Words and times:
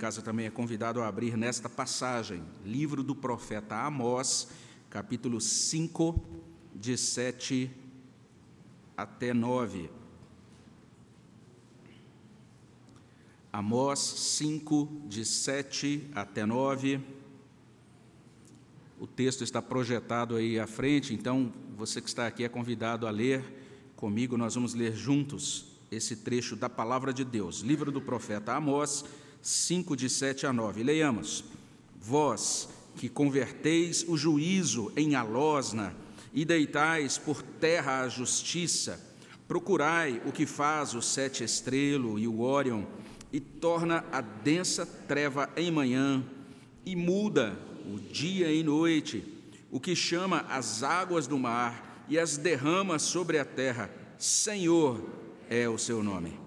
casa 0.00 0.22
também 0.22 0.46
é 0.46 0.50
convidado 0.50 1.02
a 1.02 1.08
abrir 1.08 1.36
nesta 1.36 1.68
passagem, 1.68 2.42
livro 2.64 3.02
do 3.02 3.14
profeta 3.14 3.84
Amós, 3.84 4.48
capítulo 4.88 5.38
5, 5.42 6.18
de 6.74 6.96
7 6.96 7.70
até 8.96 9.34
9. 9.34 9.90
Amós 13.52 13.98
5, 13.98 15.02
de 15.06 15.22
7 15.22 16.08
até 16.14 16.46
9. 16.46 16.98
O 18.98 19.06
texto 19.06 19.44
está 19.44 19.60
projetado 19.60 20.34
aí 20.34 20.58
à 20.58 20.66
frente, 20.66 21.12
então 21.12 21.52
você 21.76 22.00
que 22.00 22.08
está 22.08 22.26
aqui 22.26 22.42
é 22.42 22.48
convidado 22.48 23.06
a 23.06 23.10
ler 23.10 23.44
comigo, 23.96 24.38
nós 24.38 24.54
vamos 24.54 24.72
ler 24.72 24.96
juntos 24.96 25.78
esse 25.90 26.16
trecho 26.16 26.56
da 26.56 26.70
palavra 26.70 27.12
de 27.12 27.22
Deus, 27.22 27.60
livro 27.60 27.92
do 27.92 28.00
profeta 28.00 28.54
Amós, 28.54 29.04
5, 29.42 29.96
de 29.96 30.08
7 30.08 30.46
a 30.46 30.52
9. 30.52 30.82
Leiamos: 30.82 31.44
Vós 32.00 32.68
que 32.96 33.08
converteis 33.08 34.04
o 34.06 34.16
juízo 34.16 34.92
em 34.96 35.14
alosna 35.14 35.94
e 36.32 36.44
deitais 36.44 37.18
por 37.18 37.42
terra 37.42 38.00
a 38.00 38.08
justiça, 38.08 39.00
procurai 39.48 40.20
o 40.26 40.32
que 40.32 40.46
faz 40.46 40.94
o 40.94 41.02
sete 41.02 41.42
estrelo 41.42 42.18
e 42.18 42.28
o 42.28 42.40
Órion, 42.40 42.84
e 43.32 43.40
torna 43.40 44.04
a 44.10 44.20
densa 44.20 44.84
treva 44.84 45.48
em 45.56 45.70
manhã, 45.70 46.24
e 46.84 46.96
muda 46.96 47.58
o 47.86 47.98
dia 47.98 48.52
em 48.52 48.62
noite, 48.62 49.24
o 49.70 49.78
que 49.78 49.94
chama 49.94 50.44
as 50.48 50.82
águas 50.82 51.26
do 51.26 51.38
mar 51.38 52.04
e 52.08 52.18
as 52.18 52.36
derrama 52.36 52.98
sobre 52.98 53.38
a 53.38 53.44
terra. 53.44 53.90
Senhor 54.18 55.08
é 55.48 55.68
o 55.68 55.78
seu 55.78 56.02
nome. 56.02 56.39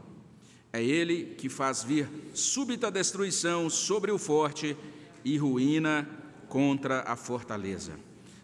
É 0.75 0.83
Ele 0.83 1.35
que 1.37 1.49
faz 1.49 1.83
vir 1.83 2.09
súbita 2.33 2.89
destruição 2.89 3.69
sobre 3.69 4.11
o 4.11 4.17
forte 4.17 4.75
e 5.23 5.37
ruína 5.37 6.09
contra 6.49 7.01
a 7.03 7.15
fortaleza. 7.15 7.93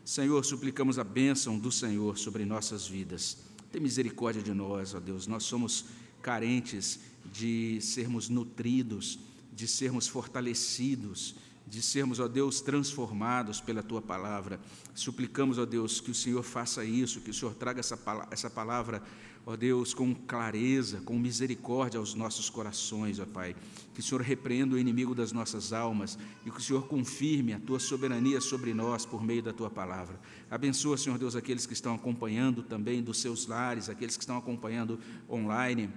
Senhor, 0.06 0.46
suplicamos 0.46 1.00
a 1.00 1.04
bênção 1.04 1.58
do 1.58 1.72
Senhor 1.72 2.20
sobre 2.20 2.46
nossas 2.46 2.88
vidas. 2.88 3.38
Tem 3.72 3.82
misericórdia 3.82 4.44
de 4.44 4.54
nós, 4.54 4.94
ó 4.94 5.00
Deus. 5.00 5.26
Nós 5.26 5.44
somos 5.44 5.86
carentes 6.22 7.00
de 7.34 7.80
sermos 7.82 8.30
nutridos, 8.30 9.18
de 9.52 9.68
sermos 9.68 10.08
fortalecidos, 10.08 11.34
de 11.66 11.82
sermos, 11.82 12.20
ó 12.20 12.28
Deus, 12.28 12.62
transformados 12.62 13.60
pela 13.60 13.82
tua 13.82 14.04
palavra. 14.04 14.60
Suplicamos, 14.94 15.58
ó 15.58 15.66
Deus, 15.66 16.00
que 16.00 16.12
o 16.12 16.16
Senhor 16.16 16.44
faça 16.44 16.84
isso, 16.86 17.22
que 17.22 17.30
o 17.32 17.34
Senhor 17.34 17.54
traga 17.56 17.80
essa, 17.80 18.50
palavra 18.50 19.02
ó 19.50 19.56
Deus, 19.56 19.96
com 19.96 20.14
clareza, 20.14 21.02
com 21.02 21.18
misericórdia 21.18 22.00
aos 22.00 22.14
nossos 22.14 22.52
corações, 22.52 23.18
ó 23.18 23.26
Pai. 23.26 23.56
Que 23.96 24.00
o 24.00 24.04
Senhor 24.04 24.22
repreenda 24.22 24.76
o 24.76 24.78
inimigo 24.78 25.16
das 25.16 25.32
nossas 25.32 25.74
almas 25.74 26.20
e 26.46 26.52
que 26.52 26.60
o 26.60 26.62
Senhor 26.62 26.86
confirme 26.86 27.54
a 27.54 27.60
tua 27.60 27.80
soberania 27.80 28.40
sobre 28.42 28.76
nós 28.76 29.08
por 29.08 29.24
meio 29.24 29.42
da 29.42 29.52
tua 29.52 29.68
palavra. 29.68 30.20
Abençoa, 30.52 31.00
Senhor 31.00 31.18
Deus, 31.18 31.36
aqueles 31.36 31.66
que 31.66 31.74
estão 31.74 31.96
acompanhando 31.96 32.62
também 32.62 33.02
dos 33.02 33.20
seus 33.22 33.48
lares, 33.48 33.90
aqueles 33.90 34.16
que 34.16 34.22
estão 34.22 34.38
acompanhando 34.38 35.00
online. 35.28 35.90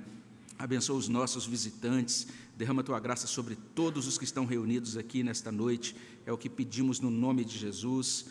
Abençoa 0.58 0.96
os 0.96 1.08
nossos 1.08 1.44
visitantes, 1.44 2.28
derrama 2.56 2.82
tua 2.82 3.00
graça 3.00 3.26
sobre 3.26 3.54
todos 3.74 4.06
os 4.06 4.16
que 4.16 4.24
estão 4.24 4.46
reunidos 4.46 4.96
aqui 4.96 5.22
nesta 5.22 5.52
noite. 5.52 5.94
É 6.24 6.32
o 6.32 6.38
que 6.38 6.48
pedimos 6.48 7.00
no 7.00 7.10
nome 7.10 7.44
de 7.44 7.58
Jesus. 7.58 8.28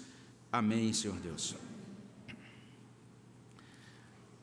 Amém, 0.52 0.92
Senhor 0.94 1.18
Deus. 1.18 1.56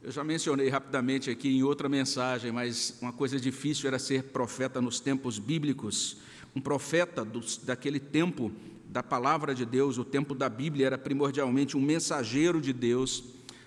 Eu 0.08 0.12
já 0.12 0.24
mencionei 0.24 0.70
rapidamente 0.70 1.28
aqui 1.28 1.58
em 1.58 1.62
outra 1.62 1.86
mensagem, 1.86 2.50
mas 2.50 2.96
uma 3.02 3.12
coisa 3.12 3.38
difícil 3.38 3.88
era 3.88 3.98
ser 3.98 4.22
profeta 4.22 4.80
nos 4.80 5.00
tempos 5.00 5.38
bíblicos. 5.38 6.16
Um 6.56 6.62
profeta 6.62 7.22
dos, 7.22 7.58
daquele 7.58 8.00
tempo 8.00 8.50
da 8.86 9.02
palavra 9.02 9.54
de 9.54 9.66
Deus, 9.66 9.98
o 9.98 10.06
tempo 10.06 10.34
da 10.34 10.48
Bíblia, 10.48 10.86
era 10.86 10.96
primordialmente 10.96 11.76
um 11.76 11.82
mensageiro 11.82 12.58
de 12.58 12.72
Deus. 12.72 13.22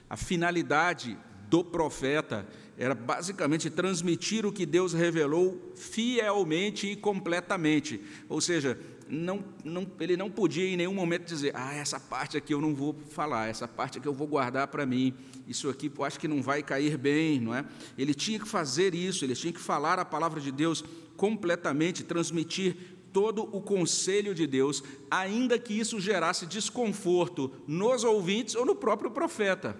A 0.09 0.17
finalidade 0.17 1.16
do 1.48 1.64
profeta 1.64 2.48
era 2.76 2.95
basicamente 2.95 3.70
transmitir 3.70 4.43
o 4.43 4.52
que 4.52 4.66
Deus 4.66 4.93
revelou 4.93 5.71
fielmente 5.76 6.87
e 6.87 6.95
completamente. 6.95 8.02
Ou 8.27 8.42
seja, 8.42 8.80
não, 9.10 9.44
não, 9.64 9.86
ele 10.00 10.16
não 10.16 10.30
podia 10.30 10.66
em 10.67 10.78
nenhum 10.78 10.94
momento 10.94 11.26
dizer: 11.26 11.52
Ah, 11.56 11.73
essa 11.73 12.00
parte 12.00 12.38
aqui 12.38 12.54
eu 12.54 12.62
não 12.62 12.73
vou 12.73 12.95
falar, 13.10 13.50
essa 13.50 13.67
parte 13.67 13.98
aqui 13.98 14.08
eu 14.08 14.14
vou 14.14 14.28
guardar 14.28 14.67
para 14.67 14.86
mim, 14.86 15.14
isso 15.48 15.70
aqui 15.70 15.92
eu 15.95 16.04
acho 16.04 16.20
que 16.20 16.28
não 16.28 16.42
vai 16.42 16.64
cair 16.64 16.98
bem, 16.98 17.40
não 17.40 17.54
é? 17.54 17.66
Ele 17.98 18.14
tinha 18.14 18.40
que 18.40 18.48
fazer 18.48 18.95
isso, 18.95 19.26
ele 19.26 19.36
tinha 19.36 19.52
que 19.52 19.60
falar 19.60 20.00
a 20.00 20.06
palavra 20.06 20.40
de 20.40 20.52
Deus 20.52 20.84
completamente, 21.17 22.04
transmitir 22.04 22.76
todo 23.11 23.44
o 23.56 23.61
conselho 23.61 24.34
de 24.34 24.48
Deus, 24.48 24.84
ainda 25.10 25.60
que 25.60 25.78
isso 25.78 26.00
gerasse 26.00 26.45
desconforto 26.45 27.52
nos 27.67 28.04
ouvintes 28.04 28.56
ou 28.56 28.66
no 28.66 28.76
próprio 28.76 29.11
profeta. 29.11 29.78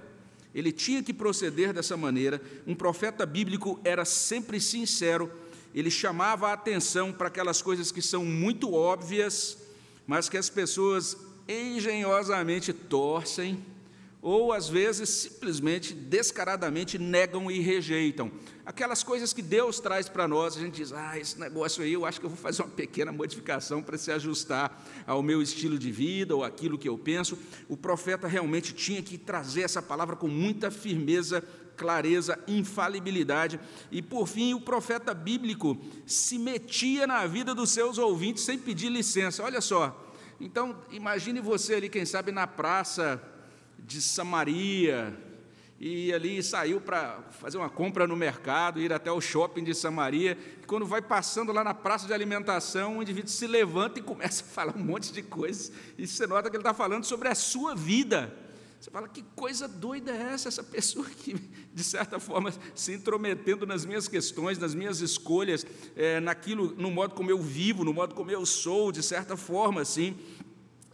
Ele 0.54 0.72
tinha 0.72 1.02
que 1.02 1.14
proceder 1.14 1.74
dessa 1.74 1.96
maneira. 1.96 2.42
Um 2.68 2.76
profeta 2.76 3.26
bíblico 3.26 3.80
era 3.84 4.04
sempre 4.04 4.60
sincero 4.60 5.31
ele 5.74 5.90
chamava 5.90 6.50
a 6.50 6.54
atenção 6.54 7.12
para 7.14 7.28
aquelas 7.28 7.62
coisas 7.62 7.92
que 7.92 8.02
são 8.02 8.26
muito 8.26 8.74
óbvias, 8.74 9.58
mas 10.06 10.28
que 10.28 10.38
as 10.38 10.50
pessoas 10.50 11.18
engenhosamente 11.48 12.74
torcem, 12.74 13.64
ou 14.22 14.54
às 14.54 14.70
vezes 14.70 15.10
simplesmente, 15.10 15.94
descaradamente 15.94 17.00
negam 17.00 17.50
e 17.50 17.60
rejeitam. 17.60 18.31
Aquelas 18.64 19.02
coisas 19.02 19.34
que 19.34 19.42
Deus 19.42 19.80
traz 19.80 20.08
para 20.08 20.28
nós, 20.28 20.56
a 20.56 20.60
gente 20.60 20.76
diz: 20.76 20.94
ah, 20.94 21.18
esse 21.18 21.40
negócio 21.40 21.84
aí 21.84 21.94
eu 21.94 22.06
acho 22.06 22.20
que 22.20 22.26
eu 22.28 22.30
vou 22.30 22.38
fazer 22.38 22.62
uma 22.62 22.70
pequena 22.70 23.12
modificação 23.12 23.81
para 23.81 23.98
se 23.98 24.12
ajustar 24.12 24.86
ao 25.08 25.24
meu 25.24 25.42
estilo 25.42 25.80
de 25.80 25.92
vida 25.92 26.36
ou 26.36 26.44
aquilo 26.44 26.78
que 26.78 26.88
eu 26.88 26.98
penso. 26.98 27.38
O 27.68 27.76
profeta 27.76 28.28
realmente 28.28 28.74
tinha 28.74 29.02
que 29.02 29.18
trazer 29.18 29.64
essa 29.64 29.81
palavra 29.81 30.16
com 30.16 30.28
muita 30.28 30.70
firmeza 30.70 31.44
clareza, 31.81 32.38
infalibilidade. 32.47 33.59
E 33.92 34.03
por 34.03 34.28
fim, 34.28 34.53
o 34.53 34.62
profeta 34.62 35.16
bíblico 35.16 35.75
se 36.06 36.38
metia 36.38 37.08
na 37.08 37.25
vida 37.25 37.56
dos 37.56 37.72
seus 37.72 37.97
ouvintes 37.97 38.44
sem 38.44 38.59
pedir 38.59 38.90
licença. 38.90 39.44
Olha 39.44 39.59
só. 39.59 40.14
Então, 40.40 40.80
imagine 40.92 41.42
você 41.42 41.74
ali, 41.74 41.90
quem 41.90 42.06
sabe, 42.06 42.31
na 42.31 42.46
praça 42.46 43.19
de 43.80 44.00
Samaria, 44.00 45.18
e 45.80 46.14
ali 46.14 46.44
saiu 46.44 46.80
para 46.80 47.19
fazer 47.31 47.58
uma 47.58 47.69
compra 47.69 48.06
no 48.06 48.16
mercado, 48.16 48.80
ir 48.80 48.94
até 48.94 49.12
o 49.12 49.19
shopping 49.19 49.63
de 49.63 49.74
Samaria, 49.74 50.38
e 50.62 50.66
quando 50.68 50.86
vai 50.86 51.02
passando 51.02 51.52
lá 51.52 51.63
na 51.63 51.74
praça 51.74 52.06
de 52.06 52.13
alimentação, 52.13 53.00
o 53.00 53.02
indivíduo 53.02 53.31
se 53.31 53.48
levanta 53.48 53.98
e 53.98 54.03
começa 54.03 54.44
a 54.44 54.46
falar 54.48 54.78
um 54.78 54.84
monte 54.84 55.12
de 55.12 55.24
coisas, 55.24 55.72
e 55.98 56.06
você 56.06 56.28
nota 56.28 56.52
que 56.52 56.56
ele 56.56 56.62
está 56.62 56.75
falando 56.75 57.06
sobre 57.06 57.28
a 57.28 57.34
sua 57.34 57.74
vida. 57.74 58.31
Você 58.81 58.90
fala, 58.90 59.08
que 59.08 59.22
coisa 59.36 59.68
doida 59.68 60.09
é 60.09 60.34
essa? 60.34 60.47
Essa 60.47 60.64
pessoa 60.64 61.06
que, 61.06 61.36
de 61.72 61.84
certa 61.84 62.19
forma, 62.19 62.52
se 62.74 62.92
intrometendo 62.92 63.64
nas 63.64 63.86
minhas 63.86 64.08
questões, 64.08 64.58
nas 64.58 64.74
minhas 64.74 65.02
escolhas, 65.02 65.64
é, 65.96 66.19
naquilo, 66.19 66.74
no 66.75 66.90
modo 66.90 67.14
como 67.14 67.30
eu 67.30 67.40
vivo, 67.40 67.84
no 67.84 67.94
modo 67.94 68.16
como 68.16 68.31
eu 68.31 68.44
sou, 68.44 68.92
de 68.92 69.03
certa 69.03 69.38
forma, 69.38 69.81
assim. 69.81 70.18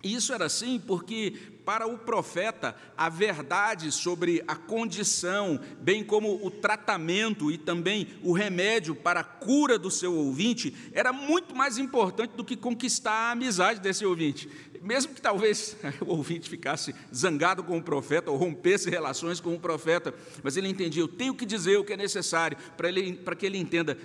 Isso 0.04 0.34
era 0.34 0.46
assim 0.46 0.78
porque, 0.80 1.34
para 1.66 1.88
o 1.88 1.98
profeta, 1.98 2.76
a 2.96 3.10
verdade 3.10 3.92
sobre 3.92 4.44
a 4.48 4.56
condição, 4.56 5.60
bem 5.82 6.04
como 6.04 6.46
o 6.46 6.52
tratamento 6.52 7.52
e 7.52 7.58
também 7.58 8.08
o 8.22 8.32
remédio 8.32 8.96
para 8.96 9.22
a 9.22 9.24
cura 9.24 9.80
do 9.80 9.90
seu 9.90 10.14
ouvinte, 10.14 10.76
era 10.92 11.12
muito 11.12 11.56
mais 11.56 11.78
importante 11.78 12.36
do 12.36 12.46
que 12.46 12.56
conquistar 12.56 13.12
a 13.12 13.32
amizade 13.32 13.80
desse 13.80 14.06
ouvinte. 14.06 14.50
Mesmo 14.82 15.14
que 15.14 15.22
talvez 15.22 15.76
o 16.02 16.12
ouvinte 16.12 16.50
ficasse 16.50 16.94
zangado 17.14 17.64
com 17.64 17.78
o 17.78 17.84
profeta 17.84 18.32
ou 18.32 18.38
rompesse 18.38 18.90
relações 18.90 19.40
com 19.40 19.54
o 19.54 19.60
profeta, 19.60 20.14
mas 20.44 20.58
ele 20.58 20.68
entendia: 20.68 21.02
eu 21.02 21.08
tenho 21.08 21.34
que 21.34 21.46
dizer 21.46 21.78
o 21.78 21.84
que 21.84 21.94
é 21.94 21.98
necessário 21.98 22.58
para, 22.76 22.90
ele, 22.90 23.14
para 23.14 23.36
que 23.36 23.46
ele 23.46 23.58
entenda 23.58 23.98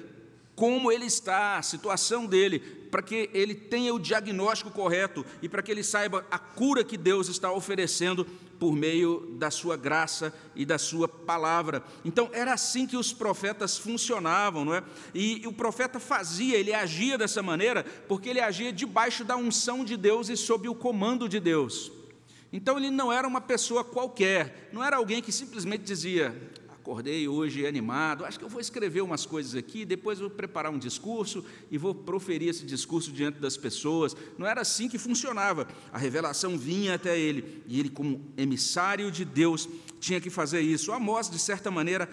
como 0.55 0.93
ele 0.93 1.07
está, 1.07 1.57
a 1.57 1.63
situação 1.63 2.27
dele, 2.27 2.59
para 2.91 3.03
que 3.03 3.31
ele 3.33 3.55
tenha 3.55 3.95
o 3.95 3.99
diagnóstico 3.99 4.71
correto 4.71 5.25
e 5.41 5.49
para 5.49 5.63
que 5.63 5.71
ele 5.71 5.83
saiba 5.83 6.27
a 6.31 6.39
cura 6.39 6.85
que 6.85 6.99
Deus 6.99 7.29
está 7.29 7.51
oferecendo 7.51 8.27
por 8.61 8.77
meio 8.77 9.35
da 9.39 9.51
sua 9.51 9.77
graça 9.77 10.33
e 10.55 10.65
da 10.65 10.79
sua 10.79 11.09
palavra. 11.09 11.83
Então 12.05 12.31
era 12.33 12.53
assim 12.53 12.87
que 12.87 12.97
os 12.97 13.13
profetas 13.13 13.79
funcionavam, 13.79 14.65
não 14.65 14.75
é? 14.75 14.85
E, 15.15 15.43
o 15.47 15.53
profeta 15.53 15.99
fazia, 15.99 16.57
ele 16.57 16.73
agia 16.73 17.17
dessa 17.17 17.43
maneira, 17.43 17.83
porque 18.07 18.29
ele 18.29 18.41
agia 18.41 18.73
debaixo 18.73 19.25
da 19.25 19.37
unção 19.37 19.85
de 19.85 19.97
Deus 19.97 20.29
e 20.29 20.37
sob 20.37 20.69
o 20.69 20.75
comando 20.75 21.29
de 21.29 21.41
Deus. 21.41 21.91
Então 22.53 22.77
ele 22.77 22.91
não 22.91 23.11
era 23.11 23.27
uma 23.27 23.41
pessoa 23.41 23.83
qualquer, 23.83 24.69
não 24.73 24.85
era 24.85 24.99
alguém 24.99 25.23
que 25.23 25.33
simplesmente 25.33 25.83
dizia: 25.83 26.37
Acordei 26.83 27.29
hoje 27.29 27.65
animado, 27.65 28.25
acho 28.25 28.41
que 28.41 28.45
eu 28.45 28.49
vou 28.49 28.61
escrever 28.61 29.03
umas 29.03 29.25
coisas 29.25 29.55
aqui, 29.55 29.85
depois 29.85 30.19
vou 30.19 30.29
preparar 30.29 30.73
um 30.73 30.79
discurso 30.81 31.45
e 31.71 31.79
vou 31.79 31.95
proferir 31.95 32.49
esse 32.49 32.67
discurso 32.67 33.13
diante 33.13 33.39
das 33.39 33.57
pessoas. 33.57 34.17
Não 34.37 34.49
era 34.49 34.63
assim 34.63 34.89
que 34.89 34.99
funcionava. 34.99 35.69
A 35.93 35.97
revelação 35.97 36.59
vinha 36.59 36.97
até 36.97 37.17
ele 37.17 37.63
e 37.69 37.79
ele, 37.79 37.89
como 37.89 38.21
emissário 38.37 39.13
de 39.13 39.25
Deus, 39.25 39.69
tinha 40.01 40.21
que 40.21 40.29
fazer 40.29 40.61
isso. 40.61 40.91
Amós, 40.91 41.31
de 41.31 41.39
certa 41.39 41.71
maneira, 41.71 42.09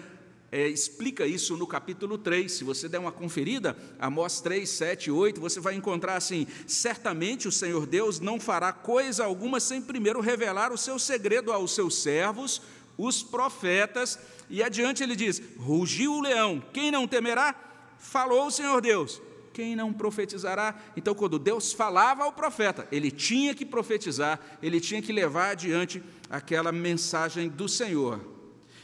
é, 0.51 0.67
explica 0.67 1.25
isso 1.27 1.55
no 1.55 1.67
capítulo 1.67 2.17
3. 2.17 2.51
Se 2.51 2.63
você 2.63 2.89
der 2.89 2.99
uma 2.99 3.11
conferida, 3.11 3.77
Amós 3.99 4.41
3, 4.41 4.67
7, 4.67 5.11
8, 5.11 5.39
você 5.39 5.59
vai 5.59 5.75
encontrar 5.75 6.15
assim: 6.15 6.47
certamente 6.65 7.47
o 7.47 7.51
Senhor 7.51 7.85
Deus 7.85 8.19
não 8.19 8.39
fará 8.39 8.71
coisa 8.71 9.25
alguma 9.25 9.59
sem 9.59 9.81
primeiro 9.81 10.21
revelar 10.21 10.71
o 10.71 10.77
seu 10.77 10.97
segredo 10.97 11.51
aos 11.51 11.73
seus 11.73 12.01
servos, 12.01 12.61
os 12.99 13.23
profetas. 13.23 14.19
E 14.49 14.61
adiante 14.61 15.01
ele 15.01 15.15
diz: 15.15 15.41
rugiu 15.57 16.13
o 16.13 16.21
leão, 16.21 16.61
quem 16.73 16.91
não 16.91 17.07
temerá? 17.07 17.55
Falou 17.97 18.47
o 18.47 18.51
Senhor 18.51 18.81
Deus, 18.81 19.21
quem 19.53 19.75
não 19.75 19.91
profetizará? 19.91 20.77
Então, 20.95 21.15
quando 21.15 21.39
Deus 21.39 21.73
falava 21.73 22.23
ao 22.23 22.33
profeta, 22.33 22.87
ele 22.91 23.09
tinha 23.09 23.55
que 23.55 23.65
profetizar, 23.65 24.39
ele 24.61 24.79
tinha 24.79 25.01
que 25.01 25.11
levar 25.11 25.51
adiante 25.51 26.03
aquela 26.29 26.71
mensagem 26.71 27.49
do 27.49 27.67
Senhor. 27.67 28.19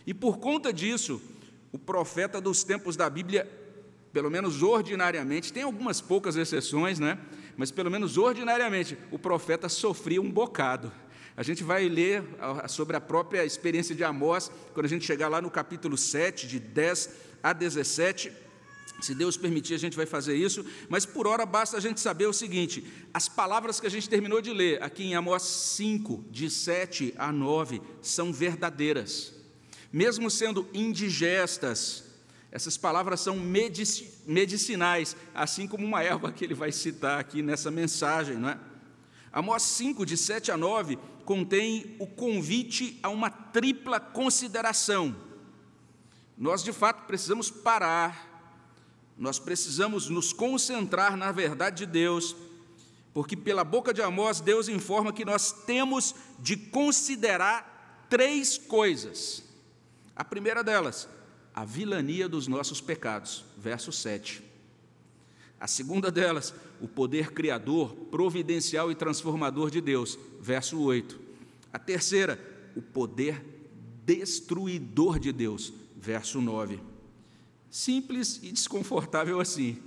E 0.07 0.13
por 0.13 0.37
conta 0.37 0.71
disso, 0.71 1.21
o 1.71 1.77
profeta 1.77 2.39
dos 2.39 2.63
tempos 2.63 2.95
da 2.95 3.09
Bíblia, 3.09 3.49
pelo 4.13 4.29
menos 4.29 4.61
ordinariamente, 4.63 5.51
tem 5.51 5.63
algumas 5.63 5.99
poucas 5.99 6.35
exceções, 6.35 6.99
né? 6.99 7.17
Mas 7.57 7.71
pelo 7.71 7.89
menos 7.89 8.17
ordinariamente, 8.17 8.97
o 9.11 9.17
profeta 9.17 9.69
sofria 9.69 10.21
um 10.21 10.29
bocado. 10.29 10.91
A 11.37 11.43
gente 11.43 11.63
vai 11.63 11.87
ler 11.89 12.23
sobre 12.67 12.95
a 12.95 13.01
própria 13.01 13.45
experiência 13.45 13.93
de 13.93 14.03
Amós, 14.03 14.49
quando 14.73 14.85
a 14.85 14.89
gente 14.89 15.05
chegar 15.05 15.27
lá 15.27 15.41
no 15.41 15.51
capítulo 15.51 15.97
7, 15.97 16.47
de 16.47 16.59
10 16.59 17.09
a 17.43 17.51
17. 17.51 18.31
Se 19.01 19.13
Deus 19.13 19.35
permitir, 19.35 19.73
a 19.73 19.79
gente 19.79 19.97
vai 19.97 20.05
fazer 20.05 20.35
isso, 20.35 20.65
mas 20.87 21.05
por 21.05 21.27
hora 21.27 21.45
basta 21.45 21.75
a 21.75 21.81
gente 21.81 21.99
saber 21.99 22.27
o 22.27 22.33
seguinte: 22.33 22.85
as 23.13 23.27
palavras 23.27 23.79
que 23.79 23.87
a 23.87 23.91
gente 23.91 24.07
terminou 24.07 24.41
de 24.41 24.53
ler 24.53 24.81
aqui 24.81 25.03
em 25.03 25.15
Amós 25.15 25.43
5, 25.43 26.25
de 26.31 26.49
7 26.49 27.13
a 27.17 27.31
9, 27.31 27.81
são 28.01 28.31
verdadeiras 28.31 29.35
mesmo 29.95 30.29
sendo 30.29 30.67
indigestas, 30.73 32.03
essas 32.51 32.75
palavras 32.75 33.21
são 33.21 33.37
medicinais, 34.25 35.15
assim 35.33 35.69
como 35.69 35.85
uma 35.85 36.03
erva 36.03 36.33
que 36.33 36.43
ele 36.43 36.53
vai 36.53 36.69
citar 36.73 37.17
aqui 37.17 37.41
nessa 37.41 37.71
mensagem, 37.71 38.35
não 38.35 38.49
é? 38.49 38.59
Amós 39.31 39.63
5, 39.63 40.05
de 40.05 40.17
7 40.17 40.51
a 40.51 40.57
9, 40.57 40.99
contém 41.25 41.95
o 41.99 42.07
convite 42.07 42.99
a 43.01 43.09
uma 43.09 43.29
tripla 43.29 43.99
consideração. 43.99 45.15
Nós, 46.37 46.63
de 46.63 46.71
fato, 46.71 47.05
precisamos 47.07 47.49
parar, 47.49 48.31
nós 49.17 49.39
precisamos 49.39 50.09
nos 50.09 50.31
concentrar 50.31 51.17
na 51.17 51.31
verdade 51.31 51.85
de 51.85 51.91
Deus, 51.91 52.35
porque 53.13 53.35
pela 53.35 53.63
boca 53.63 53.93
de 53.93 54.01
Amós, 54.01 54.39
Deus 54.39 54.67
informa 54.69 55.11
que 55.11 55.25
nós 55.25 55.51
temos 55.51 56.13
de 56.39 56.55
considerar 56.55 58.05
três 58.09 58.57
coisas. 58.57 59.43
A 60.15 60.23
primeira 60.23 60.63
delas, 60.63 61.07
a 61.53 61.65
vilania 61.65 62.27
dos 62.27 62.47
nossos 62.47 62.81
pecados, 62.81 63.45
verso 63.57 63.91
7. 63.91 64.43
A 65.59 65.67
segunda 65.67 66.11
delas, 66.11 66.53
o 66.81 66.87
poder 66.87 67.31
criador, 67.31 67.95
providencial 68.11 68.91
e 68.91 68.95
transformador 68.95 69.71
de 69.71 69.81
Deus, 69.81 70.17
verso 70.39 70.79
8. 70.79 71.19
A 71.71 71.79
terceira, 71.79 72.39
o 72.75 72.81
poder 72.81 73.43
destruidor 74.05 75.19
de 75.19 75.31
Deus, 75.31 75.73
verso 75.95 76.39
9. 76.41 76.79
Simples 77.69 78.39
e 78.43 78.51
desconfortável 78.51 79.39
assim. 79.39 79.77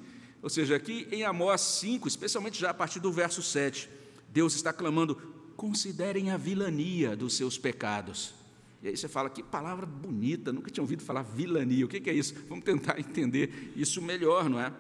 Ou 0.42 0.50
seja, 0.50 0.76
aqui 0.76 1.06
em 1.10 1.24
Amós 1.24 1.60
5, 1.60 2.08
especialmente 2.08 2.58
já 2.60 2.70
a 2.70 2.74
partir 2.74 3.00
do 3.00 3.12
verso 3.12 3.42
7, 3.42 3.88
Deus 4.30 4.54
está 4.54 4.72
clamando: 4.72 5.14
considerem 5.56 6.30
a 6.30 6.36
vilania 6.36 7.16
dos 7.16 7.36
seus 7.36 7.58
pecados. 7.58 8.34
E 8.82 8.88
aí 8.88 8.96
você 8.96 9.08
fala, 9.08 9.28
que 9.28 9.42
palavra 9.42 9.84
bonita, 9.84 10.52
nunca 10.52 10.70
tinha 10.70 10.82
ouvido 10.82 11.02
falar 11.02 11.22
vilania, 11.22 11.84
o 11.84 11.88
que 11.88 12.08
é 12.08 12.12
isso? 12.12 12.34
Vamos 12.48 12.64
tentar 12.64 12.98
entender 13.00 13.72
isso 13.74 14.00
melhor, 14.00 14.48
não 14.48 14.60
é? 14.60 14.72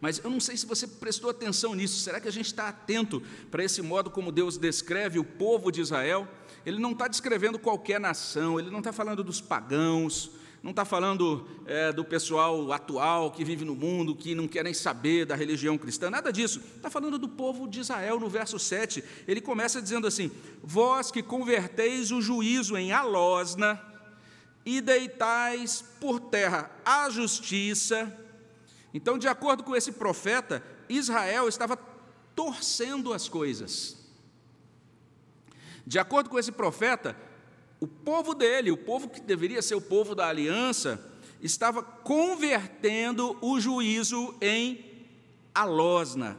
Mas 0.00 0.18
eu 0.22 0.30
não 0.30 0.38
sei 0.38 0.56
se 0.56 0.64
você 0.64 0.86
prestou 0.86 1.30
atenção 1.30 1.74
nisso, 1.74 2.00
será 2.00 2.20
que 2.20 2.28
a 2.28 2.32
gente 2.32 2.46
está 2.46 2.68
atento 2.68 3.22
para 3.50 3.64
esse 3.64 3.82
modo 3.82 4.10
como 4.10 4.30
Deus 4.30 4.56
descreve 4.56 5.18
o 5.18 5.24
povo 5.24 5.72
de 5.72 5.80
Israel? 5.80 6.28
Ele 6.64 6.78
não 6.78 6.92
está 6.92 7.08
descrevendo 7.08 7.58
qualquer 7.58 7.98
nação, 7.98 8.60
ele 8.60 8.70
não 8.70 8.78
está 8.78 8.92
falando 8.92 9.24
dos 9.24 9.40
pagãos, 9.40 10.30
não 10.62 10.70
está 10.70 10.84
falando 10.84 11.46
é, 11.66 11.92
do 11.92 12.04
pessoal 12.04 12.72
atual 12.72 13.30
que 13.30 13.44
vive 13.44 13.64
no 13.64 13.74
mundo, 13.74 14.14
que 14.14 14.34
não 14.34 14.48
quer 14.48 14.64
nem 14.64 14.74
saber 14.74 15.24
da 15.24 15.36
religião 15.36 15.78
cristã, 15.78 16.10
nada 16.10 16.32
disso. 16.32 16.60
Está 16.76 16.90
falando 16.90 17.18
do 17.18 17.28
povo 17.28 17.68
de 17.68 17.80
Israel, 17.80 18.18
no 18.18 18.28
verso 18.28 18.58
7. 18.58 19.02
Ele 19.26 19.40
começa 19.40 19.80
dizendo 19.80 20.06
assim: 20.06 20.30
Vós 20.62 21.10
que 21.10 21.22
converteis 21.22 22.10
o 22.10 22.20
juízo 22.20 22.76
em 22.76 22.92
alosna 22.92 23.80
e 24.66 24.80
deitais 24.80 25.84
por 26.00 26.20
terra 26.20 26.70
a 26.84 27.08
justiça. 27.08 28.12
Então, 28.92 29.18
de 29.18 29.28
acordo 29.28 29.62
com 29.62 29.76
esse 29.76 29.92
profeta, 29.92 30.62
Israel 30.88 31.48
estava 31.48 31.76
torcendo 32.34 33.12
as 33.12 33.28
coisas. 33.28 33.96
De 35.86 35.98
acordo 35.98 36.30
com 36.30 36.38
esse 36.38 36.52
profeta, 36.52 37.16
o 37.80 37.86
povo 37.86 38.34
dele, 38.34 38.70
o 38.70 38.76
povo 38.76 39.08
que 39.08 39.20
deveria 39.20 39.62
ser 39.62 39.74
o 39.74 39.80
povo 39.80 40.14
da 40.14 40.28
aliança, 40.28 41.12
estava 41.40 41.82
convertendo 41.82 43.36
o 43.40 43.60
juízo 43.60 44.34
em 44.40 45.06
alosna. 45.54 46.38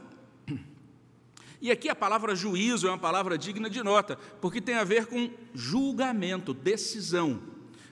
E 1.60 1.70
aqui 1.70 1.90
a 1.90 1.94
palavra 1.94 2.34
juízo 2.34 2.86
é 2.86 2.90
uma 2.90 2.98
palavra 2.98 3.36
digna 3.36 3.68
de 3.68 3.82
nota, 3.82 4.18
porque 4.40 4.60
tem 4.62 4.76
a 4.76 4.84
ver 4.84 5.06
com 5.06 5.30
julgamento, 5.54 6.54
decisão. 6.54 7.40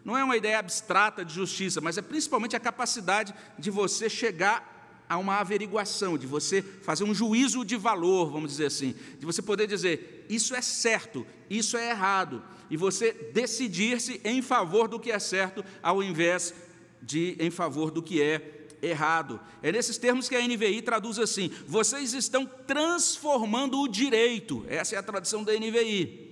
Não 0.08 0.16
é 0.16 0.25
uma 0.25 0.38
ideia 0.38 0.58
abstrata 0.58 1.22
de 1.22 1.34
justiça, 1.34 1.82
mas 1.82 1.99
é 1.99 2.00
principalmente 2.00 2.56
a 2.56 2.60
capacidade 2.60 3.34
de 3.58 3.70
você 3.70 4.08
chegar 4.08 5.05
a 5.06 5.19
uma 5.19 5.37
averiguação, 5.37 6.16
de 6.16 6.26
você 6.26 6.62
fazer 6.62 7.05
um 7.05 7.14
juízo 7.14 7.62
de 7.62 7.76
valor, 7.76 8.31
vamos 8.31 8.52
dizer 8.52 8.64
assim, 8.64 8.94
de 9.19 9.26
você 9.26 9.43
poder 9.43 9.66
dizer 9.66 10.25
isso 10.26 10.55
é 10.55 10.62
certo, 10.62 11.26
isso 11.50 11.76
é 11.76 11.90
errado, 11.90 12.43
e 12.70 12.76
você 12.76 13.12
decidir-se 13.34 14.19
em 14.25 14.40
favor 14.40 14.88
do 14.88 14.99
que 14.99 15.12
é 15.12 15.19
certo, 15.19 15.62
ao 15.82 16.02
invés 16.02 16.54
de 17.02 17.37
em 17.38 17.50
favor 17.50 17.90
do 17.90 18.02
que 18.02 18.22
é 18.22 18.66
errado. 18.81 19.38
É 19.62 19.70
nesses 19.70 19.99
termos 19.99 20.26
que 20.26 20.34
a 20.34 20.40
NVI 20.40 20.81
traduz 20.81 21.19
assim: 21.19 21.52
vocês 21.66 22.14
estão 22.14 22.46
transformando 22.46 23.78
o 23.78 23.87
direito, 23.87 24.64
essa 24.69 24.94
é 24.94 24.99
a 24.99 25.02
tradução 25.02 25.44
da 25.44 25.52
NVI. 25.52 26.27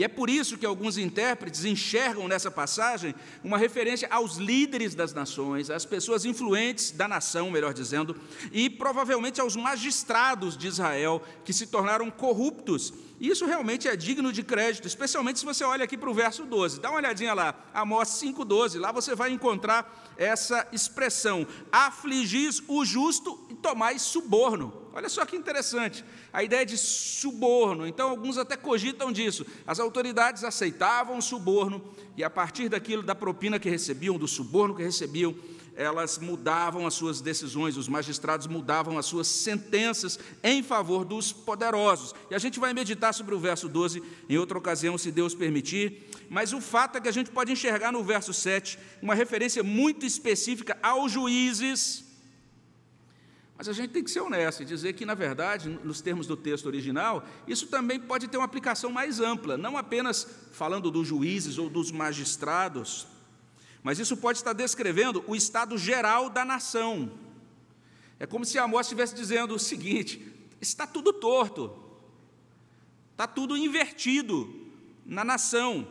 E 0.00 0.04
é 0.04 0.08
por 0.08 0.30
isso 0.30 0.56
que 0.56 0.64
alguns 0.64 0.96
intérpretes 0.96 1.66
enxergam 1.66 2.26
nessa 2.26 2.50
passagem 2.50 3.14
uma 3.44 3.58
referência 3.58 4.08
aos 4.10 4.38
líderes 4.38 4.94
das 4.94 5.12
nações, 5.12 5.68
às 5.68 5.84
pessoas 5.84 6.24
influentes 6.24 6.90
da 6.90 7.06
nação, 7.06 7.50
melhor 7.50 7.74
dizendo, 7.74 8.16
e 8.50 8.70
provavelmente 8.70 9.42
aos 9.42 9.54
magistrados 9.56 10.56
de 10.56 10.68
Israel 10.68 11.22
que 11.44 11.52
se 11.52 11.66
tornaram 11.66 12.10
corruptos. 12.10 12.94
Isso 13.20 13.44
realmente 13.44 13.86
é 13.86 13.94
digno 13.94 14.32
de 14.32 14.42
crédito, 14.42 14.88
especialmente 14.88 15.40
se 15.40 15.44
você 15.44 15.62
olha 15.62 15.84
aqui 15.84 15.94
para 15.94 16.08
o 16.08 16.14
verso 16.14 16.46
12. 16.46 16.80
Dá 16.80 16.88
uma 16.88 16.96
olhadinha 16.96 17.34
lá, 17.34 17.54
Amós 17.74 18.08
5,12. 18.08 18.80
Lá 18.80 18.90
você 18.90 19.14
vai 19.14 19.30
encontrar 19.30 20.14
essa 20.16 20.66
expressão: 20.72 21.46
afligis 21.70 22.62
o 22.66 22.82
justo 22.82 23.38
e 23.50 23.54
tomais 23.54 24.00
suborno. 24.00 24.72
Olha 24.94 25.08
só 25.10 25.26
que 25.26 25.36
interessante, 25.36 26.02
a 26.32 26.42
ideia 26.42 26.64
de 26.64 26.78
suborno. 26.78 27.86
Então, 27.86 28.08
alguns 28.08 28.38
até 28.38 28.56
cogitam 28.56 29.12
disso. 29.12 29.46
As 29.66 29.78
autoridades 29.78 30.42
aceitavam 30.42 31.18
o 31.18 31.22
suborno 31.22 31.84
e, 32.16 32.24
a 32.24 32.30
partir 32.30 32.70
daquilo, 32.70 33.02
da 33.02 33.14
propina 33.14 33.58
que 33.58 33.68
recebiam, 33.68 34.18
do 34.18 34.26
suborno 34.26 34.74
que 34.74 34.82
recebiam, 34.82 35.36
elas 35.80 36.18
mudavam 36.18 36.86
as 36.86 36.92
suas 36.92 37.22
decisões, 37.22 37.78
os 37.78 37.88
magistrados 37.88 38.46
mudavam 38.46 38.98
as 38.98 39.06
suas 39.06 39.26
sentenças 39.26 40.18
em 40.42 40.62
favor 40.62 41.06
dos 41.06 41.32
poderosos. 41.32 42.14
E 42.30 42.34
a 42.34 42.38
gente 42.38 42.60
vai 42.60 42.74
meditar 42.74 43.14
sobre 43.14 43.34
o 43.34 43.38
verso 43.38 43.66
12 43.66 44.02
em 44.28 44.36
outra 44.36 44.58
ocasião, 44.58 44.98
se 44.98 45.10
Deus 45.10 45.34
permitir. 45.34 46.10
Mas 46.28 46.52
o 46.52 46.60
fato 46.60 46.98
é 46.98 47.00
que 47.00 47.08
a 47.08 47.12
gente 47.12 47.30
pode 47.30 47.50
enxergar 47.50 47.90
no 47.90 48.04
verso 48.04 48.34
7 48.34 48.78
uma 49.00 49.14
referência 49.14 49.62
muito 49.62 50.04
específica 50.04 50.76
aos 50.82 51.12
juízes 51.12 52.10
mas 53.60 53.68
a 53.68 53.74
gente 53.74 53.90
tem 53.90 54.02
que 54.02 54.10
ser 54.10 54.20
honesto 54.20 54.62
e 54.62 54.64
dizer 54.64 54.94
que, 54.94 55.04
na 55.04 55.12
verdade, 55.12 55.68
nos 55.84 56.00
termos 56.00 56.26
do 56.26 56.34
texto 56.34 56.64
original, 56.64 57.22
isso 57.46 57.66
também 57.66 58.00
pode 58.00 58.26
ter 58.26 58.38
uma 58.38 58.46
aplicação 58.46 58.90
mais 58.90 59.20
ampla, 59.20 59.58
não 59.58 59.76
apenas 59.76 60.26
falando 60.50 60.90
dos 60.90 61.06
juízes 61.06 61.58
ou 61.58 61.68
dos 61.68 61.92
magistrados, 61.92 63.06
mas 63.82 63.98
isso 63.98 64.16
pode 64.16 64.38
estar 64.38 64.52
descrevendo 64.52 65.24
o 65.26 65.34
estado 65.34 65.78
geral 65.78 66.28
da 66.28 66.44
nação. 66.44 67.10
É 68.18 68.26
como 68.26 68.44
se 68.44 68.58
Amós 68.58 68.86
estivesse 68.86 69.14
dizendo 69.14 69.54
o 69.54 69.58
seguinte: 69.58 70.22
está 70.60 70.86
tudo 70.86 71.12
torto, 71.12 71.74
está 73.12 73.26
tudo 73.26 73.56
invertido 73.56 74.54
na 75.06 75.24
nação. 75.24 75.88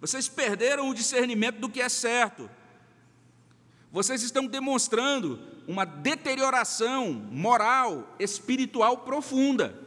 Vocês 0.00 0.28
perderam 0.28 0.88
o 0.90 0.94
discernimento 0.94 1.58
do 1.58 1.68
que 1.68 1.80
é 1.80 1.88
certo. 1.88 2.50
Vocês 3.90 4.22
estão 4.22 4.46
demonstrando 4.46 5.40
uma 5.66 5.84
deterioração 5.84 7.12
moral, 7.12 8.14
espiritual 8.18 8.98
profunda. 8.98 9.80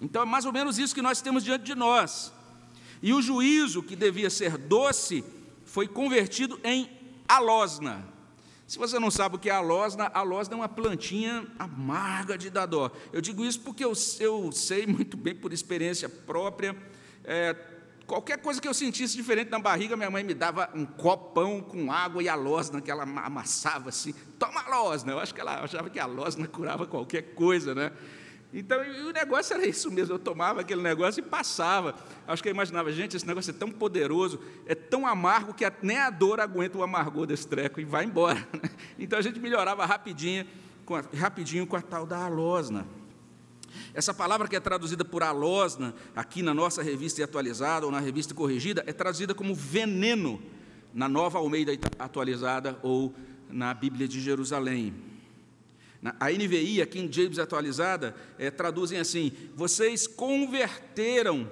Então 0.00 0.22
é 0.22 0.24
mais 0.26 0.44
ou 0.44 0.52
menos 0.52 0.78
isso 0.78 0.94
que 0.94 1.00
nós 1.00 1.20
temos 1.20 1.42
diante 1.42 1.64
de 1.64 1.74
nós. 1.74 2.32
E 3.06 3.12
o 3.14 3.22
juízo, 3.22 3.84
que 3.84 3.94
devia 3.94 4.28
ser 4.28 4.58
doce, 4.58 5.24
foi 5.64 5.86
convertido 5.86 6.58
em 6.64 6.90
alosna. 7.28 8.04
Se 8.66 8.76
você 8.76 8.98
não 8.98 9.12
sabe 9.12 9.36
o 9.36 9.38
que 9.38 9.48
é 9.48 9.52
alosna, 9.52 10.10
alosna 10.12 10.54
é 10.54 10.56
uma 10.56 10.68
plantinha 10.68 11.46
amarga 11.56 12.36
de 12.36 12.50
dar 12.50 12.66
dó. 12.66 12.90
Eu 13.12 13.20
digo 13.20 13.44
isso 13.44 13.60
porque 13.60 13.84
eu, 13.84 13.92
eu 14.18 14.50
sei 14.50 14.88
muito 14.88 15.16
bem 15.16 15.36
por 15.36 15.52
experiência 15.52 16.08
própria. 16.08 16.76
É, 17.22 17.54
qualquer 18.08 18.38
coisa 18.38 18.60
que 18.60 18.66
eu 18.66 18.74
sentisse 18.74 19.16
diferente 19.16 19.52
na 19.52 19.60
barriga, 19.60 19.96
minha 19.96 20.10
mãe 20.10 20.24
me 20.24 20.34
dava 20.34 20.68
um 20.74 20.84
copão 20.84 21.60
com 21.60 21.92
água 21.92 22.24
e 22.24 22.28
alosna 22.28 22.80
que 22.80 22.90
ela 22.90 23.04
amassava 23.04 23.90
assim. 23.90 24.14
Toma 24.36 24.62
alosna. 24.62 25.12
Eu 25.12 25.20
acho 25.20 25.32
que 25.32 25.40
ela 25.40 25.62
achava 25.62 25.88
que 25.88 26.00
a 26.00 26.04
alosna 26.04 26.48
curava 26.48 26.88
qualquer 26.88 27.22
coisa, 27.36 27.72
né? 27.72 27.92
Então, 28.58 28.80
o 28.80 29.12
negócio 29.12 29.52
era 29.52 29.66
isso 29.66 29.90
mesmo, 29.90 30.14
eu 30.14 30.18
tomava 30.18 30.62
aquele 30.62 30.80
negócio 30.80 31.20
e 31.20 31.22
passava. 31.22 31.94
Acho 32.26 32.42
que 32.42 32.48
eu 32.48 32.54
imaginava, 32.54 32.90
gente, 32.90 33.14
esse 33.14 33.26
negócio 33.26 33.50
é 33.50 33.52
tão 33.52 33.70
poderoso, 33.70 34.40
é 34.64 34.74
tão 34.74 35.06
amargo 35.06 35.52
que 35.52 35.70
nem 35.82 35.98
a 35.98 36.08
dor 36.08 36.40
aguenta 36.40 36.78
o 36.78 36.82
amargor 36.82 37.26
desse 37.26 37.46
treco 37.46 37.78
e 37.82 37.84
vai 37.84 38.06
embora. 38.06 38.36
Né? 38.56 38.70
Então 38.98 39.18
a 39.18 39.22
gente 39.22 39.38
melhorava 39.38 39.84
rapidinho 39.84 40.46
com 40.86 40.96
a, 40.96 41.04
rapidinho 41.14 41.66
com 41.66 41.76
a 41.76 41.82
tal 41.82 42.06
da 42.06 42.24
alosna. 42.24 42.86
Essa 43.92 44.14
palavra 44.14 44.48
que 44.48 44.56
é 44.56 44.60
traduzida 44.60 45.04
por 45.04 45.22
alosna, 45.22 45.94
aqui 46.14 46.40
na 46.40 46.54
nossa 46.54 46.82
revista 46.82 47.22
atualizada 47.22 47.84
ou 47.84 47.92
na 47.92 48.00
revista 48.00 48.32
corrigida, 48.34 48.82
é 48.86 48.92
traduzida 48.94 49.34
como 49.34 49.54
veneno 49.54 50.40
na 50.94 51.06
nova 51.06 51.38
Almeida 51.38 51.72
atualizada 51.98 52.78
ou 52.82 53.14
na 53.50 53.74
Bíblia 53.74 54.08
de 54.08 54.18
Jerusalém. 54.18 54.94
A 56.20 56.30
NVI, 56.30 56.82
a 56.82 56.86
King 56.86 57.12
James 57.12 57.38
atualizada, 57.38 58.14
é, 58.38 58.50
traduzem 58.50 58.98
assim: 58.98 59.32
vocês 59.54 60.06
converteram 60.06 61.50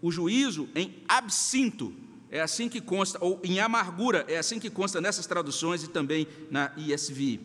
o 0.00 0.10
juízo 0.10 0.68
em 0.74 1.02
absinto. 1.08 1.92
É 2.30 2.40
assim 2.40 2.68
que 2.68 2.80
consta, 2.80 3.18
ou 3.20 3.40
em 3.42 3.60
amargura, 3.60 4.24
é 4.28 4.36
assim 4.36 4.58
que 4.58 4.68
consta 4.68 5.00
nessas 5.00 5.26
traduções 5.26 5.82
e 5.84 5.88
também 5.88 6.26
na 6.50 6.72
ISV. 6.76 7.40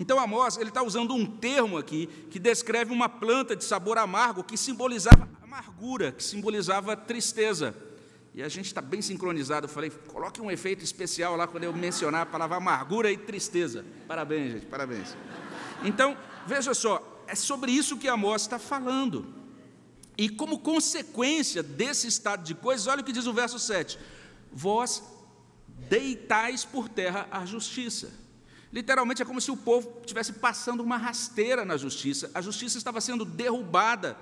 Então 0.00 0.18
Amós, 0.20 0.56
ele 0.56 0.68
está 0.68 0.82
usando 0.82 1.14
um 1.14 1.26
termo 1.26 1.76
aqui 1.76 2.08
que 2.30 2.38
descreve 2.38 2.92
uma 2.92 3.08
planta 3.08 3.56
de 3.56 3.64
sabor 3.64 3.98
amargo 3.98 4.44
que 4.44 4.56
simbolizava 4.56 5.28
amargura, 5.42 6.12
que 6.12 6.22
simbolizava 6.22 6.96
tristeza. 6.96 7.74
E 8.34 8.42
a 8.42 8.48
gente 8.48 8.66
está 8.66 8.80
bem 8.80 9.02
sincronizado. 9.02 9.64
Eu 9.64 9.70
falei, 9.70 9.90
coloque 9.90 10.40
um 10.40 10.50
efeito 10.50 10.84
especial 10.84 11.34
lá 11.34 11.48
quando 11.48 11.64
eu 11.64 11.72
mencionar 11.72 12.22
a 12.22 12.26
palavra 12.26 12.56
amargura 12.56 13.10
e 13.10 13.16
tristeza. 13.16 13.84
Parabéns, 14.06 14.52
gente, 14.52 14.66
parabéns. 14.66 15.16
Então, 15.82 16.16
veja 16.46 16.74
só, 16.74 17.24
é 17.26 17.34
sobre 17.34 17.70
isso 17.72 17.96
que 17.96 18.08
Amós 18.08 18.42
está 18.42 18.58
falando. 18.58 19.34
E 20.16 20.28
como 20.28 20.58
consequência 20.58 21.62
desse 21.62 22.08
estado 22.08 22.42
de 22.42 22.54
coisas, 22.54 22.86
olha 22.86 23.02
o 23.02 23.04
que 23.04 23.12
diz 23.12 23.26
o 23.26 23.32
verso 23.32 23.58
7: 23.58 23.98
Vós 24.52 25.02
deitais 25.88 26.64
por 26.64 26.88
terra 26.88 27.28
a 27.30 27.44
justiça. 27.44 28.12
Literalmente 28.72 29.22
é 29.22 29.24
como 29.24 29.40
se 29.40 29.50
o 29.50 29.56
povo 29.56 30.00
estivesse 30.00 30.34
passando 30.34 30.82
uma 30.82 30.96
rasteira 30.96 31.64
na 31.64 31.76
justiça, 31.76 32.30
a 32.34 32.40
justiça 32.42 32.76
estava 32.76 33.00
sendo 33.00 33.24
derrubada 33.24 34.16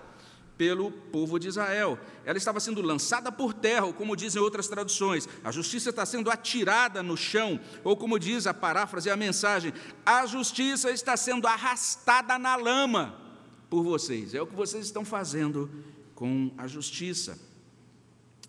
pelo 0.57 0.91
povo 0.91 1.39
de 1.39 1.49
Israel. 1.49 1.99
Ela 2.25 2.39
estava 2.39 2.61
sendo 2.61 2.81
lançada 2.83 3.31
por 3.31 3.53
terra, 3.53 3.87
ou 3.87 3.93
como 3.93 4.17
dizem 4.17 4.41
outras 4.41 4.69
traduções, 4.69 5.29
a 5.45 5.51
justiça 5.51 5.91
está 5.91 6.07
sendo 6.07 6.31
atirada 6.31 7.03
no 7.03 7.17
chão, 7.17 7.61
ou 7.85 7.97
como 7.97 8.19
diz 8.19 8.47
a 8.47 8.55
paráfrase, 8.55 9.11
a 9.11 9.17
mensagem, 9.17 9.73
a 10.05 10.27
justiça 10.27 10.91
está 10.91 11.17
sendo 11.17 11.47
arrastada 11.47 12.39
na 12.39 12.57
lama 12.57 13.21
por 13.69 13.83
vocês. 13.83 14.35
É 14.35 14.41
o 14.41 14.47
que 14.47 14.55
vocês 14.55 14.87
estão 14.87 15.05
fazendo 15.05 15.71
com 16.15 16.51
a 16.57 16.67
justiça. 16.67 17.39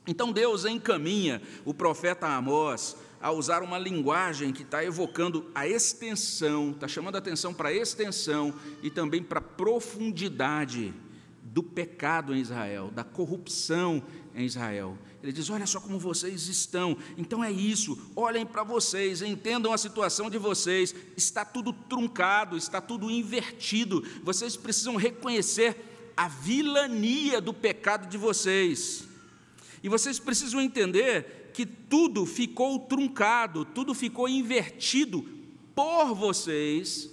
Então 0.07 0.31
Deus 0.31 0.63
encaminha 0.63 1.41
o 1.65 1.73
profeta 1.73 2.27
Amós 2.27 2.95
a 3.19 3.31
usar 3.31 3.61
uma 3.61 3.77
linguagem 3.77 4.53
que 4.53 4.61
está 4.61 4.83
evocando 4.83 5.49
a 5.53 5.67
extensão, 5.67 6.71
está 6.71 6.87
chamando 6.87 7.15
a 7.15 7.17
atenção 7.17 7.53
para 7.53 7.69
a 7.69 7.73
extensão 7.73 8.53
e 8.81 8.89
também 8.89 9.21
para 9.21 9.39
a 9.39 9.41
profundidade 9.41 10.93
do 11.57 11.63
pecado 11.63 12.35
em 12.35 12.39
Israel, 12.39 12.91
da 12.91 13.03
corrupção 13.03 14.03
em 14.35 14.45
Israel. 14.45 14.95
Ele 15.23 15.31
diz: 15.31 15.49
Olha 15.49 15.65
só 15.65 15.79
como 15.79 15.97
vocês 15.97 16.47
estão. 16.47 16.95
Então 17.17 17.43
é 17.43 17.51
isso, 17.51 17.97
olhem 18.15 18.45
para 18.45 18.61
vocês, 18.61 19.23
entendam 19.23 19.73
a 19.73 19.77
situação 19.79 20.29
de 20.29 20.37
vocês. 20.37 20.93
Está 21.17 21.43
tudo 21.43 21.73
truncado, 21.73 22.55
está 22.55 22.79
tudo 22.79 23.09
invertido. 23.09 24.05
Vocês 24.21 24.55
precisam 24.55 24.97
reconhecer 24.97 25.75
a 26.15 26.27
vilania 26.27 27.41
do 27.41 27.55
pecado 27.55 28.07
de 28.07 28.19
vocês. 28.19 29.07
E 29.81 29.89
vocês 29.89 30.19
precisam 30.19 30.61
entender 30.61 31.49
que 31.55 31.65
tudo 31.65 32.23
ficou 32.27 32.81
truncado, 32.81 33.65
tudo 33.65 33.95
ficou 33.95 34.29
invertido 34.29 35.27
por 35.73 36.13
vocês, 36.13 37.09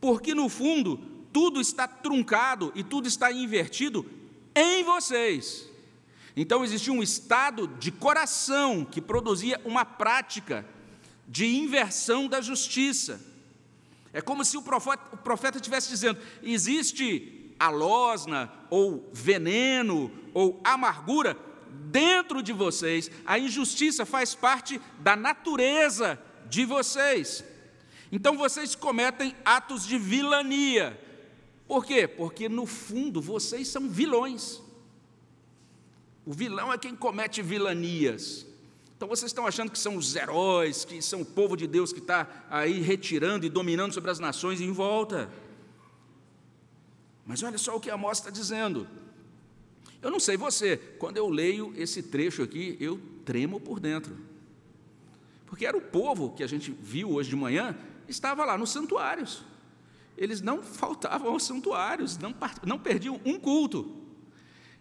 porque 0.00 0.34
no 0.34 0.48
fundo 0.48 1.19
tudo 1.32 1.60
está 1.60 1.86
truncado 1.86 2.72
e 2.74 2.82
tudo 2.82 3.06
está 3.08 3.32
invertido 3.32 4.04
em 4.54 4.82
vocês. 4.84 5.68
Então 6.36 6.64
existia 6.64 6.92
um 6.92 7.02
estado 7.02 7.66
de 7.66 7.90
coração 7.90 8.84
que 8.84 9.00
produzia 9.00 9.60
uma 9.64 9.84
prática 9.84 10.64
de 11.26 11.46
inversão 11.46 12.28
da 12.28 12.40
justiça. 12.40 13.20
É 14.12 14.20
como 14.20 14.44
se 14.44 14.56
o 14.56 14.62
profeta, 14.62 15.02
o 15.12 15.16
profeta 15.16 15.58
estivesse 15.58 15.88
dizendo: 15.88 16.18
existe 16.42 17.54
alosna, 17.58 18.50
ou 18.70 19.08
veneno, 19.12 20.10
ou 20.32 20.60
amargura 20.64 21.36
dentro 21.90 22.42
de 22.42 22.52
vocês, 22.52 23.10
a 23.26 23.38
injustiça 23.38 24.06
faz 24.06 24.34
parte 24.34 24.80
da 25.00 25.14
natureza 25.14 26.18
de 26.48 26.64
vocês. 26.64 27.44
Então 28.10 28.36
vocês 28.36 28.74
cometem 28.74 29.34
atos 29.44 29.86
de 29.86 29.98
vilania, 29.98 30.98
por 31.70 31.84
quê? 31.84 32.08
Porque 32.08 32.48
no 32.48 32.66
fundo 32.66 33.22
vocês 33.22 33.68
são 33.68 33.88
vilões. 33.88 34.60
O 36.26 36.32
vilão 36.32 36.72
é 36.72 36.76
quem 36.76 36.96
comete 36.96 37.40
vilanias. 37.42 38.44
Então 38.96 39.06
vocês 39.06 39.30
estão 39.30 39.46
achando 39.46 39.70
que 39.70 39.78
são 39.78 39.94
os 39.94 40.16
heróis, 40.16 40.84
que 40.84 41.00
são 41.00 41.20
o 41.20 41.24
povo 41.24 41.56
de 41.56 41.68
Deus 41.68 41.92
que 41.92 42.00
está 42.00 42.44
aí 42.50 42.80
retirando 42.80 43.46
e 43.46 43.48
dominando 43.48 43.92
sobre 43.92 44.10
as 44.10 44.18
nações 44.18 44.60
em 44.60 44.72
volta. 44.72 45.30
Mas 47.24 47.40
olha 47.40 47.56
só 47.56 47.76
o 47.76 47.80
que 47.80 47.88
Amós 47.88 48.18
está 48.18 48.30
dizendo. 48.30 48.88
Eu 50.02 50.10
não 50.10 50.18
sei 50.18 50.36
você, 50.36 50.76
quando 50.98 51.18
eu 51.18 51.28
leio 51.28 51.72
esse 51.76 52.02
trecho 52.02 52.42
aqui, 52.42 52.76
eu 52.80 53.00
tremo 53.24 53.60
por 53.60 53.78
dentro. 53.78 54.18
Porque 55.46 55.64
era 55.64 55.76
o 55.76 55.80
povo 55.80 56.34
que 56.34 56.42
a 56.42 56.48
gente 56.48 56.72
viu 56.72 57.12
hoje 57.12 57.30
de 57.30 57.36
manhã, 57.36 57.78
estava 58.08 58.44
lá 58.44 58.58
nos 58.58 58.70
santuários 58.70 59.44
eles 60.16 60.40
não 60.40 60.62
faltavam 60.62 61.32
aos 61.32 61.44
santuários, 61.44 62.18
não, 62.18 62.34
não 62.64 62.78
perdiam 62.78 63.20
um 63.24 63.38
culto. 63.38 63.96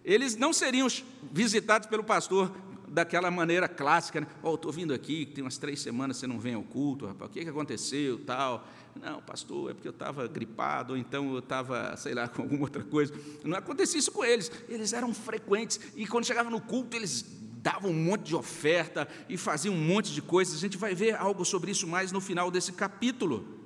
Eles 0.03 0.36
não 0.36 0.53
seriam 0.53 0.88
visitados 1.31 1.88
pelo 1.88 2.03
pastor 2.03 2.51
daquela 2.89 3.29
maneira 3.29 3.67
clássica, 3.67 4.21
né? 4.21 4.27
oh, 4.41 4.55
estou 4.55 4.71
vindo 4.71 4.93
aqui, 4.93 5.25
tem 5.25 5.43
umas 5.43 5.57
três 5.57 5.79
semanas 5.79 6.17
você 6.17 6.27
não 6.27 6.39
vem 6.39 6.55
ao 6.55 6.63
culto, 6.63 7.05
rapaz, 7.05 7.29
o 7.29 7.33
que, 7.33 7.43
que 7.43 7.50
aconteceu, 7.50 8.19
tal. 8.25 8.67
Não, 8.95 9.21
pastor, 9.21 9.71
é 9.71 9.74
porque 9.74 9.88
eu 9.88 9.91
estava 9.91 10.27
gripado, 10.27 10.93
ou 10.93 11.00
então 11.00 11.31
eu 11.33 11.39
estava, 11.39 11.95
sei 11.95 12.13
lá, 12.13 12.27
com 12.29 12.41
alguma 12.41 12.63
outra 12.63 12.83
coisa. 12.83 13.13
Não 13.43 13.57
acontecia 13.57 14.00
isso 14.00 14.12
com 14.12 14.25
eles, 14.25 14.51
eles 14.67 14.93
eram 14.93 15.13
frequentes, 15.13 15.79
e 15.95 16.07
quando 16.07 16.25
chegavam 16.25 16.51
no 16.51 16.59
culto, 16.59 16.98
eles 16.98 17.25
davam 17.62 17.91
um 17.91 18.03
monte 18.03 18.24
de 18.24 18.36
oferta 18.36 19.07
e 19.27 19.38
faziam 19.38 19.75
um 19.75 19.77
monte 19.77 20.13
de 20.13 20.21
coisas. 20.21 20.55
A 20.55 20.59
gente 20.59 20.77
vai 20.77 20.95
ver 20.95 21.15
algo 21.15 21.43
sobre 21.45 21.71
isso 21.71 21.86
mais 21.86 22.12
no 22.12 22.21
final 22.21 22.50
desse 22.50 22.71
capítulo. 22.71 23.59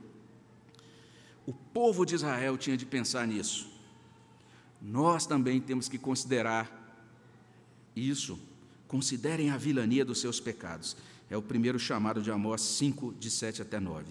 O 1.45 1.53
povo 1.53 2.05
de 2.05 2.15
Israel 2.15 2.57
tinha 2.57 2.77
de 2.77 2.85
pensar 2.85 3.27
nisso. 3.27 3.67
Nós 4.81 5.25
também 5.25 5.59
temos 5.59 5.87
que 5.87 5.97
considerar 5.97 6.83
isso. 7.95 8.39
Considerem 8.87 9.49
a 9.49 9.57
vilania 9.57 10.05
dos 10.05 10.19
seus 10.19 10.39
pecados. 10.39 10.95
É 11.29 11.37
o 11.37 11.41
primeiro 11.41 11.79
chamado 11.79 12.21
de 12.21 12.31
Amós 12.31 12.61
5, 12.61 13.13
de 13.13 13.29
7 13.29 13.61
até 13.61 13.79
9. 13.79 14.05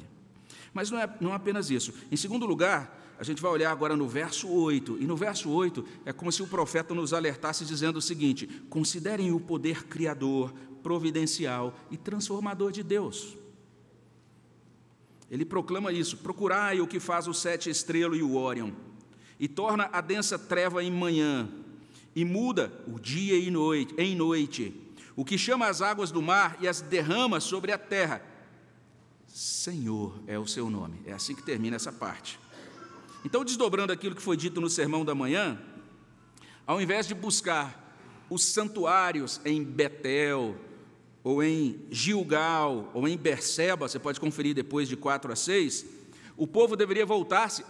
Mas 0.74 0.90
não 0.90 0.98
é, 0.98 1.16
não 1.20 1.32
é 1.32 1.34
apenas 1.34 1.70
isso. 1.70 1.92
Em 2.10 2.16
segundo 2.16 2.46
lugar, 2.46 2.98
a 3.18 3.24
gente 3.24 3.40
vai 3.40 3.52
olhar 3.52 3.70
agora 3.70 3.96
no 3.96 4.08
verso 4.08 4.48
8. 4.48 4.98
E 5.00 5.06
no 5.06 5.16
verso 5.16 5.50
8 5.50 5.84
é 6.04 6.12
como 6.12 6.32
se 6.32 6.42
o 6.42 6.46
profeta 6.46 6.94
nos 6.94 7.12
alertasse 7.12 7.64
dizendo 7.64 7.98
o 7.98 8.02
seguinte: 8.02 8.46
considerem 8.68 9.30
o 9.30 9.38
poder 9.38 9.84
criador, 9.84 10.52
providencial 10.82 11.78
e 11.90 11.96
transformador 11.96 12.72
de 12.72 12.82
Deus. 12.82 13.36
Ele 15.32 15.46
proclama 15.46 15.90
isso: 15.90 16.18
procurai 16.18 16.78
o 16.82 16.86
que 16.86 17.00
faz 17.00 17.26
o 17.26 17.32
sete 17.32 17.70
estrela 17.70 18.14
e 18.14 18.22
o 18.22 18.36
Órion, 18.36 18.70
e 19.40 19.48
torna 19.48 19.88
a 19.90 20.02
densa 20.02 20.38
treva 20.38 20.84
em 20.84 20.92
manhã, 20.92 21.48
e 22.14 22.22
muda 22.22 22.70
o 22.86 23.00
dia 23.00 23.38
e 23.38 23.50
noite, 23.50 23.94
em 23.96 24.14
noite, 24.14 24.78
o 25.16 25.24
que 25.24 25.38
chama 25.38 25.66
as 25.66 25.80
águas 25.80 26.10
do 26.10 26.20
mar 26.20 26.58
e 26.60 26.68
as 26.68 26.82
derrama 26.82 27.40
sobre 27.40 27.72
a 27.72 27.78
terra. 27.78 28.22
Senhor 29.26 30.22
é 30.26 30.38
o 30.38 30.46
seu 30.46 30.68
nome. 30.68 31.00
É 31.06 31.12
assim 31.14 31.34
que 31.34 31.42
termina 31.42 31.76
essa 31.76 31.90
parte. 31.90 32.38
Então, 33.24 33.42
desdobrando 33.42 33.90
aquilo 33.90 34.14
que 34.14 34.20
foi 34.20 34.36
dito 34.36 34.60
no 34.60 34.68
sermão 34.68 35.02
da 35.02 35.14
manhã, 35.14 35.58
ao 36.66 36.78
invés 36.82 37.08
de 37.08 37.14
buscar 37.14 37.96
os 38.28 38.44
santuários 38.44 39.40
em 39.46 39.64
Betel, 39.64 40.54
ou 41.24 41.42
em 41.42 41.86
Gilgal, 41.90 42.90
ou 42.94 43.06
em 43.06 43.16
Berseba, 43.16 43.88
você 43.88 43.98
pode 43.98 44.18
conferir 44.18 44.54
depois 44.54 44.88
de 44.88 44.96
4 44.96 45.32
a 45.32 45.36
6, 45.36 45.86
o 46.36 46.46
povo 46.46 46.74
deveria 46.76 47.06
voltar-se 47.06 47.64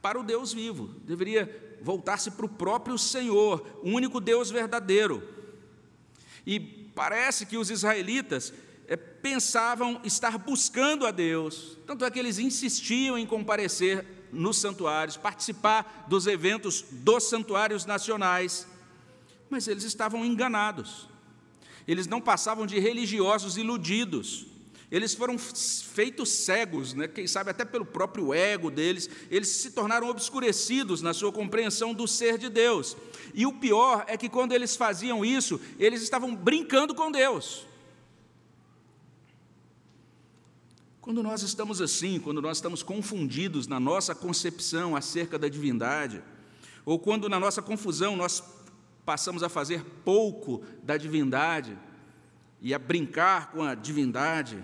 para 0.00 0.18
o 0.18 0.22
Deus 0.22 0.52
vivo, 0.52 0.86
deveria 1.04 1.78
voltar-se 1.82 2.30
para 2.30 2.46
o 2.46 2.48
próprio 2.48 2.96
Senhor, 2.96 3.80
o 3.82 3.90
único 3.90 4.20
Deus 4.20 4.50
verdadeiro. 4.50 5.22
E 6.46 6.58
parece 6.58 7.44
que 7.44 7.58
os 7.58 7.70
israelitas 7.70 8.52
é, 8.86 8.96
pensavam 8.96 10.00
estar 10.04 10.38
buscando 10.38 11.06
a 11.06 11.10
Deus, 11.10 11.78
tanto 11.86 12.04
é 12.04 12.10
que 12.10 12.18
eles 12.18 12.38
insistiam 12.38 13.18
em 13.18 13.26
comparecer 13.26 14.06
nos 14.32 14.58
santuários, 14.58 15.16
participar 15.16 16.06
dos 16.08 16.26
eventos 16.26 16.84
dos 16.90 17.24
santuários 17.24 17.86
nacionais, 17.86 18.66
mas 19.48 19.68
eles 19.68 19.84
estavam 19.84 20.24
enganados. 20.24 21.08
Eles 21.86 22.06
não 22.06 22.20
passavam 22.20 22.66
de 22.66 22.78
religiosos 22.78 23.56
iludidos. 23.56 24.46
Eles 24.90 25.14
foram 25.14 25.36
feitos 25.36 26.28
cegos, 26.28 26.94
né? 26.94 27.08
quem 27.08 27.26
sabe 27.26 27.50
até 27.50 27.64
pelo 27.64 27.84
próprio 27.84 28.32
ego 28.32 28.70
deles, 28.70 29.10
eles 29.30 29.48
se 29.48 29.72
tornaram 29.72 30.08
obscurecidos 30.08 31.02
na 31.02 31.12
sua 31.12 31.32
compreensão 31.32 31.92
do 31.92 32.06
ser 32.06 32.38
de 32.38 32.48
Deus. 32.48 32.96
E 33.34 33.44
o 33.44 33.52
pior 33.52 34.04
é 34.06 34.16
que 34.16 34.28
quando 34.28 34.52
eles 34.52 34.76
faziam 34.76 35.24
isso, 35.24 35.60
eles 35.78 36.02
estavam 36.02 36.34
brincando 36.34 36.94
com 36.94 37.10
Deus. 37.10 37.66
Quando 41.00 41.22
nós 41.22 41.42
estamos 41.42 41.82
assim, 41.82 42.20
quando 42.20 42.40
nós 42.40 42.58
estamos 42.58 42.82
confundidos 42.82 43.66
na 43.66 43.80
nossa 43.80 44.14
concepção 44.14 44.94
acerca 44.94 45.38
da 45.38 45.48
divindade, 45.48 46.22
ou 46.86 46.98
quando 46.98 47.28
na 47.28 47.40
nossa 47.40 47.60
confusão 47.60 48.14
nós 48.14 48.42
passamos 49.04 49.42
a 49.42 49.48
fazer 49.48 49.84
pouco 50.04 50.62
da 50.82 50.96
divindade 50.96 51.76
e 52.60 52.72
a 52.72 52.78
brincar 52.78 53.50
com 53.52 53.62
a 53.62 53.74
divindade, 53.74 54.62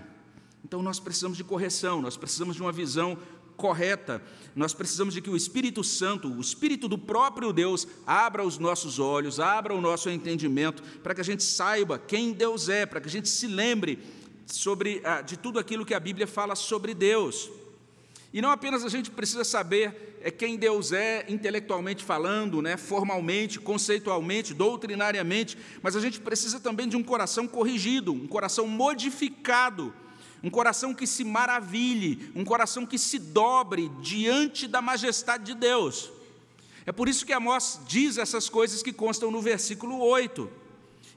então 0.65 0.83
nós 0.83 0.99
precisamos 0.99 1.37
de 1.37 1.45
correção, 1.45 2.01
nós 2.01 2.17
precisamos 2.17 2.57
de 2.57 2.63
uma 2.63 2.73
visão 2.73 3.19
correta, 3.57 4.23
nós 4.57 4.73
precisamos 4.73 5.13
de 5.13 5.21
que 5.21 5.29
o 5.29 5.37
Espírito 5.37 5.85
Santo, 5.85 6.33
o 6.33 6.41
Espírito 6.41 6.89
do 6.89 6.97
próprio 6.97 7.53
Deus, 7.53 7.87
abra 8.07 8.43
os 8.43 8.59
nossos 8.59 8.99
olhos, 8.99 9.39
abra 9.39 9.75
o 9.75 9.81
nosso 9.81 10.09
entendimento, 10.09 10.83
para 11.03 11.15
que 11.15 11.21
a 11.21 11.25
gente 11.25 11.43
saiba 11.43 11.99
quem 11.99 12.33
Deus 12.33 12.71
é, 12.71 12.87
para 12.87 13.01
que 13.01 13.09
a 13.09 13.11
gente 13.11 13.29
se 13.29 13.47
lembre 13.47 13.99
sobre 14.47 15.03
ah, 15.05 15.21
de 15.21 15.39
tudo 15.39 15.59
aquilo 15.59 15.85
que 15.85 15.95
a 15.95 16.01
Bíblia 16.01 16.27
fala 16.27 16.55
sobre 16.55 16.95
Deus. 16.95 17.51
E 18.33 18.41
não 18.41 18.51
apenas 18.51 18.85
a 18.85 18.89
gente 18.89 19.11
precisa 19.11 19.43
saber 19.45 20.19
é 20.23 20.31
quem 20.31 20.57
Deus 20.57 20.93
é 20.93 21.25
intelectualmente 21.29 22.05
falando, 22.05 22.61
né, 22.61 22.77
formalmente, 22.77 23.59
conceitualmente, 23.59 24.55
doutrinariamente, 24.55 25.57
mas 25.83 25.97
a 25.97 26.01
gente 26.01 26.21
precisa 26.21 26.61
também 26.61 26.89
de 26.89 26.97
um 26.97 27.03
coração 27.03 27.49
corrigido, 27.49 28.13
um 28.13 28.29
coração 28.29 28.67
modificado, 28.69 29.93
um 30.43 30.51
coração 30.51 30.95
que 30.95 31.07
se 31.07 31.25
maravilhe, 31.25 32.31
um 32.35 32.45
coração 32.45 32.87
que 32.87 32.99
se 32.99 33.19
dobre 33.19 33.91
diante 34.01 34.69
da 34.69 34.81
majestade 34.81 35.45
de 35.45 35.55
Deus. 35.55 36.11
É 36.87 36.93
por 36.93 37.09
isso 37.09 37.27
que 37.27 37.33
Amós 37.33 37.81
diz 37.87 38.17
essas 38.17 38.49
coisas 38.49 38.83
que 38.83 38.93
constam 38.93 39.31
no 39.31 39.41
versículo 39.41 39.99
8. 39.99 40.51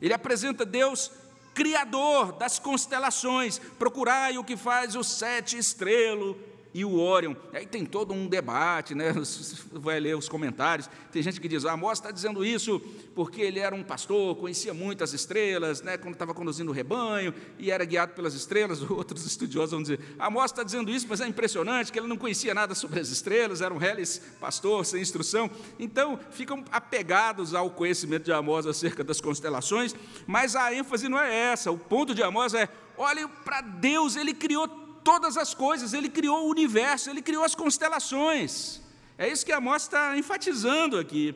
Ele 0.02 0.14
apresenta 0.14 0.66
Deus 0.66 1.12
Criador 1.54 2.32
das 2.34 2.58
constelações, 2.58 3.60
procurai 3.78 4.38
o 4.38 4.44
que 4.44 4.58
faz 4.58 4.96
o 4.96 5.04
sete 5.04 5.56
estrelo 5.56 6.38
e 6.74 6.84
o 6.84 6.98
Órion. 6.98 7.36
Aí 7.54 7.66
tem 7.66 7.86
todo 7.86 8.14
um 8.14 8.28
debate, 8.28 8.96
né? 8.96 9.14
Vai 9.72 10.00
ler 10.00 10.18
os 10.18 10.28
comentários. 10.28 10.90
Tem 11.12 11.22
gente 11.22 11.40
que 11.40 11.48
diz: 11.48 11.66
ah, 11.66 11.74
Amós 11.74 12.00
está 12.00 12.12
dizendo 12.12 12.44
isso 12.44 12.82
porque 13.14 13.42
ele 13.42 13.60
era 13.60 13.76
um 13.76 13.84
pastor, 13.84 14.36
conhecia 14.36 14.74
muitas 14.74 15.14
estrelas, 15.14 15.82
né? 15.82 15.98
Quando 15.98 16.14
estava 16.14 16.34
conduzindo 16.34 16.70
o 16.70 16.74
rebanho 16.74 17.34
e 17.60 17.70
era 17.70 17.86
guiado 17.86 18.14
pelas 18.14 18.34
estrelas. 18.34 18.82
Outros 18.90 19.26
estudiosos 19.26 19.72
vão 19.72 19.82
dizer: 19.82 20.00
Amós 20.18 20.52
está 20.52 20.64
dizendo 20.64 20.90
isso, 20.90 21.06
mas 21.08 21.22
é 21.22 21.28
impressionante 21.28 21.92
que 21.92 22.00
ele 22.00 22.08
não 22.08 22.18
conhecia 22.18 22.54
nada 22.54 22.74
sobre 22.74 23.00
as 23.00 23.10
estrelas, 23.10 23.62
era 23.62 23.74
um 23.74 23.78
reles 23.78 24.22
pastor 24.40 24.86
sem 24.86 25.02
instrução. 25.02 25.50
Então 25.78 26.20
ficam 26.32 26.64
apegados 26.72 27.54
ao 27.54 27.70
conhecimento 27.70 28.24
de 28.24 28.32
Amós 28.32 28.66
acerca 28.66 29.04
das 29.04 29.22
constelações, 29.22 29.96
mas 30.26 30.56
a 30.56 30.74
ênfase 30.74 31.08
não 31.08 31.20
é 31.20 31.52
essa. 31.52 31.72
O 31.72 31.78
ponto 31.78 32.16
de 32.16 32.24
Amós 32.24 32.54
é: 32.54 32.68
olhem 32.98 33.28
para 33.28 33.62
Deus, 33.62 34.16
ele 34.16 34.34
criou 34.34 34.83
todas 35.04 35.38
as 35.38 35.54
coisas, 35.54 35.94
ele 35.94 36.10
criou 36.10 36.46
o 36.46 36.50
universo, 36.50 37.10
ele 37.10 37.22
criou 37.22 37.44
as 37.44 37.56
constelações. 37.56 38.82
É 39.18 39.28
isso 39.32 39.46
que 39.46 39.52
Amós 39.52 39.84
está 39.84 40.18
enfatizando 40.18 40.98
aqui. 40.98 41.36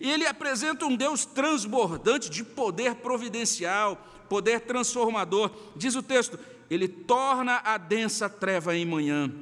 E 0.00 0.10
ele 0.10 0.26
apresenta 0.26 0.84
um 0.84 0.94
Deus 0.94 1.24
transbordante 1.24 2.30
de 2.30 2.44
poder 2.44 2.96
providencial, 2.96 3.96
poder 4.28 4.60
transformador. 4.60 5.50
Diz 5.74 5.94
o 5.94 6.02
texto: 6.02 6.38
ele 6.70 6.86
torna 6.86 7.60
a 7.64 7.78
densa 7.78 8.28
treva 8.28 8.76
em 8.76 8.84
manhã, 8.84 9.32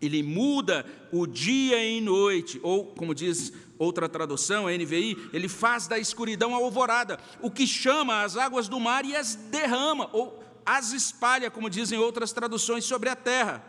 ele 0.00 0.22
muda 0.22 0.86
o 1.12 1.26
dia 1.26 1.82
em 1.82 2.00
noite, 2.00 2.60
ou 2.62 2.86
como 2.86 3.14
diz 3.14 3.52
outra 3.78 4.08
tradução, 4.08 4.66
a 4.66 4.72
NVI, 4.72 5.30
ele 5.32 5.48
faz 5.48 5.86
da 5.86 5.98
escuridão 5.98 6.54
a 6.54 6.58
alvorada, 6.58 7.18
o 7.40 7.50
que 7.50 7.66
chama 7.66 8.22
as 8.22 8.36
águas 8.36 8.68
do 8.68 8.80
mar 8.80 9.04
e 9.04 9.14
as 9.14 9.36
derrama, 9.36 10.10
ou 10.12 10.42
as 10.68 10.92
espalha, 10.92 11.50
como 11.50 11.70
dizem 11.70 11.98
outras 11.98 12.30
traduções, 12.30 12.84
sobre 12.84 13.08
a 13.08 13.16
terra. 13.16 13.64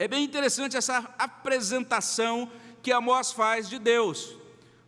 É 0.00 0.08
bem 0.08 0.24
interessante 0.24 0.76
essa 0.76 1.14
apresentação 1.16 2.50
que 2.82 2.90
Amós 2.90 3.30
faz 3.30 3.68
de 3.68 3.78
Deus. 3.78 4.36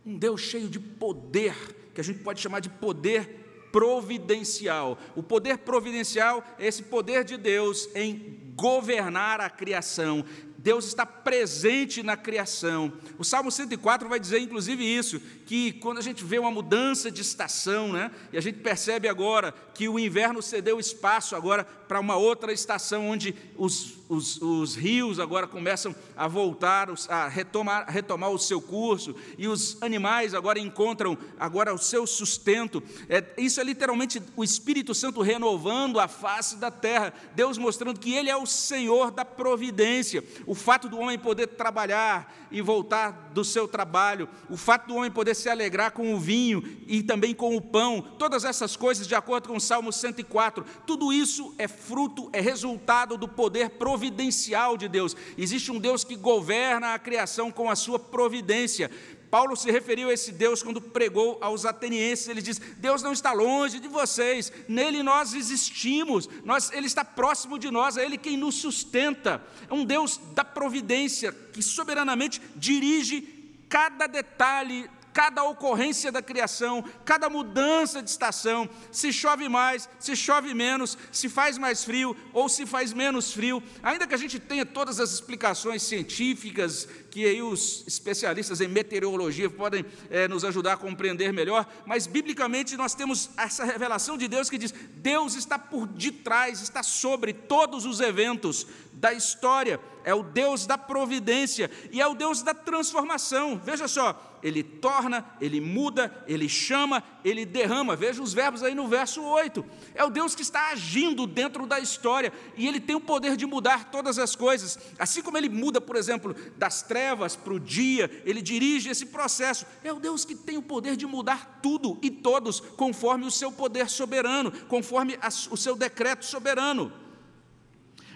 Um 0.05 0.17
Deus 0.17 0.41
cheio 0.41 0.67
de 0.67 0.77
poder, 0.77 1.55
que 1.95 2.01
a 2.01 2.03
gente 2.03 2.19
pode 2.19 2.41
chamar 2.41 2.59
de 2.59 2.67
poder 2.67 3.69
providencial. 3.71 4.99
O 5.15 5.23
poder 5.23 5.59
providencial 5.59 6.43
é 6.59 6.67
esse 6.67 6.83
poder 6.83 7.23
de 7.23 7.37
Deus 7.37 7.87
em 7.95 8.53
governar 8.53 9.39
a 9.39 9.49
criação, 9.49 10.25
Deus 10.61 10.85
está 10.85 11.05
presente 11.07 12.03
na 12.03 12.15
criação. 12.15 12.93
O 13.17 13.23
Salmo 13.23 13.51
104 13.51 14.07
vai 14.07 14.19
dizer, 14.19 14.39
inclusive, 14.39 14.83
isso, 14.83 15.19
que 15.47 15.73
quando 15.73 15.97
a 15.97 16.01
gente 16.01 16.23
vê 16.23 16.37
uma 16.37 16.51
mudança 16.51 17.09
de 17.09 17.21
estação, 17.21 17.91
né, 17.91 18.11
e 18.31 18.37
a 18.37 18.41
gente 18.41 18.59
percebe 18.59 19.07
agora 19.07 19.53
que 19.73 19.89
o 19.89 19.97
inverno 19.97 20.39
cedeu 20.39 20.79
espaço 20.79 21.35
agora 21.35 21.63
para 21.63 21.99
uma 21.99 22.15
outra 22.15 22.53
estação, 22.53 23.09
onde 23.09 23.33
os, 23.57 23.95
os, 24.13 24.41
os, 24.41 24.75
rios 24.75 25.19
agora 25.19 25.47
começam 25.47 25.95
a 26.15 26.27
voltar, 26.27 26.89
a 27.09 27.27
retomar, 27.27 27.89
retomar 27.89 28.29
o 28.29 28.39
seu 28.39 28.61
curso, 28.61 29.15
e 29.37 29.47
os 29.47 29.81
animais 29.81 30.33
agora 30.33 30.59
encontram 30.59 31.17
agora 31.39 31.73
o 31.73 31.77
seu 31.77 32.05
sustento. 32.05 32.83
É, 33.07 33.23
isso 33.37 33.59
é 33.59 33.63
literalmente 33.63 34.21
o 34.35 34.43
Espírito 34.43 34.93
Santo 34.93 35.21
renovando 35.21 35.99
a 35.99 36.07
face 36.07 36.57
da 36.57 36.69
terra, 36.69 37.13
Deus 37.35 37.57
mostrando 37.57 37.99
que 37.99 38.13
Ele 38.13 38.29
é 38.29 38.35
o 38.35 38.45
Senhor 38.45 39.11
da 39.11 39.23
providência 39.23 40.23
o 40.45 40.55
fato 40.55 40.89
do 40.89 40.99
homem 40.99 41.17
poder 41.17 41.47
trabalhar 41.47 42.33
e 42.51 42.61
voltar 42.61 43.31
do 43.33 43.43
seu 43.43 43.67
trabalho, 43.67 44.27
o 44.49 44.57
fato 44.57 44.87
do 44.87 44.95
homem 44.95 45.09
poder 45.09 45.35
se 45.35 45.49
alegrar 45.49 45.91
com 45.91 46.13
o 46.13 46.19
vinho 46.19 46.61
e 46.87 47.01
também 47.01 47.33
com 47.33 47.55
o 47.55 47.61
pão, 47.61 48.01
todas 48.19 48.43
essas 48.43 48.75
coisas, 48.75 49.07
de 49.07 49.15
acordo 49.15 49.47
com 49.47 49.55
o 49.55 49.61
Salmo 49.61 49.91
104, 49.91 50.65
tudo 50.85 51.13
isso 51.13 51.53
é 51.57 51.67
fruto, 51.67 52.29
é 52.33 52.41
resultado 52.41 53.17
do 53.17 53.27
poder 53.27 53.69
providencial 53.71 54.00
de 54.09 54.87
Deus. 54.87 55.15
Existe 55.37 55.71
um 55.71 55.79
Deus 55.79 56.03
que 56.03 56.15
governa 56.15 56.93
a 56.93 56.99
criação 56.99 57.51
com 57.51 57.69
a 57.69 57.75
sua 57.75 57.99
providência. 57.99 58.89
Paulo 59.29 59.55
se 59.55 59.71
referiu 59.71 60.09
a 60.09 60.13
esse 60.13 60.33
Deus 60.33 60.61
quando 60.61 60.81
pregou 60.81 61.37
aos 61.39 61.65
atenienses. 61.65 62.27
Ele 62.27 62.41
diz: 62.41 62.59
Deus 62.77 63.01
não 63.01 63.13
está 63.13 63.31
longe 63.31 63.79
de 63.79 63.87
vocês, 63.87 64.51
nele 64.67 65.01
nós 65.01 65.33
existimos, 65.33 66.29
nós, 66.43 66.69
ele 66.73 66.87
está 66.87 67.05
próximo 67.05 67.57
de 67.57 67.71
nós, 67.71 67.95
é 67.95 68.03
ele 68.03 68.17
quem 68.17 68.35
nos 68.35 68.55
sustenta. 68.55 69.41
É 69.69 69.73
um 69.73 69.85
Deus 69.85 70.19
da 70.33 70.43
providência 70.43 71.31
que 71.31 71.61
soberanamente 71.61 72.41
dirige 72.57 73.21
cada 73.69 74.05
detalhe 74.05 74.89
cada 75.13 75.43
ocorrência 75.43 76.11
da 76.11 76.21
criação, 76.21 76.83
cada 77.05 77.29
mudança 77.29 78.01
de 78.01 78.09
estação, 78.09 78.69
se 78.91 79.11
chove 79.11 79.47
mais, 79.49 79.89
se 79.99 80.15
chove 80.15 80.53
menos, 80.53 80.97
se 81.11 81.29
faz 81.29 81.57
mais 81.57 81.83
frio 81.83 82.15
ou 82.33 82.47
se 82.47 82.65
faz 82.65 82.93
menos 82.93 83.33
frio, 83.33 83.61
ainda 83.83 84.07
que 84.07 84.15
a 84.15 84.17
gente 84.17 84.39
tenha 84.39 84.65
todas 84.65 84.99
as 84.99 85.11
explicações 85.11 85.83
científicas 85.83 86.87
que 87.11 87.25
aí 87.25 87.41
os 87.41 87.83
especialistas 87.85 88.61
em 88.61 88.69
meteorologia 88.69 89.49
podem 89.49 89.85
é, 90.09 90.27
nos 90.29 90.45
ajudar 90.45 90.73
a 90.73 90.77
compreender 90.77 91.33
melhor, 91.33 91.67
mas 91.85 92.07
biblicamente 92.07 92.77
nós 92.77 92.95
temos 92.95 93.29
essa 93.37 93.65
revelação 93.65 94.17
de 94.17 94.27
Deus 94.29 94.49
que 94.49 94.57
diz: 94.57 94.73
Deus 94.95 95.35
está 95.35 95.59
por 95.59 95.85
detrás, 95.87 96.61
está 96.61 96.81
sobre 96.81 97.33
todos 97.33 97.85
os 97.85 97.99
eventos 97.99 98.65
da 98.93 99.13
história, 99.13 99.79
é 100.05 100.13
o 100.13 100.23
Deus 100.23 100.65
da 100.65 100.77
providência 100.77 101.69
e 101.91 102.01
é 102.01 102.07
o 102.07 102.15
Deus 102.15 102.41
da 102.41 102.53
transformação. 102.53 103.59
Veja 103.63 103.87
só, 103.87 104.30
ele 104.43 104.63
torna, 104.63 105.25
ele 105.39 105.61
muda, 105.61 106.23
ele 106.27 106.49
chama, 106.49 107.03
ele 107.23 107.45
derrama. 107.45 107.95
Veja 107.95 108.21
os 108.21 108.33
verbos 108.33 108.63
aí 108.63 108.73
no 108.73 108.87
verso 108.87 109.21
8. 109.21 109.63
É 109.93 110.03
o 110.03 110.09
Deus 110.09 110.35
que 110.35 110.41
está 110.41 110.69
agindo 110.69 111.27
dentro 111.27 111.65
da 111.65 111.79
história 111.79 112.31
e 112.55 112.67
ele 112.67 112.79
tem 112.79 112.95
o 112.95 113.01
poder 113.01 113.35
de 113.37 113.45
mudar 113.45 113.91
todas 113.91 114.17
as 114.17 114.35
coisas. 114.35 114.79
Assim 114.97 115.21
como 115.21 115.37
ele 115.37 115.49
muda, 115.49 115.79
por 115.79 115.95
exemplo, 115.95 116.35
das 116.57 116.81
trevas 116.81 117.35
para 117.35 117.53
o 117.53 117.59
dia, 117.59 118.09
ele 118.25 118.41
dirige 118.41 118.89
esse 118.89 119.05
processo. 119.05 119.65
É 119.83 119.93
o 119.93 119.99
Deus 119.99 120.25
que 120.25 120.35
tem 120.35 120.57
o 120.57 120.61
poder 120.61 120.95
de 120.95 121.05
mudar 121.05 121.59
tudo 121.61 121.97
e 122.01 122.09
todos, 122.09 122.59
conforme 122.59 123.25
o 123.25 123.31
seu 123.31 123.51
poder 123.51 123.89
soberano, 123.89 124.51
conforme 124.67 125.17
o 125.49 125.57
seu 125.57 125.75
decreto 125.75 126.25
soberano. 126.25 126.91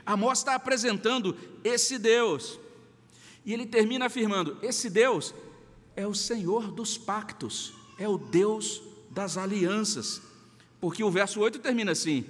Amós 0.05 0.39
está 0.39 0.53
apresentando 0.53 1.35
esse 1.63 1.97
Deus, 1.97 2.59
e 3.43 3.53
ele 3.53 3.65
termina 3.65 4.05
afirmando: 4.05 4.57
esse 4.61 4.89
Deus 4.89 5.33
é 5.95 6.05
o 6.05 6.13
Senhor 6.13 6.71
dos 6.71 6.97
pactos, 6.97 7.73
é 7.97 8.07
o 8.07 8.17
Deus 8.17 8.81
das 9.09 9.37
alianças, 9.37 10.21
porque 10.81 11.03
o 11.03 11.11
verso 11.11 11.39
8 11.39 11.59
termina 11.59 11.93
assim: 11.93 12.25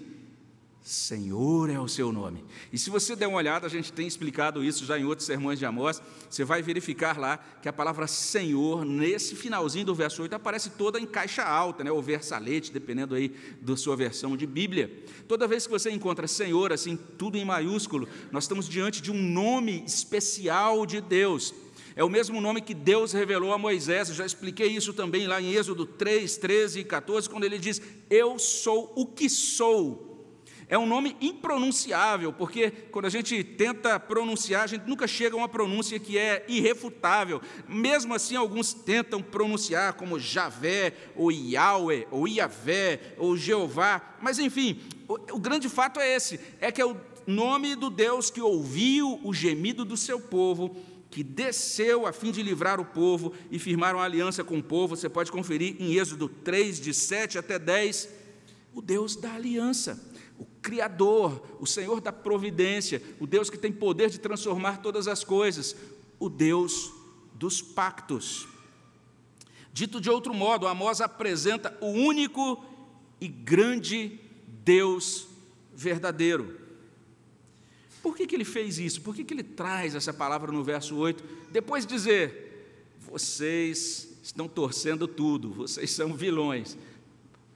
Senhor 0.86 1.68
é 1.72 1.80
o 1.80 1.88
seu 1.88 2.12
nome. 2.12 2.46
E 2.72 2.78
se 2.78 2.92
você 2.92 3.16
der 3.16 3.26
uma 3.26 3.40
olhada, 3.40 3.66
a 3.66 3.70
gente 3.70 3.92
tem 3.92 4.06
explicado 4.06 4.64
isso 4.64 4.86
já 4.86 5.00
em 5.00 5.04
outros 5.04 5.26
sermões 5.26 5.58
de 5.58 5.66
Amós, 5.66 6.00
você 6.30 6.44
vai 6.44 6.62
verificar 6.62 7.18
lá 7.18 7.40
que 7.60 7.68
a 7.68 7.74
palavra 7.74 8.06
Senhor, 8.06 8.86
nesse 8.86 9.36
finalzinho 9.36 9.88
do 9.88 9.96
verso 9.96 10.22
8, 10.22 10.36
aparece 10.36 10.70
toda 10.70 11.00
em 11.00 11.08
caixa 11.08 11.44
alta, 11.44 11.84
né, 11.84 11.92
ou 11.92 12.04
versalete, 12.04 12.72
dependendo 12.72 13.16
aí 13.16 13.36
da 13.60 13.76
sua 13.76 13.96
versão 13.96 14.38
de 14.38 14.46
Bíblia. 14.46 15.04
Toda 15.28 15.48
vez 15.48 15.66
que 15.66 15.72
você 15.72 15.90
encontra 15.90 16.28
Senhor, 16.28 16.72
assim, 16.72 16.96
tudo 17.18 17.36
em 17.36 17.44
maiúsculo, 17.44 18.08
nós 18.32 18.44
estamos 18.44 18.70
diante 18.70 19.02
de 19.02 19.12
um 19.12 19.20
nome 19.20 19.84
especial 19.88 20.86
de 20.86 21.02
Deus. 21.02 21.52
É 21.96 22.04
o 22.04 22.10
mesmo 22.10 22.42
nome 22.42 22.60
que 22.60 22.74
Deus 22.74 23.14
revelou 23.14 23.54
a 23.54 23.58
Moisés, 23.58 24.10
eu 24.10 24.16
já 24.16 24.26
expliquei 24.26 24.68
isso 24.68 24.94
também 24.94 25.28
lá 25.28 25.42
em 25.42 25.54
Êxodo 25.54 25.86
3, 25.86 26.36
13 26.36 26.82
e 26.82 26.84
14, 26.84 27.30
quando 27.30 27.46
ele 27.46 27.58
diz: 27.58 27.82
Eu 28.10 28.38
sou 28.38 28.92
o 28.98 29.06
que 29.06 29.30
sou. 29.30 30.14
É 30.68 30.78
um 30.78 30.86
nome 30.86 31.16
impronunciável, 31.22 32.34
porque 32.34 32.72
quando 32.92 33.06
a 33.06 33.10
gente 33.10 33.44
tenta 33.44 34.00
pronunciar, 34.00 34.64
a 34.64 34.68
gente 34.68 34.88
nunca 34.88 35.08
chega 35.08 35.36
a 35.36 35.38
uma 35.38 35.48
pronúncia 35.48 36.00
que 36.00 36.18
é 36.18 36.44
irrefutável. 36.48 37.40
Mesmo 37.68 38.14
assim, 38.14 38.36
alguns 38.36 38.74
tentam 38.74 39.22
pronunciar 39.22 39.94
como 39.94 40.20
Javé, 40.20 40.94
ou 41.16 41.32
Yahweh, 41.32 42.08
ou 42.10 42.28
Iavé, 42.28 43.14
ou 43.18 43.38
Jeová. 43.38 44.16
Mas, 44.20 44.40
enfim, 44.40 44.82
o, 45.08 45.36
o 45.36 45.40
grande 45.40 45.70
fato 45.70 46.00
é 46.00 46.14
esse: 46.14 46.42
é 46.60 46.72
que 46.72 46.82
é 46.82 46.86
o 46.86 46.98
nome 47.28 47.76
do 47.76 47.90
Deus 47.90 48.30
que 48.30 48.42
ouviu 48.42 49.20
o 49.24 49.34
gemido 49.34 49.86
do 49.86 49.96
seu 49.96 50.20
povo 50.20 50.76
que 51.16 51.24
desceu 51.24 52.06
a 52.06 52.12
fim 52.12 52.30
de 52.30 52.44
livrar 52.44 52.78
o 52.78 52.84
povo 52.84 53.32
e 53.50 53.58
firmar 53.58 53.96
uma 53.96 54.04
aliança 54.04 54.44
com 54.44 54.58
o 54.58 54.62
povo. 54.62 54.98
Você 54.98 55.08
pode 55.08 55.32
conferir 55.32 55.78
em 55.80 55.94
Êxodo 55.94 56.28
3, 56.28 56.78
de 56.78 56.94
7 56.94 57.38
até 57.38 57.58
10. 57.58 58.10
O 58.74 58.82
Deus 58.82 59.16
da 59.16 59.32
aliança 59.32 60.14
o 60.38 60.46
Criador, 60.62 61.42
o 61.62 61.66
Senhor 61.66 62.02
da 62.02 62.12
providência, 62.12 63.02
o 63.18 63.26
Deus 63.26 63.50
que 63.50 63.58
tem 63.58 63.72
poder 63.72 64.10
de 64.10 64.20
transformar 64.20 64.82
todas 64.82 65.08
as 65.08 65.24
coisas, 65.24 65.74
o 66.20 66.28
Deus 66.28 66.92
dos 67.34 67.62
pactos. 67.62 68.46
Dito 69.72 70.02
de 70.02 70.10
outro 70.10 70.34
modo, 70.34 70.68
Amós 70.68 71.00
apresenta 71.00 71.78
o 71.80 71.88
único 71.88 72.62
e 73.22 73.30
grande 73.30 74.20
Deus 74.66 75.30
verdadeiro. 75.74 76.65
Por 78.06 78.16
que, 78.16 78.28
que 78.28 78.36
ele 78.36 78.46
fez 78.46 78.78
isso? 78.78 79.02
Por 79.02 79.16
que, 79.16 79.24
que 79.24 79.34
ele 79.34 79.42
traz 79.42 79.96
essa 79.96 80.14
palavra 80.14 80.52
no 80.52 80.64
verso 80.64 80.96
8? 80.96 81.24
Depois 81.52 81.88
de 81.88 81.96
dizer: 81.96 82.94
vocês 83.00 84.16
estão 84.22 84.48
torcendo 84.48 85.08
tudo, 85.08 85.50
vocês 85.52 85.90
são 85.90 86.14
vilões. 86.14 86.78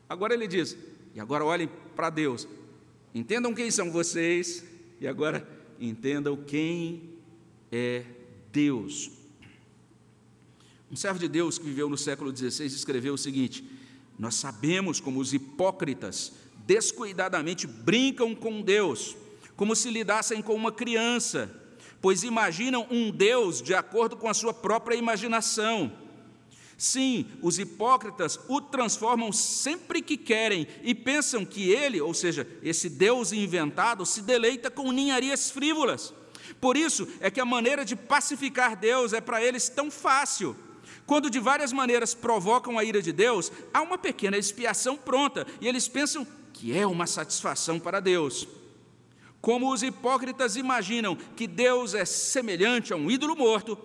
Agora 0.09 0.33
ele 0.33 0.47
diz: 0.47 0.75
e 1.13 1.19
agora 1.19 1.45
olhem 1.45 1.69
para 1.95 2.09
Deus, 2.09 2.47
Entendam 3.13 3.53
quem 3.53 3.69
são 3.69 3.91
vocês 3.91 4.65
e 4.99 5.07
agora 5.07 5.47
entendam 5.79 6.35
quem 6.35 7.11
é 7.71 8.03
Deus. 8.51 9.11
Um 10.91 10.95
servo 10.95 11.19
de 11.19 11.27
Deus 11.27 11.59
que 11.59 11.65
viveu 11.65 11.87
no 11.87 11.97
século 11.97 12.35
XVI 12.35 12.65
escreveu 12.65 13.13
o 13.13 13.19
seguinte: 13.19 13.63
Nós 14.17 14.33
sabemos 14.33 14.99
como 14.99 15.19
os 15.19 15.31
hipócritas 15.31 16.33
descuidadamente 16.65 17.67
brincam 17.67 18.33
com 18.33 18.63
Deus, 18.63 19.15
como 19.59 19.75
se 19.75 19.91
lidassem 19.91 20.41
com 20.41 20.55
uma 20.55 20.71
criança, 20.71 21.53
pois 22.01 22.23
imaginam 22.23 22.87
um 22.89 23.11
Deus 23.11 23.61
de 23.61 23.75
acordo 23.75 24.15
com 24.15 24.29
a 24.29 24.33
sua 24.33 24.53
própria 24.53 24.95
imaginação 24.95 25.91
Sim, 26.79 27.25
os 27.41 27.59
hipócritas 27.59 28.39
o 28.47 28.61
transformam 28.61 29.33
sempre 29.33 30.01
que 30.01 30.15
querem 30.15 30.65
e 30.81 30.95
pensam 30.95 31.45
que 31.45 31.69
ele, 31.69 31.99
ou 31.99 32.13
seja, 32.13 32.47
esse 32.63 32.89
Deus 32.89 33.33
inventado, 33.33 34.05
se 34.05 34.21
deleita 34.21 34.71
com 34.71 34.89
ninharias 34.89 35.51
frívolas. 35.51 36.13
Por 36.61 36.77
isso 36.77 37.05
é 37.19 37.29
que 37.29 37.41
a 37.41 37.45
maneira 37.45 37.83
de 37.83 37.97
pacificar 37.97 38.77
Deus 38.77 39.11
é 39.11 39.19
para 39.19 39.43
eles 39.43 39.67
tão 39.67 39.91
fácil. 39.91 40.55
Quando 41.05 41.29
de 41.29 41.37
várias 41.37 41.73
maneiras 41.73 42.13
provocam 42.13 42.79
a 42.79 42.83
ira 42.85 43.01
de 43.01 43.11
Deus, 43.11 43.51
há 43.73 43.81
uma 43.81 43.97
pequena 43.97 44.37
expiação 44.37 44.95
pronta 44.95 45.45
e 45.59 45.67
eles 45.67 45.85
pensam 45.85 46.25
que 46.53 46.77
é 46.77 46.87
uma 46.87 47.05
satisfação 47.05 47.77
para 47.77 47.99
Deus. 47.99 48.47
Como 49.41 49.71
os 49.71 49.83
hipócritas 49.83 50.55
imaginam 50.55 51.15
que 51.15 51.47
Deus 51.47 51.93
é 51.93 52.03
semelhante 52.03 52.91
a 52.91 52.95
um 52.95 53.09
ídolo 53.09 53.35
morto, 53.35 53.77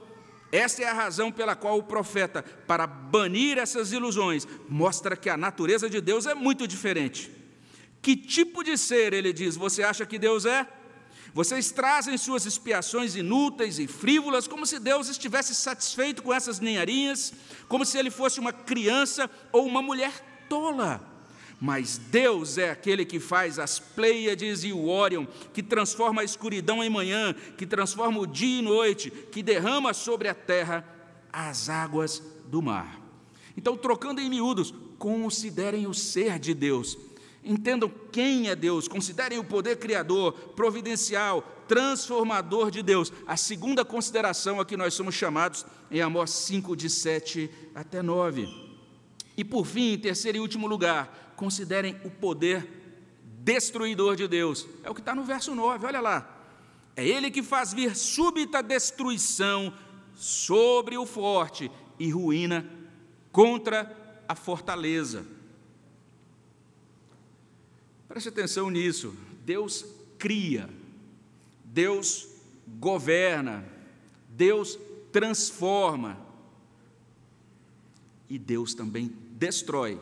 esta 0.51 0.83
é 0.83 0.87
a 0.87 0.93
razão 0.93 1.33
pela 1.33 1.57
qual 1.57 1.79
o 1.79 1.83
profeta, 1.83 2.43
para 2.43 2.87
banir 2.87 3.59
essas 3.59 3.93
ilusões, 3.93 4.47
mostra 4.69 5.17
que 5.17 5.29
a 5.29 5.37
natureza 5.37 5.91
de 5.91 6.01
Deus 6.01 6.27
é 6.27 6.35
muito 6.35 6.67
diferente. 6.67 7.31
Que 8.01 8.17
tipo 8.17 8.63
de 8.63 8.77
ser, 8.77 9.13
ele 9.13 9.33
diz, 9.33 9.57
você 9.57 9.83
acha 9.83 10.05
que 10.07 10.19
Deus 10.19 10.45
é? 10.45 10.67
Vocês 11.33 11.73
trazem 11.73 12.17
suas 12.17 12.47
expiações 12.47 13.17
inúteis 13.17 13.81
e 13.81 13.89
frívolas, 13.89 14.47
como 14.47 14.65
se 14.65 14.79
Deus 14.79 15.09
estivesse 15.09 15.55
satisfeito 15.55 16.23
com 16.23 16.33
essas 16.33 16.61
ninharinhas, 16.61 17.33
como 17.69 17.85
se 17.85 17.99
ele 17.99 18.11
fosse 18.11 18.39
uma 18.39 18.53
criança 18.53 19.29
ou 19.51 19.67
uma 19.67 19.83
mulher 19.83 20.13
tola. 20.49 21.14
Mas 21.65 21.97
Deus 21.97 22.59
é 22.59 22.69
aquele 22.69 23.07
que 23.07 23.19
faz 23.19 23.59
as 23.59 23.79
Pleiades 23.79 24.65
e 24.65 24.73
o 24.75 24.87
Órion, 24.87 25.27
que 25.51 25.63
transforma 25.63 26.21
a 26.21 26.25
escuridão 26.25 26.85
em 26.85 26.91
manhã, 26.91 27.35
que 27.57 27.65
transforma 27.65 28.21
o 28.21 28.27
dia 28.27 28.59
em 28.59 28.63
noite, 28.63 29.11
que 29.11 29.43
derrama 29.43 29.95
sobre 29.95 30.29
a 30.29 30.35
terra 30.35 30.87
as 31.33 31.71
águas 31.71 32.23
do 32.49 32.61
mar. 32.61 33.01
Então, 33.57 33.79
trocando 33.79 34.21
em 34.21 34.29
miúdos, 34.29 34.75
considerem 34.99 35.87
o 35.87 35.95
ser 35.95 36.39
de 36.39 36.53
Deus. 36.53 36.99
Entendam 37.43 37.91
quem 38.13 38.51
é 38.51 38.55
Deus, 38.55 38.87
considerem 38.87 39.39
o 39.39 39.45
poder 39.45 39.79
criador, 39.79 40.33
providencial, 40.55 41.41
transformador 41.67 42.71
de 42.71 42.83
Deus. 42.83 43.11
A 43.27 43.39
segunda 43.39 43.87
consideração 43.87 44.61
a 44.61 44.67
que 44.67 44.77
nós 44.77 44.93
somos 44.93 45.15
chamados 45.15 45.65
em 45.91 46.03
Amós 46.03 46.29
5, 46.29 46.77
de 46.77 46.91
7 46.91 47.51
até 47.75 48.03
9. 48.03 48.64
E 49.37 49.45
por 49.45 49.67
fim, 49.67 49.93
em 49.93 49.99
terceiro 49.99 50.39
e 50.39 50.41
último 50.41 50.67
lugar, 50.67 51.35
considerem 51.37 51.97
o 52.05 52.11
poder 52.11 52.67
destruidor 53.45 54.17
de 54.17 54.27
Deus. 54.29 54.67
É 54.83 54.91
o 54.91 54.95
que 54.95 55.01
está 55.01 55.15
no 55.15 55.25
verso 55.25 55.55
9, 55.55 55.87
olha 55.87 56.01
lá. 56.01 56.31
É 56.97 57.07
Ele 57.07 57.31
que 57.31 57.43
faz 57.43 57.73
vir 57.73 57.97
súbita 57.97 58.63
destruição 58.63 59.75
sobre 60.15 60.97
o 60.97 61.05
forte 61.05 61.71
e 61.99 62.09
ruína 62.11 62.65
contra 63.33 64.23
a 64.29 64.35
fortaleza. 64.35 65.27
Preste 68.09 68.29
atenção 68.29 68.71
nisso. 68.71 69.17
Deus 69.45 69.85
cria, 70.19 70.71
Deus 71.65 72.29
governa, 72.79 73.67
Deus 74.29 74.79
transforma 75.13 76.19
e 78.29 78.39
Deus 78.39 78.75
também 78.75 79.13
destrói. 79.45 80.01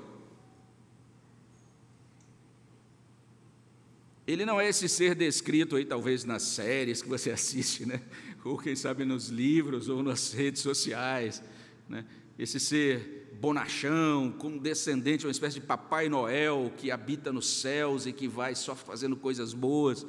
Ele 4.24 4.46
não 4.46 4.60
é 4.60 4.68
esse 4.68 4.88
ser 4.88 5.16
descrito 5.16 5.74
aí, 5.74 5.84
talvez 5.84 6.24
nas 6.24 6.42
séries 6.42 7.02
que 7.02 7.08
você 7.08 7.30
assiste, 7.38 7.84
né? 7.84 8.00
ou 8.44 8.56
quem 8.56 8.76
sabe 8.76 9.04
nos 9.04 9.28
livros 9.28 9.88
ou 9.88 10.02
nas 10.02 10.32
redes 10.32 10.62
sociais. 10.62 11.42
Né? 11.88 12.04
Esse 12.38 12.60
ser 12.60 13.36
bonachão, 13.40 14.32
descendente, 14.62 15.26
uma 15.26 15.32
espécie 15.32 15.58
de 15.58 15.66
Papai 15.66 16.08
Noel 16.08 16.72
que 16.76 16.92
habita 16.92 17.32
nos 17.32 17.60
céus 17.60 18.06
e 18.06 18.12
que 18.12 18.28
vai 18.28 18.54
só 18.54 18.76
fazendo 18.76 19.16
coisas 19.16 19.52
boas. 19.52 20.06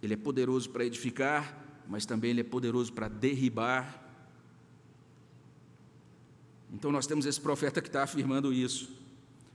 Ele 0.00 0.14
é 0.14 0.16
poderoso 0.16 0.70
para 0.70 0.84
edificar, 0.84 1.82
mas 1.88 2.06
também 2.06 2.30
ele 2.30 2.42
é 2.42 2.44
poderoso 2.44 2.92
para 2.92 3.08
derribar. 3.08 4.07
Então 6.72 6.92
nós 6.92 7.06
temos 7.06 7.26
esse 7.26 7.40
profeta 7.40 7.80
que 7.80 7.88
está 7.88 8.02
afirmando 8.02 8.52
isso. 8.52 8.90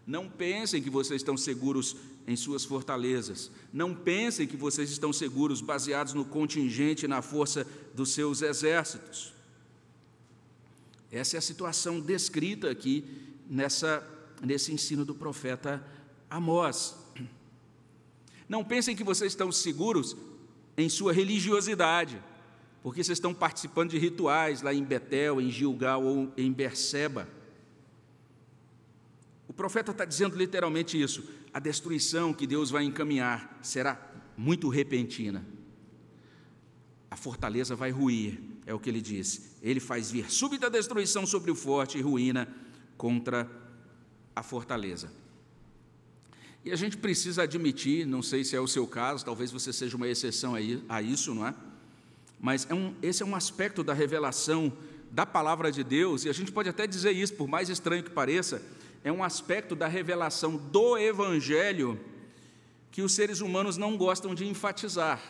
Não 0.05 0.29
pensem 0.29 0.81
que 0.81 0.89
vocês 0.89 1.21
estão 1.21 1.37
seguros 1.37 1.95
em 2.27 2.35
suas 2.35 2.65
fortalezas. 2.65 3.49
Não 3.71 3.93
pensem 3.93 4.47
que 4.47 4.57
vocês 4.57 4.89
estão 4.91 5.13
seguros 5.13 5.61
baseados 5.61 6.13
no 6.13 6.25
contingente 6.25 7.05
e 7.05 7.07
na 7.07 7.21
força 7.21 7.65
dos 7.93 8.11
seus 8.11 8.41
exércitos. 8.41 9.33
Essa 11.11 11.37
é 11.37 11.39
a 11.39 11.41
situação 11.41 12.01
descrita 12.01 12.69
aqui 12.69 13.05
nessa, 13.49 14.05
nesse 14.41 14.73
ensino 14.73 15.05
do 15.05 15.13
profeta 15.13 15.85
Amós. 16.29 16.95
Não 18.49 18.63
pensem 18.63 18.95
que 18.95 19.03
vocês 19.03 19.31
estão 19.31 19.51
seguros 19.51 20.17
em 20.75 20.89
sua 20.89 21.13
religiosidade, 21.13 22.21
porque 22.83 23.01
vocês 23.01 23.17
estão 23.17 23.33
participando 23.33 23.91
de 23.91 23.97
rituais 23.97 24.61
lá 24.61 24.73
em 24.73 24.83
Betel, 24.83 25.39
em 25.39 25.49
Gilgal 25.49 26.03
ou 26.03 26.31
em 26.35 26.51
Berseba. 26.51 27.29
O 29.47 29.53
profeta 29.53 29.91
está 29.91 30.03
dizendo 30.03 30.35
literalmente 30.35 31.01
isso: 31.01 31.23
a 31.53 31.59
destruição 31.59 32.33
que 32.33 32.45
Deus 32.45 32.69
vai 32.69 32.83
encaminhar 32.83 33.57
será 33.61 33.97
muito 34.35 34.67
repentina. 34.67 35.45
A 37.09 37.15
fortaleza 37.15 37.73
vai 37.73 37.89
ruir, 37.89 38.41
é 38.65 38.73
o 38.73 38.79
que 38.79 38.89
ele 38.89 39.01
diz. 39.01 39.55
Ele 39.61 39.79
faz 39.79 40.11
vir 40.11 40.29
súbita 40.29 40.69
destruição 40.69 41.25
sobre 41.25 41.51
o 41.51 41.55
forte 41.55 41.97
e 41.97 42.01
ruína 42.01 42.53
contra 42.97 43.49
a 44.35 44.43
fortaleza. 44.43 45.09
E 46.65 46.71
a 46.71 46.75
gente 46.75 46.97
precisa 46.97 47.43
admitir, 47.43 48.05
não 48.05 48.21
sei 48.21 48.43
se 48.43 48.55
é 48.55 48.59
o 48.59 48.67
seu 48.67 48.87
caso, 48.87 49.23
talvez 49.23 49.51
você 49.51 49.71
seja 49.71 49.95
uma 49.95 50.07
exceção 50.07 50.53
a 50.89 51.01
isso, 51.01 51.33
não 51.33 51.47
é? 51.47 51.55
Mas 52.43 52.67
é 52.69 52.73
um, 52.73 52.93
esse 53.01 53.23
é 53.23 53.25
um 53.25 53.37
aspecto 53.37 53.85
da 53.85 53.93
revelação 53.93 54.73
da 55.09 55.25
palavra 55.25 55.71
de 55.71 55.81
Deus, 55.81 56.25
e 56.25 56.29
a 56.29 56.33
gente 56.33 56.51
pode 56.51 56.67
até 56.67 56.85
dizer 56.85 57.11
isso, 57.11 57.35
por 57.35 57.47
mais 57.47 57.69
estranho 57.69 58.03
que 58.03 58.09
pareça, 58.09 58.61
é 59.01 59.09
um 59.09 59.23
aspecto 59.23 59.77
da 59.77 59.87
revelação 59.87 60.57
do 60.57 60.97
Evangelho 60.97 61.97
que 62.91 63.01
os 63.01 63.13
seres 63.13 63.39
humanos 63.39 63.77
não 63.77 63.95
gostam 63.95 64.35
de 64.35 64.45
enfatizar. 64.45 65.21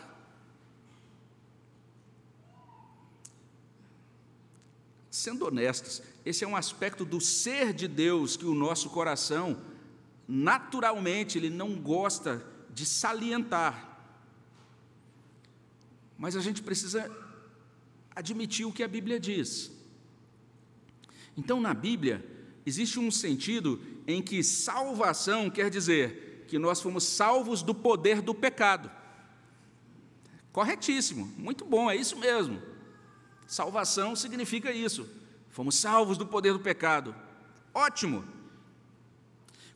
Sendo 5.08 5.46
honestos, 5.46 6.02
esse 6.26 6.42
é 6.42 6.48
um 6.48 6.56
aspecto 6.56 7.04
do 7.04 7.20
ser 7.20 7.72
de 7.72 7.86
Deus 7.86 8.36
que 8.36 8.44
o 8.44 8.56
nosso 8.56 8.90
coração, 8.90 9.56
naturalmente, 10.26 11.38
ele 11.38 11.48
não 11.48 11.76
gosta 11.76 12.44
de 12.70 12.84
salientar. 12.84 13.93
Mas 16.18 16.36
a 16.36 16.40
gente 16.40 16.62
precisa 16.62 17.10
admitir 18.14 18.66
o 18.66 18.72
que 18.72 18.82
a 18.82 18.88
Bíblia 18.88 19.18
diz. 19.18 19.72
Então, 21.36 21.60
na 21.60 21.74
Bíblia, 21.74 22.24
existe 22.64 22.98
um 22.98 23.10
sentido 23.10 23.80
em 24.06 24.22
que 24.22 24.42
salvação 24.42 25.50
quer 25.50 25.68
dizer 25.68 26.44
que 26.46 26.58
nós 26.58 26.80
fomos 26.80 27.04
salvos 27.04 27.62
do 27.62 27.74
poder 27.74 28.20
do 28.20 28.34
pecado. 28.34 28.90
Corretíssimo, 30.52 31.26
muito 31.36 31.64
bom, 31.64 31.90
é 31.90 31.96
isso 31.96 32.16
mesmo. 32.16 32.62
Salvação 33.46 34.14
significa 34.14 34.70
isso. 34.70 35.08
Fomos 35.50 35.74
salvos 35.74 36.16
do 36.16 36.26
poder 36.26 36.52
do 36.52 36.60
pecado. 36.60 37.14
Ótimo. 37.72 38.24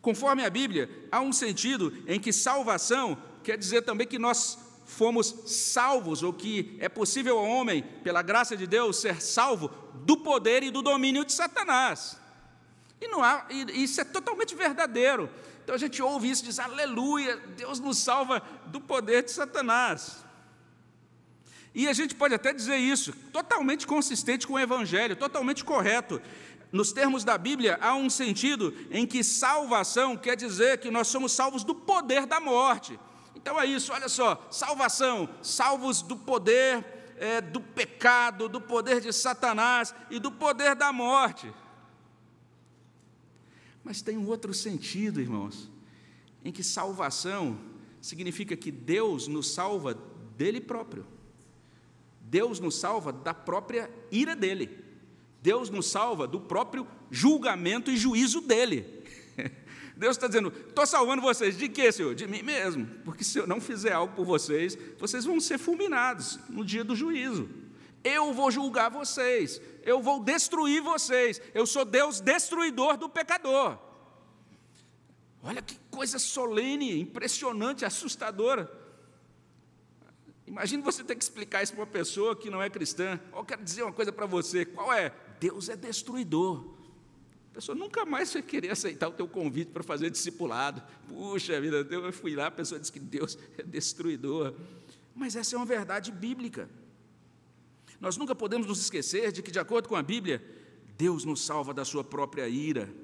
Conforme 0.01 0.45
a 0.45 0.51
Bíblia, 0.51 0.89
há 1.11 1.21
um 1.21 1.33
sentido 1.33 1.93
em 2.07 2.21
que 2.21 2.33
salvação 2.33 3.21
quer 3.43 3.59
dizer 3.59 3.83
também 3.83 4.07
que 4.07 4.19
nós 4.19 4.59
fomos 4.89 5.35
salvos, 5.47 6.23
ou 6.23 6.33
que 6.33 6.77
é 6.81 6.89
possível 6.89 7.39
ao 7.39 7.45
homem, 7.45 7.83
pela 8.03 8.23
graça 8.23 8.57
de 8.57 8.67
Deus, 8.67 8.97
ser 8.97 9.21
salvo 9.21 9.69
do 9.95 10.17
poder 10.17 10.63
e 10.63 10.71
do 10.71 10.83
domínio 10.83 11.25
de 11.25 11.33
Satanás. 11.33 12.17
E 13.01 13.07
não 13.07 13.23
há, 13.23 13.47
e 13.51 13.85
isso 13.85 14.01
é 14.01 14.05
totalmente 14.05 14.55
verdadeiro. 14.55 15.31
Então 15.63 15.75
a 15.75 15.79
gente 15.79 16.03
ouve 16.03 16.31
isso 16.31 16.43
e 16.43 16.47
diz: 16.47 16.59
Aleluia, 16.59 17.37
Deus 17.57 17.79
nos 17.79 17.99
salva 17.99 18.43
do 18.67 18.81
poder 18.81 19.23
de 19.23 19.31
Satanás. 19.31 20.25
E 21.75 21.87
a 21.87 21.93
gente 21.93 22.15
pode 22.15 22.35
até 22.35 22.53
dizer 22.53 22.79
isso, 22.79 23.13
totalmente 23.33 23.87
consistente 23.87 24.47
com 24.47 24.55
o 24.55 24.59
Evangelho, 24.59 25.15
totalmente 25.15 25.65
correto. 25.65 26.21
Nos 26.73 26.93
termos 26.93 27.25
da 27.25 27.39
Bíblia, 27.39 27.79
há 27.81 27.95
um 27.95 28.11
sentido 28.11 28.75
em 28.91 29.07
que 29.07 29.23
salvação 29.23 30.17
quer 30.17 30.35
dizer 30.35 30.79
que 30.79 30.91
nós 30.91 31.09
somos 31.09 31.33
salvos 31.33 31.63
do 31.63 31.75
poder 31.75 32.27
da 32.27 32.41
morte. 32.41 32.99
Então 33.49 33.59
é 33.59 33.65
isso, 33.65 33.95
olha 33.95 34.11
só: 34.11 34.47
salvação, 34.51 35.27
salvos 35.41 36.03
do 36.03 36.15
poder 36.15 36.85
é, 37.17 37.41
do 37.41 37.63
pecado, 37.63 38.47
do 38.47 38.61
poder 38.61 39.01
de 39.01 39.11
Satanás 39.11 39.95
e 40.11 40.19
do 40.19 40.31
poder 40.31 40.77
da 40.77 40.93
morte. 40.93 41.51
Mas 43.83 44.03
tem 44.03 44.19
um 44.19 44.29
outro 44.29 44.53
sentido, 44.53 45.19
irmãos, 45.19 45.71
em 46.45 46.53
que 46.53 46.63
salvação 46.63 47.59
significa 48.03 48.55
que 48.55 48.71
Deus 48.71 49.27
nos 49.27 49.51
salva 49.51 49.95
dele 50.37 50.61
próprio. 50.61 51.07
Deus 52.21 52.61
nos 52.61 52.79
salva 52.79 53.15
da 53.15 53.33
própria 53.33 53.91
ira 54.11 54.37
dele. 54.37 54.79
Deus 55.41 55.71
nos 55.71 55.87
salva 55.87 56.27
do 56.27 56.39
próprio 56.39 56.87
julgamento 57.11 57.91
e 57.91 57.97
juízo 57.97 58.43
dele. 58.43 58.98
Deus 59.99 60.17
está 60.17 60.29
dizendo: 60.29 60.53
estou 60.69 60.87
salvando 60.87 61.21
vocês 61.21 61.59
de 61.59 61.69
quê, 61.69 61.91
Senhor? 61.91 62.15
De 62.15 62.27
mim 62.27 62.41
mesmo. 62.41 62.87
Porque 63.05 63.25
se 63.25 63.37
eu 63.37 63.47
não 63.47 63.61
fizer 63.61 63.93
algo 63.93 64.15
por 64.15 64.25
vocês, 64.25 64.79
vocês 64.97 65.25
vão 65.25 65.41
ser 65.41 65.59
fulminados 65.59 66.39
no 66.49 66.65
dia 66.65 66.85
do 66.85 66.95
juízo. 66.95 67.49
Eu 68.05 68.33
vou 68.33 68.49
julgar 68.49 68.91
vocês, 68.91 69.61
eu 69.83 70.01
vou 70.01 70.23
destruir 70.23 70.81
vocês. 70.81 71.43
Eu 71.53 71.67
sou 71.67 71.85
Deus 71.85 72.21
destruidor 72.21 72.97
do 72.97 73.09
pecador. 73.09 73.77
Olha 75.43 75.61
que 75.61 75.77
coisa 75.91 76.19
solene, 76.19 77.01
impressionante, 77.01 77.85
assustadora. 77.85 78.73
Imagina 80.47 80.83
você 80.83 81.03
ter 81.03 81.17
que 81.17 81.25
explicar 81.25 81.63
isso 81.63 81.73
para 81.73 81.83
uma 81.83 81.91
pessoa 81.91 82.37
que 82.37 82.49
não 82.49 82.63
é 82.63 82.71
cristã. 82.71 83.19
Eu 83.35 83.45
quero 83.45 83.65
dizer 83.65 83.83
uma 83.83 83.93
coisa 83.93 84.13
para 84.13 84.27
você: 84.27 84.65
qual 84.65 84.93
é? 84.93 85.13
Deus 85.41 85.69
é 85.69 85.75
destruidor. 85.75 86.78
Pessoa 87.59 87.77
nunca 87.77 88.07
mais 88.07 88.33
vai 88.33 88.41
querer 88.41 88.71
aceitar 88.71 89.09
o 89.09 89.13
teu 89.13 89.27
convite 89.27 89.73
para 89.73 89.83
fazer 89.83 90.11
discipulado. 90.11 90.81
Puxa 91.09 91.61
vida, 91.61 91.85
eu 91.91 92.13
fui 92.13 92.37
lá, 92.37 92.47
a 92.47 92.51
pessoa 92.53 92.79
disse 92.79 92.93
que 92.93 93.01
Deus 93.01 93.37
é 93.59 93.65
destruidor. 93.65 94.55
Mas 95.13 95.35
essa 95.35 95.57
é 95.57 95.59
uma 95.59 95.67
verdade 95.67 96.13
bíblica. 96.13 96.71
Nós 98.01 98.17
nunca 98.17 98.33
podemos 98.33 98.65
nos 98.69 98.81
esquecer 98.81 99.33
de 99.33 99.43
que, 99.43 99.51
de 99.51 99.59
acordo 99.59 99.89
com 99.89 99.97
a 99.97 100.03
Bíblia, 100.05 100.41
Deus 100.97 101.25
nos 101.25 101.45
salva 101.45 101.75
da 101.75 101.85
sua 101.85 102.05
própria 102.05 102.49
ira. 102.49 102.95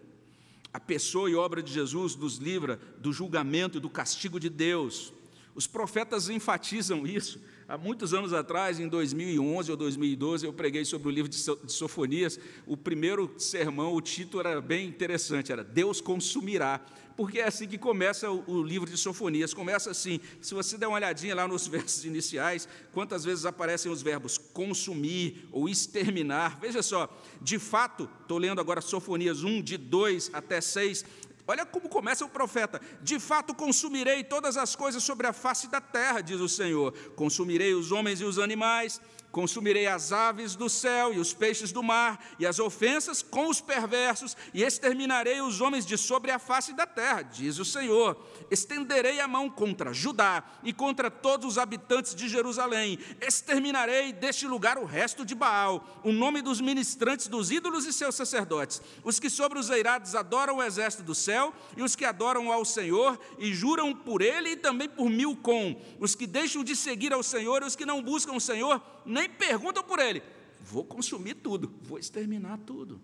A 0.72 0.78
pessoa 0.78 1.28
e 1.28 1.34
obra 1.34 1.60
de 1.60 1.72
Jesus 1.72 2.14
nos 2.14 2.36
livra 2.36 2.76
do 2.98 3.12
julgamento 3.12 3.78
e 3.78 3.80
do 3.80 3.90
castigo 3.90 4.38
de 4.38 4.48
Deus. 4.48 5.12
Os 5.52 5.66
profetas 5.66 6.28
enfatizam 6.28 7.04
isso. 7.04 7.40
Há 7.66 7.78
muitos 7.78 8.12
anos 8.12 8.32
atrás, 8.32 8.78
em 8.78 8.88
2011 8.88 9.70
ou 9.70 9.76
2012, 9.76 10.46
eu 10.46 10.52
preguei 10.52 10.84
sobre 10.84 11.08
o 11.08 11.10
livro 11.10 11.30
de 11.30 11.38
Sofonias. 11.72 12.38
O 12.66 12.76
primeiro 12.76 13.34
sermão, 13.38 13.94
o 13.94 14.00
título 14.00 14.46
era 14.46 14.60
bem 14.60 14.86
interessante, 14.86 15.50
era 15.50 15.64
Deus 15.64 16.00
consumirá 16.00 16.84
porque 17.16 17.38
é 17.38 17.46
assim 17.46 17.66
que 17.66 17.78
começa 17.78 18.30
o, 18.30 18.62
livro 18.62 18.90
de 18.90 18.96
Sofonias. 18.96 19.54
Começa 19.54 19.90
assim, 19.90 20.20
se 20.40 20.54
você 20.54 20.76
der 20.76 20.88
uma 20.88 20.96
olhadinha 20.96 21.34
lá 21.34 21.46
nos 21.46 21.66
versos 21.68 22.04
iniciais, 22.04 22.68
quantas 22.92 23.24
vezes 23.24 23.46
aparecem 23.46 23.90
os 23.90 24.02
verbos 24.02 24.36
consumir 24.36 25.48
ou 25.52 25.68
exterminar. 25.68 26.58
Veja 26.60 26.82
só, 26.82 27.08
de 27.40 27.58
fato, 27.58 28.08
estou 28.22 28.38
lendo 28.38 28.60
agora 28.60 28.80
Sofonias 28.80 29.44
1, 29.44 29.62
de 29.62 29.76
2 29.76 30.30
até 30.32 30.60
6. 30.60 31.04
Olha 31.46 31.66
como 31.66 31.88
começa 31.88 32.24
o 32.24 32.28
profeta: 32.28 32.80
De 33.02 33.18
fato 33.20 33.54
consumirei 33.54 34.24
todas 34.24 34.56
as 34.56 34.74
coisas 34.74 35.02
sobre 35.02 35.26
a 35.26 35.32
face 35.32 35.68
da 35.68 35.80
terra, 35.80 36.20
diz 36.20 36.40
o 36.40 36.48
Senhor. 36.48 36.92
Consumirei 37.14 37.74
os 37.74 37.92
homens 37.92 38.20
e 38.20 38.24
os 38.24 38.38
animais, 38.38 39.00
Consumirei 39.34 39.88
as 39.88 40.12
aves 40.12 40.54
do 40.54 40.70
céu 40.70 41.12
e 41.12 41.18
os 41.18 41.34
peixes 41.34 41.72
do 41.72 41.82
mar, 41.82 42.24
e 42.38 42.46
as 42.46 42.60
ofensas 42.60 43.20
com 43.20 43.48
os 43.48 43.60
perversos, 43.60 44.36
e 44.54 44.62
exterminarei 44.62 45.40
os 45.40 45.60
homens 45.60 45.84
de 45.84 45.98
sobre 45.98 46.30
a 46.30 46.38
face 46.38 46.72
da 46.72 46.86
terra, 46.86 47.22
diz 47.22 47.58
o 47.58 47.64
Senhor. 47.64 48.16
Estenderei 48.48 49.18
a 49.18 49.26
mão 49.26 49.50
contra 49.50 49.92
Judá 49.92 50.44
e 50.62 50.72
contra 50.72 51.10
todos 51.10 51.48
os 51.48 51.58
habitantes 51.58 52.14
de 52.14 52.28
Jerusalém. 52.28 52.96
Exterminarei 53.20 54.12
deste 54.12 54.46
lugar 54.46 54.78
o 54.78 54.84
resto 54.84 55.24
de 55.24 55.34
Baal, 55.34 56.00
o 56.04 56.12
nome 56.12 56.40
dos 56.40 56.60
ministrantes 56.60 57.26
dos 57.26 57.50
ídolos 57.50 57.86
e 57.86 57.92
seus 57.92 58.14
sacerdotes, 58.14 58.80
os 59.02 59.18
que 59.18 59.28
sobre 59.28 59.58
os 59.58 59.68
eirados 59.68 60.14
adoram 60.14 60.58
o 60.58 60.62
exército 60.62 61.02
do 61.02 61.12
céu, 61.12 61.52
e 61.76 61.82
os 61.82 61.96
que 61.96 62.04
adoram 62.04 62.52
ao 62.52 62.64
Senhor 62.64 63.18
e 63.36 63.52
juram 63.52 63.92
por 63.92 64.22
ele 64.22 64.50
e 64.50 64.56
também 64.56 64.88
por 64.88 65.10
Milcom, 65.10 65.74
os 65.98 66.14
que 66.14 66.24
deixam 66.24 66.62
de 66.62 66.76
seguir 66.76 67.12
ao 67.12 67.24
Senhor 67.24 67.64
e 67.64 67.66
os 67.66 67.74
que 67.74 67.84
não 67.84 68.00
buscam 68.00 68.34
o 68.34 68.40
Senhor, 68.40 68.80
nem 69.04 69.28
perguntam 69.28 69.82
por 69.82 69.98
ele. 69.98 70.22
Vou 70.60 70.84
consumir 70.84 71.34
tudo, 71.34 71.72
vou 71.82 71.98
exterminar 71.98 72.58
tudo. 72.58 73.00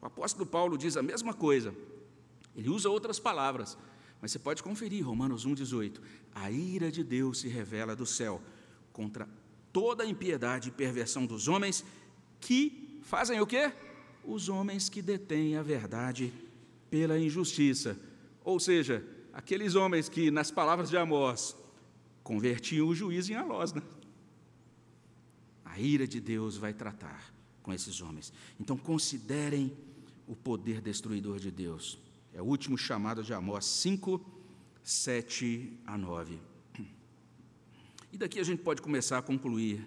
O 0.00 0.06
apóstolo 0.06 0.46
Paulo 0.46 0.78
diz 0.78 0.96
a 0.96 1.02
mesma 1.02 1.34
coisa. 1.34 1.74
Ele 2.54 2.68
usa 2.68 2.88
outras 2.88 3.18
palavras, 3.18 3.76
mas 4.20 4.30
você 4.30 4.38
pode 4.38 4.62
conferir, 4.62 5.04
Romanos 5.04 5.46
1,18. 5.46 6.00
A 6.34 6.50
ira 6.50 6.90
de 6.90 7.02
Deus 7.02 7.40
se 7.40 7.48
revela 7.48 7.96
do 7.96 8.06
céu 8.06 8.40
contra 8.92 9.28
toda 9.72 10.04
a 10.04 10.06
impiedade 10.06 10.68
e 10.68 10.72
perversão 10.72 11.26
dos 11.26 11.48
homens 11.48 11.84
que 12.40 13.00
fazem 13.02 13.40
o 13.40 13.46
quê? 13.46 13.72
Os 14.24 14.48
homens 14.48 14.88
que 14.88 15.02
detêm 15.02 15.56
a 15.56 15.62
verdade 15.62 16.32
pela 16.88 17.18
injustiça. 17.18 17.98
Ou 18.44 18.58
seja, 18.58 19.04
aqueles 19.32 19.74
homens 19.74 20.08
que, 20.08 20.30
nas 20.30 20.50
palavras 20.50 20.88
de 20.88 20.96
Amós, 20.96 21.56
convertiam 22.26 22.88
o 22.88 22.94
juiz 22.94 23.30
em 23.30 23.34
alós, 23.34 23.72
né? 23.72 23.80
A 25.64 25.78
ira 25.78 26.08
de 26.08 26.20
Deus 26.20 26.56
vai 26.56 26.74
tratar 26.74 27.32
com 27.62 27.72
esses 27.72 28.00
homens. 28.00 28.32
Então 28.58 28.76
considerem 28.76 29.72
o 30.26 30.34
poder 30.34 30.80
destruidor 30.80 31.38
de 31.38 31.52
Deus. 31.52 32.00
É 32.34 32.42
o 32.42 32.44
último 32.44 32.76
chamado 32.76 33.22
de 33.22 33.32
Amós 33.32 33.64
5, 33.66 34.20
7 34.82 35.78
a 35.86 35.96
9. 35.96 36.40
E 38.12 38.18
daqui 38.18 38.40
a 38.40 38.44
gente 38.44 38.60
pode 38.60 38.82
começar 38.82 39.18
a 39.18 39.22
concluir. 39.22 39.86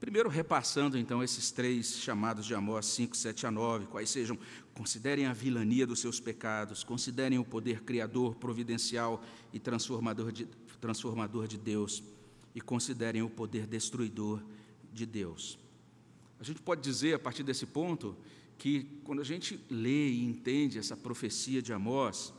Primeiro, 0.00 0.28
repassando 0.28 0.98
então 0.98 1.22
esses 1.22 1.52
três 1.52 1.98
chamados 1.98 2.46
de 2.46 2.52
Amós 2.52 2.86
5, 2.86 3.16
7 3.16 3.46
a 3.46 3.50
9, 3.50 3.86
quais 3.86 4.10
sejam: 4.10 4.36
considerem 4.74 5.26
a 5.26 5.32
vilania 5.32 5.86
dos 5.86 6.00
seus 6.00 6.18
pecados, 6.18 6.82
considerem 6.82 7.38
o 7.38 7.44
poder 7.44 7.82
criador, 7.82 8.34
providencial 8.34 9.22
e 9.52 9.60
transformador 9.60 10.32
de, 10.32 10.48
transformador 10.80 11.46
de 11.46 11.58
Deus, 11.58 12.02
e 12.54 12.60
considerem 12.60 13.22
o 13.22 13.30
poder 13.30 13.66
destruidor 13.66 14.42
de 14.92 15.06
Deus. 15.06 15.58
A 16.38 16.44
gente 16.44 16.60
pode 16.60 16.80
dizer, 16.80 17.14
a 17.14 17.18
partir 17.18 17.42
desse 17.42 17.66
ponto, 17.66 18.16
que 18.58 19.00
quando 19.04 19.20
a 19.20 19.24
gente 19.24 19.58
lê 19.70 20.08
e 20.08 20.24
entende 20.24 20.78
essa 20.78 20.96
profecia 20.96 21.62
de 21.62 21.72
Amós, 21.72 22.34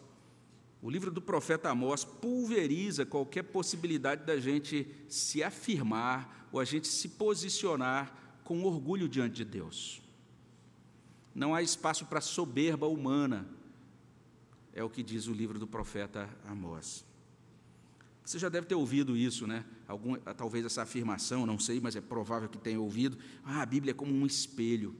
o 0.81 0.89
livro 0.89 1.11
do 1.11 1.21
profeta 1.21 1.69
Amós 1.69 2.03
pulveriza 2.03 3.05
qualquer 3.05 3.43
possibilidade 3.43 4.25
da 4.25 4.39
gente 4.39 4.87
se 5.07 5.43
afirmar 5.43 6.49
ou 6.51 6.59
a 6.59 6.65
gente 6.65 6.87
se 6.87 7.09
posicionar 7.09 8.39
com 8.43 8.63
orgulho 8.63 9.07
diante 9.07 9.35
de 9.35 9.45
Deus. 9.45 10.01
Não 11.33 11.55
há 11.55 11.61
espaço 11.61 12.05
para 12.05 12.19
soberba 12.19 12.87
humana, 12.87 13.47
é 14.73 14.83
o 14.83 14.89
que 14.89 15.03
diz 15.03 15.27
o 15.27 15.33
livro 15.33 15.59
do 15.59 15.67
profeta 15.67 16.29
Amós. 16.45 17.05
Você 18.31 18.39
já 18.39 18.47
deve 18.47 18.65
ter 18.65 18.75
ouvido 18.75 19.17
isso, 19.17 19.45
né? 19.45 19.65
Algum, 19.85 20.15
talvez 20.15 20.63
essa 20.63 20.83
afirmação, 20.83 21.45
não 21.45 21.59
sei, 21.59 21.81
mas 21.81 21.97
é 21.97 21.99
provável 21.99 22.47
que 22.47 22.57
tenha 22.57 22.79
ouvido. 22.79 23.17
Ah, 23.43 23.61
a 23.61 23.65
Bíblia 23.65 23.91
é 23.91 23.93
como 23.93 24.13
um 24.13 24.25
espelho. 24.25 24.95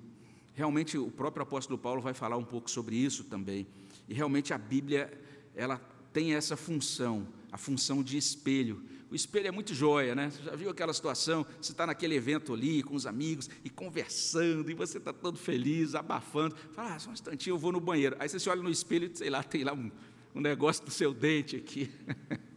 Realmente, 0.54 0.98
o 0.98 1.10
próprio 1.10 1.44
apóstolo 1.44 1.80
Paulo 1.80 2.02
vai 2.02 2.13
falar 2.13 2.36
um 2.36 2.44
pouco 2.44 2.70
sobre 2.70 2.98
isso 2.98 3.24
também. 3.24 3.65
E 4.10 4.13
realmente 4.13 4.54
a 4.54 4.58
Bíblia 4.58 5.17
ela 5.56 5.80
tem 6.12 6.34
essa 6.34 6.58
função, 6.58 7.26
a 7.50 7.58
função 7.58 8.04
de 8.04 8.17
espelho. 8.17 8.84
O 9.10 9.15
espelho 9.15 9.48
é 9.48 9.52
muito 9.52 9.74
joia, 9.74 10.13
né? 10.13 10.30
Você 10.30 10.44
já 10.44 10.54
viu 10.54 10.70
aquela 10.70 10.94
situação? 10.94 11.46
Você 11.62 11.72
está 11.72 11.88
naquele 11.88 12.15
evento 12.15 12.54
ali 12.54 12.84
com 12.84 12.96
os 12.96 13.06
amigos 13.06 13.50
e 13.63 13.70
conversando, 13.70 14.70
e 14.70 14.74
você 14.74 14.98
está 14.98 15.13
todo 15.13 15.39
feliz, 15.39 15.96
abafando. 15.96 16.54
Fala, 16.74 16.96
ah, 16.96 17.00
só 17.00 17.10
um 17.10 17.13
instantinho, 17.13 17.54
eu 17.54 17.58
vou 17.58 17.72
no 17.72 17.80
banheiro. 17.80 18.17
Aí 18.20 18.28
você 18.28 18.38
se 18.38 18.50
olha 18.50 18.62
no 18.62 18.70
espelho 18.70 19.10
e, 19.10 19.17
sei 19.17 19.30
lá, 19.30 19.41
tem 19.41 19.63
lá 19.63 19.72
um, 19.72 19.89
um 20.36 20.41
negócio 20.41 20.84
do 20.84 20.91
seu 20.91 21.13
dente 21.13 21.56
aqui. 21.56 21.89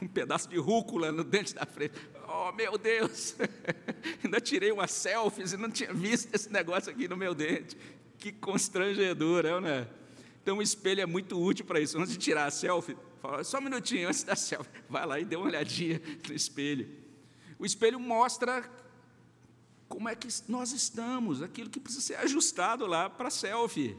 um 0.00 0.08
pedaço 0.08 0.48
de 0.48 0.56
rúcula 0.56 1.12
no 1.12 1.22
dente 1.22 1.54
da 1.54 1.66
frente. 1.66 1.94
Oh, 2.28 2.52
meu 2.52 2.78
Deus! 2.78 3.34
Ainda 4.24 4.40
tirei 4.40 4.72
uma 4.72 4.86
selfie 4.86 5.42
e 5.42 5.56
não 5.56 5.70
tinha 5.70 5.92
visto 5.92 6.34
esse 6.34 6.50
negócio 6.50 6.90
aqui 6.90 7.06
no 7.06 7.16
meu 7.16 7.34
dente. 7.34 7.76
Que 8.18 8.32
constrangedor, 8.32 9.60
né? 9.60 9.86
Então 10.42 10.58
o 10.58 10.62
espelho 10.62 11.00
é 11.00 11.06
muito 11.06 11.40
útil 11.40 11.64
para 11.64 11.80
isso. 11.80 11.98
Antes 11.98 12.12
de 12.12 12.18
tirar 12.18 12.46
a 12.46 12.50
selfie, 12.50 12.96
fala, 13.20 13.44
só 13.44 13.58
um 13.58 13.62
minutinho 13.62 14.08
antes 14.08 14.22
da 14.22 14.34
selfie, 14.34 14.70
vai 14.88 15.06
lá 15.06 15.20
e 15.20 15.24
dê 15.24 15.36
uma 15.36 15.46
olhadinha 15.46 16.00
no 16.26 16.34
espelho. 16.34 16.88
O 17.58 17.66
espelho 17.66 18.00
mostra 18.00 18.68
como 19.88 20.08
é 20.08 20.14
que 20.14 20.28
nós 20.48 20.72
estamos, 20.72 21.42
aquilo 21.42 21.68
que 21.68 21.80
precisa 21.80 22.04
ser 22.04 22.14
ajustado 22.16 22.86
lá 22.86 23.10
para 23.10 23.28
a 23.28 23.30
selfie. 23.30 23.96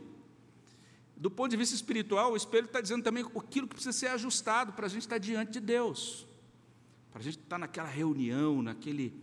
Do 1.21 1.29
ponto 1.29 1.51
de 1.51 1.55
vista 1.55 1.75
espiritual, 1.75 2.31
o 2.31 2.35
espelho 2.35 2.65
está 2.65 2.81
dizendo 2.81 3.03
também 3.03 3.23
aquilo 3.23 3.67
que 3.67 3.75
precisa 3.75 3.91
ser 3.91 4.07
ajustado 4.07 4.73
para 4.73 4.87
a 4.87 4.89
gente 4.89 5.03
estar 5.03 5.19
diante 5.19 5.51
de 5.51 5.59
Deus, 5.59 6.25
para 7.11 7.19
a 7.19 7.23
gente 7.23 7.37
estar 7.37 7.59
naquela 7.59 7.87
reunião, 7.87 8.63
naquele 8.63 9.13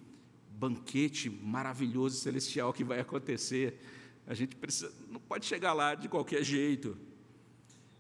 banquete 0.49 1.29
maravilhoso 1.29 2.21
celestial 2.21 2.73
que 2.73 2.85
vai 2.85 3.01
acontecer. 3.01 3.81
A 4.29 4.33
gente 4.33 4.55
precisa, 4.55 4.93
não 5.11 5.19
pode 5.19 5.45
chegar 5.45 5.73
lá 5.73 5.97
de 5.97 6.09
qualquer 6.09 6.45
jeito. 6.45 6.97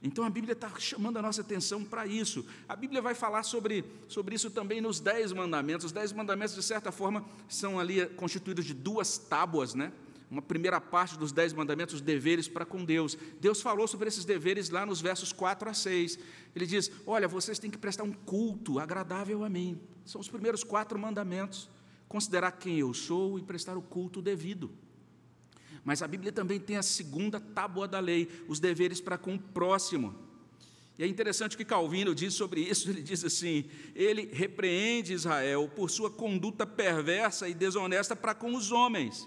Então 0.00 0.22
a 0.22 0.30
Bíblia 0.30 0.52
está 0.52 0.70
chamando 0.78 1.16
a 1.16 1.22
nossa 1.22 1.40
atenção 1.40 1.84
para 1.84 2.06
isso. 2.06 2.46
A 2.68 2.76
Bíblia 2.76 3.02
vai 3.02 3.16
falar 3.16 3.42
sobre, 3.42 3.84
sobre 4.06 4.36
isso 4.36 4.48
também 4.48 4.80
nos 4.80 5.00
Dez 5.00 5.32
Mandamentos. 5.32 5.86
Os 5.86 5.92
Dez 5.92 6.12
Mandamentos, 6.12 6.54
de 6.54 6.62
certa 6.62 6.92
forma, 6.92 7.24
são 7.48 7.80
ali 7.80 8.06
constituídos 8.10 8.64
de 8.64 8.74
duas 8.74 9.18
tábuas, 9.18 9.74
né? 9.74 9.92
Uma 10.30 10.42
primeira 10.42 10.78
parte 10.78 11.16
dos 11.16 11.32
Dez 11.32 11.54
Mandamentos, 11.54 11.96
os 11.96 12.00
deveres 12.02 12.46
para 12.46 12.66
com 12.66 12.84
Deus. 12.84 13.16
Deus 13.40 13.62
falou 13.62 13.88
sobre 13.88 14.08
esses 14.08 14.26
deveres 14.26 14.68
lá 14.68 14.84
nos 14.84 15.00
versos 15.00 15.32
4 15.32 15.70
a 15.70 15.74
6. 15.74 16.18
Ele 16.54 16.66
diz: 16.66 16.90
Olha, 17.06 17.26
vocês 17.26 17.58
têm 17.58 17.70
que 17.70 17.78
prestar 17.78 18.02
um 18.02 18.12
culto 18.12 18.78
agradável 18.78 19.42
a 19.42 19.48
mim. 19.48 19.80
São 20.04 20.20
os 20.20 20.28
primeiros 20.28 20.62
quatro 20.62 20.98
mandamentos. 20.98 21.70
Considerar 22.06 22.52
quem 22.52 22.78
eu 22.78 22.92
sou 22.92 23.38
e 23.38 23.42
prestar 23.42 23.76
o 23.78 23.82
culto 23.82 24.20
devido. 24.20 24.70
Mas 25.82 26.02
a 26.02 26.08
Bíblia 26.08 26.30
também 26.30 26.60
tem 26.60 26.76
a 26.76 26.82
segunda 26.82 27.40
tábua 27.40 27.88
da 27.88 27.98
lei, 27.98 28.28
os 28.48 28.60
deveres 28.60 29.00
para 29.00 29.16
com 29.16 29.34
o 29.34 29.38
próximo. 29.38 30.14
E 30.98 31.04
é 31.04 31.06
interessante 31.06 31.54
o 31.54 31.58
que 31.58 31.64
Calvino 31.64 32.14
diz 32.14 32.34
sobre 32.34 32.60
isso, 32.60 32.90
ele 32.90 33.00
diz 33.00 33.24
assim: 33.24 33.64
ele 33.94 34.28
repreende 34.30 35.14
Israel 35.14 35.70
por 35.74 35.88
sua 35.88 36.10
conduta 36.10 36.66
perversa 36.66 37.48
e 37.48 37.54
desonesta 37.54 38.14
para 38.14 38.34
com 38.34 38.54
os 38.54 38.72
homens. 38.72 39.26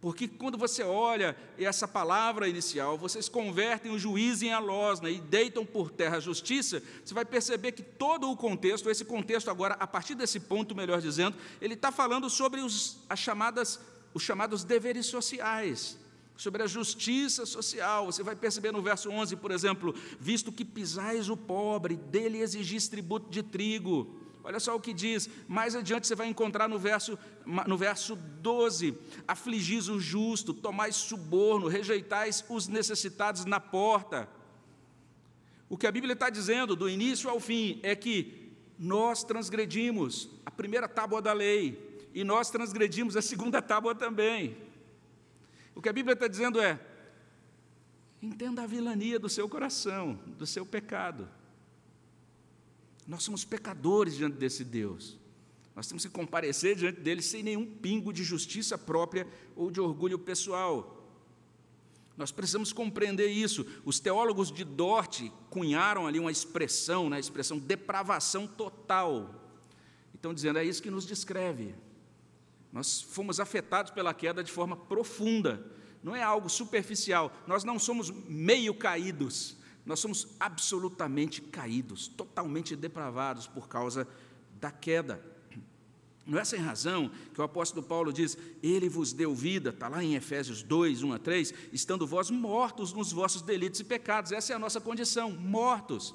Porque 0.00 0.28
quando 0.28 0.56
você 0.56 0.82
olha 0.82 1.36
essa 1.58 1.88
palavra 1.88 2.48
inicial, 2.48 2.96
vocês 2.96 3.28
convertem 3.28 3.90
o 3.90 3.98
juiz 3.98 4.42
em 4.42 4.52
alosna 4.52 5.10
e 5.10 5.20
deitam 5.20 5.66
por 5.66 5.90
terra 5.90 6.18
a 6.18 6.20
justiça, 6.20 6.82
você 7.04 7.12
vai 7.12 7.24
perceber 7.24 7.72
que 7.72 7.82
todo 7.82 8.30
o 8.30 8.36
contexto, 8.36 8.88
esse 8.88 9.04
contexto 9.04 9.50
agora, 9.50 9.74
a 9.74 9.86
partir 9.86 10.14
desse 10.14 10.38
ponto, 10.38 10.74
melhor 10.74 11.00
dizendo, 11.00 11.36
ele 11.60 11.74
está 11.74 11.90
falando 11.90 12.30
sobre 12.30 12.60
os, 12.60 12.98
as 13.08 13.18
chamadas 13.18 13.80
os 14.14 14.22
chamados 14.22 14.64
deveres 14.64 15.06
sociais, 15.06 15.98
sobre 16.36 16.62
a 16.62 16.66
justiça 16.66 17.44
social. 17.44 18.06
Você 18.06 18.22
vai 18.22 18.34
perceber 18.34 18.72
no 18.72 18.82
verso 18.82 19.10
11, 19.10 19.36
por 19.36 19.50
exemplo, 19.50 19.94
visto 20.20 20.52
que 20.52 20.64
pisais 20.64 21.28
o 21.28 21.36
pobre, 21.36 21.96
dele 21.96 22.38
exigis 22.38 22.88
tributo 22.88 23.30
de 23.30 23.42
trigo. 23.42 24.27
Olha 24.48 24.58
só 24.58 24.74
o 24.74 24.80
que 24.80 24.94
diz, 24.94 25.28
mais 25.46 25.76
adiante 25.76 26.06
você 26.06 26.14
vai 26.14 26.26
encontrar 26.26 26.70
no 26.70 26.78
verso, 26.78 27.18
no 27.44 27.76
verso 27.76 28.16
12: 28.16 28.96
afligis 29.26 29.90
o 29.90 30.00
justo, 30.00 30.54
tomais 30.54 30.96
suborno, 30.96 31.68
rejeitais 31.68 32.42
os 32.48 32.66
necessitados 32.66 33.44
na 33.44 33.60
porta. 33.60 34.26
O 35.68 35.76
que 35.76 35.86
a 35.86 35.92
Bíblia 35.92 36.14
está 36.14 36.30
dizendo, 36.30 36.74
do 36.74 36.88
início 36.88 37.28
ao 37.28 37.38
fim, 37.38 37.78
é 37.82 37.94
que 37.94 38.50
nós 38.78 39.22
transgredimos 39.22 40.30
a 40.46 40.50
primeira 40.50 40.88
tábua 40.88 41.20
da 41.20 41.34
lei, 41.34 42.08
e 42.14 42.24
nós 42.24 42.48
transgredimos 42.48 43.18
a 43.18 43.20
segunda 43.20 43.60
tábua 43.60 43.94
também. 43.94 44.56
O 45.74 45.82
que 45.82 45.90
a 45.90 45.92
Bíblia 45.92 46.14
está 46.14 46.26
dizendo 46.26 46.58
é: 46.58 46.80
entenda 48.22 48.62
a 48.62 48.66
vilania 48.66 49.18
do 49.18 49.28
seu 49.28 49.46
coração, 49.46 50.18
do 50.26 50.46
seu 50.46 50.64
pecado. 50.64 51.28
Nós 53.08 53.22
somos 53.22 53.42
pecadores 53.42 54.14
diante 54.14 54.36
desse 54.36 54.62
Deus. 54.62 55.18
Nós 55.74 55.86
temos 55.88 56.04
que 56.04 56.10
comparecer 56.10 56.76
diante 56.76 57.00
dele 57.00 57.22
sem 57.22 57.42
nenhum 57.42 57.64
pingo 57.64 58.12
de 58.12 58.22
justiça 58.22 58.76
própria 58.76 59.26
ou 59.56 59.70
de 59.70 59.80
orgulho 59.80 60.18
pessoal. 60.18 60.94
Nós 62.18 62.30
precisamos 62.30 62.72
compreender 62.72 63.28
isso. 63.28 63.64
Os 63.84 63.98
teólogos 63.98 64.52
de 64.52 64.62
Dort 64.62 65.22
cunharam 65.48 66.06
ali 66.06 66.18
uma 66.18 66.30
expressão, 66.30 67.08
né, 67.08 67.16
a 67.16 67.20
expressão 67.20 67.58
depravação 67.58 68.46
total. 68.46 69.34
Estão 70.12 70.34
dizendo, 70.34 70.58
é 70.58 70.64
isso 70.64 70.82
que 70.82 70.90
nos 70.90 71.06
descreve. 71.06 71.74
Nós 72.70 73.00
fomos 73.00 73.40
afetados 73.40 73.90
pela 73.90 74.12
queda 74.12 74.44
de 74.44 74.52
forma 74.52 74.76
profunda, 74.76 75.64
não 76.02 76.14
é 76.14 76.22
algo 76.22 76.50
superficial. 76.50 77.32
Nós 77.46 77.64
não 77.64 77.78
somos 77.78 78.10
meio 78.10 78.74
caídos, 78.74 79.56
nós 79.88 80.00
somos 80.00 80.28
absolutamente 80.38 81.40
caídos, 81.40 82.08
totalmente 82.08 82.76
depravados 82.76 83.46
por 83.46 83.68
causa 83.68 84.06
da 84.60 84.70
queda. 84.70 85.18
Não 86.26 86.38
é 86.38 86.44
sem 86.44 86.60
razão 86.60 87.10
que 87.32 87.40
o 87.40 87.44
apóstolo 87.44 87.82
Paulo 87.82 88.12
diz: 88.12 88.36
Ele 88.62 88.86
vos 88.86 89.14
deu 89.14 89.34
vida, 89.34 89.70
está 89.70 89.88
lá 89.88 90.04
em 90.04 90.14
Efésios 90.14 90.62
2, 90.62 91.02
1 91.02 91.12
a 91.14 91.18
3, 91.18 91.54
estando 91.72 92.06
vós 92.06 92.30
mortos 92.30 92.92
nos 92.92 93.10
vossos 93.12 93.40
delitos 93.40 93.80
e 93.80 93.84
pecados. 93.84 94.30
Essa 94.30 94.52
é 94.52 94.56
a 94.56 94.58
nossa 94.58 94.78
condição, 94.78 95.30
mortos. 95.30 96.14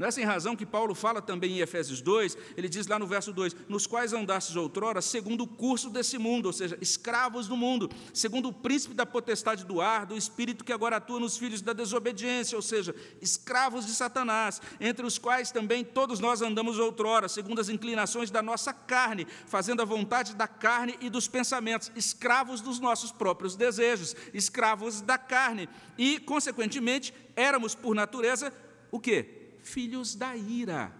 Não 0.00 0.06
é 0.06 0.10
sem 0.10 0.24
razão 0.24 0.56
que 0.56 0.64
Paulo 0.64 0.94
fala 0.94 1.20
também 1.20 1.58
em 1.58 1.60
Efésios 1.60 2.00
2, 2.00 2.34
ele 2.56 2.70
diz 2.70 2.86
lá 2.86 2.98
no 2.98 3.06
verso 3.06 3.34
2: 3.34 3.54
Nos 3.68 3.86
quais 3.86 4.14
andastes 4.14 4.56
outrora, 4.56 5.02
segundo 5.02 5.42
o 5.42 5.46
curso 5.46 5.90
desse 5.90 6.16
mundo, 6.16 6.46
ou 6.46 6.54
seja, 6.54 6.78
escravos 6.80 7.46
do 7.46 7.54
mundo, 7.54 7.90
segundo 8.14 8.48
o 8.48 8.52
príncipe 8.52 8.94
da 8.94 9.04
potestade 9.04 9.62
do 9.62 9.78
ar, 9.78 10.06
do 10.06 10.16
espírito 10.16 10.64
que 10.64 10.72
agora 10.72 10.96
atua 10.96 11.20
nos 11.20 11.36
filhos 11.36 11.60
da 11.60 11.74
desobediência, 11.74 12.56
ou 12.56 12.62
seja, 12.62 12.94
escravos 13.20 13.84
de 13.84 13.92
Satanás, 13.92 14.62
entre 14.80 15.04
os 15.04 15.18
quais 15.18 15.50
também 15.50 15.84
todos 15.84 16.18
nós 16.18 16.40
andamos 16.40 16.78
outrora, 16.78 17.28
segundo 17.28 17.60
as 17.60 17.68
inclinações 17.68 18.30
da 18.30 18.40
nossa 18.40 18.72
carne, 18.72 19.26
fazendo 19.44 19.82
a 19.82 19.84
vontade 19.84 20.34
da 20.34 20.48
carne 20.48 20.96
e 21.02 21.10
dos 21.10 21.28
pensamentos, 21.28 21.92
escravos 21.94 22.62
dos 22.62 22.80
nossos 22.80 23.12
próprios 23.12 23.54
desejos, 23.54 24.16
escravos 24.32 25.02
da 25.02 25.18
carne, 25.18 25.68
e, 25.98 26.18
consequentemente, 26.18 27.12
éramos 27.36 27.74
por 27.74 27.94
natureza 27.94 28.50
o 28.90 28.98
quê? 28.98 29.39
Filhos 29.62 30.14
da 30.14 30.36
ira. 30.36 30.92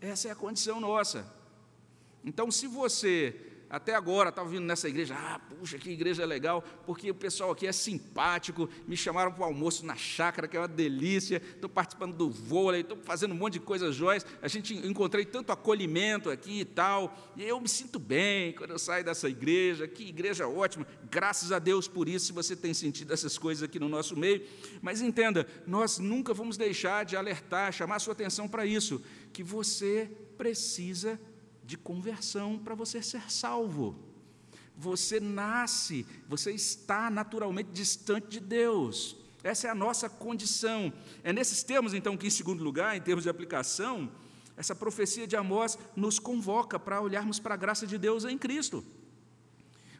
Essa 0.00 0.28
é 0.28 0.30
a 0.30 0.36
condição 0.36 0.80
nossa. 0.80 1.32
Então, 2.24 2.50
se 2.50 2.66
você 2.66 3.45
até 3.68 3.94
agora 3.94 4.28
estava 4.28 4.48
vindo 4.48 4.64
nessa 4.64 4.88
igreja, 4.88 5.14
ah, 5.18 5.38
puxa, 5.38 5.78
que 5.78 5.90
igreja 5.90 6.24
legal, 6.24 6.62
porque 6.84 7.10
o 7.10 7.14
pessoal 7.14 7.50
aqui 7.50 7.66
é 7.66 7.72
simpático, 7.72 8.68
me 8.86 8.96
chamaram 8.96 9.32
para 9.32 9.42
o 9.42 9.44
almoço 9.44 9.84
na 9.84 9.96
chácara, 9.96 10.46
que 10.46 10.56
é 10.56 10.60
uma 10.60 10.68
delícia, 10.68 11.42
estou 11.54 11.68
participando 11.68 12.14
do 12.14 12.30
vôlei, 12.30 12.82
estou 12.82 12.96
fazendo 12.98 13.32
um 13.32 13.36
monte 13.36 13.54
de 13.54 13.60
coisas 13.60 13.94
jóias, 13.94 14.24
a 14.40 14.48
gente 14.48 14.74
encontrei 14.86 15.24
tanto 15.24 15.50
acolhimento 15.50 16.30
aqui 16.30 16.60
e 16.60 16.64
tal, 16.64 17.16
e 17.36 17.42
eu 17.42 17.60
me 17.60 17.68
sinto 17.68 17.98
bem 17.98 18.52
quando 18.52 18.70
eu 18.70 18.78
saio 18.78 19.04
dessa 19.04 19.28
igreja, 19.28 19.88
que 19.88 20.08
igreja 20.08 20.46
ótima, 20.46 20.86
graças 21.10 21.50
a 21.50 21.58
Deus 21.58 21.88
por 21.88 22.08
isso, 22.08 22.26
se 22.26 22.32
você 22.32 22.54
tem 22.54 22.72
sentido 22.72 23.12
essas 23.12 23.36
coisas 23.36 23.64
aqui 23.64 23.80
no 23.80 23.88
nosso 23.88 24.16
meio, 24.16 24.46
mas 24.80 25.00
entenda, 25.00 25.46
nós 25.66 25.98
nunca 25.98 26.32
vamos 26.32 26.56
deixar 26.56 27.04
de 27.04 27.16
alertar, 27.16 27.72
chamar 27.72 27.98
sua 27.98 28.12
atenção 28.12 28.48
para 28.48 28.64
isso, 28.64 29.02
que 29.32 29.42
você 29.42 30.08
precisa 30.36 31.18
de 31.66 31.76
conversão 31.76 32.58
para 32.58 32.74
você 32.74 33.02
ser 33.02 33.30
salvo. 33.30 33.96
Você 34.76 35.18
nasce, 35.18 36.06
você 36.28 36.52
está 36.52 37.10
naturalmente 37.10 37.70
distante 37.72 38.28
de 38.28 38.40
Deus. 38.40 39.16
Essa 39.42 39.68
é 39.68 39.70
a 39.70 39.74
nossa 39.74 40.08
condição. 40.08 40.92
É 41.24 41.32
nesses 41.32 41.62
termos, 41.62 41.94
então, 41.94 42.16
que, 42.16 42.26
em 42.26 42.30
segundo 42.30 42.62
lugar, 42.62 42.96
em 42.96 43.00
termos 43.00 43.24
de 43.24 43.30
aplicação, 43.30 44.10
essa 44.56 44.74
profecia 44.74 45.26
de 45.26 45.36
Amós 45.36 45.78
nos 45.94 46.18
convoca 46.18 46.78
para 46.78 47.00
olharmos 47.00 47.38
para 47.38 47.54
a 47.54 47.56
graça 47.56 47.86
de 47.86 47.98
Deus 47.98 48.24
em 48.24 48.38
Cristo. 48.38 48.84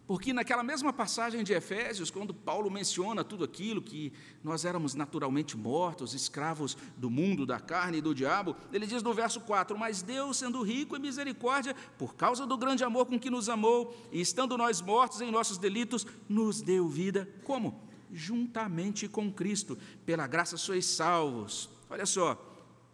Porque 0.07 0.33
naquela 0.33 0.63
mesma 0.63 0.93
passagem 0.93 1.43
de 1.43 1.53
Efésios, 1.53 2.11
quando 2.11 2.33
Paulo 2.33 2.71
menciona 2.71 3.25
tudo 3.25 3.43
aquilo 3.43 3.83
que 3.83 4.13
nós 4.43 4.65
éramos 4.65 4.95
naturalmente 4.95 5.57
mortos, 5.57 6.15
escravos 6.15 6.77
do 6.97 7.11
mundo, 7.11 7.45
da 7.45 7.59
carne 7.59 7.99
e 7.99 8.01
do 8.01 8.15
diabo, 8.15 8.55
ele 8.73 8.87
diz 8.87 9.03
no 9.03 9.13
verso 9.13 9.41
4: 9.41 9.77
Mas 9.77 10.03
Deus, 10.03 10.37
sendo 10.37 10.63
rico 10.63 10.97
em 10.97 11.01
misericórdia, 11.01 11.75
por 11.99 12.15
causa 12.15 12.47
do 12.47 12.57
grande 12.57 12.85
amor 12.85 13.07
com 13.07 13.19
que 13.19 13.31
nos 13.31 13.49
amou, 13.49 13.97
e 14.13 14.21
estando 14.21 14.57
nós 14.57 14.81
mortos 14.81 15.21
em 15.21 15.31
nossos 15.31 15.59
delitos, 15.59 16.07
nos 16.29 16.63
deu 16.63 16.89
vida. 16.89 17.29
Como? 17.43 17.83
Juntamente 18.13 19.09
com 19.09 19.33
Cristo, 19.33 19.77
pela 20.05 20.29
graça 20.29 20.57
sois 20.57 20.87
salvos. 20.87 21.69
Olha 21.91 22.07
só, 22.07 22.41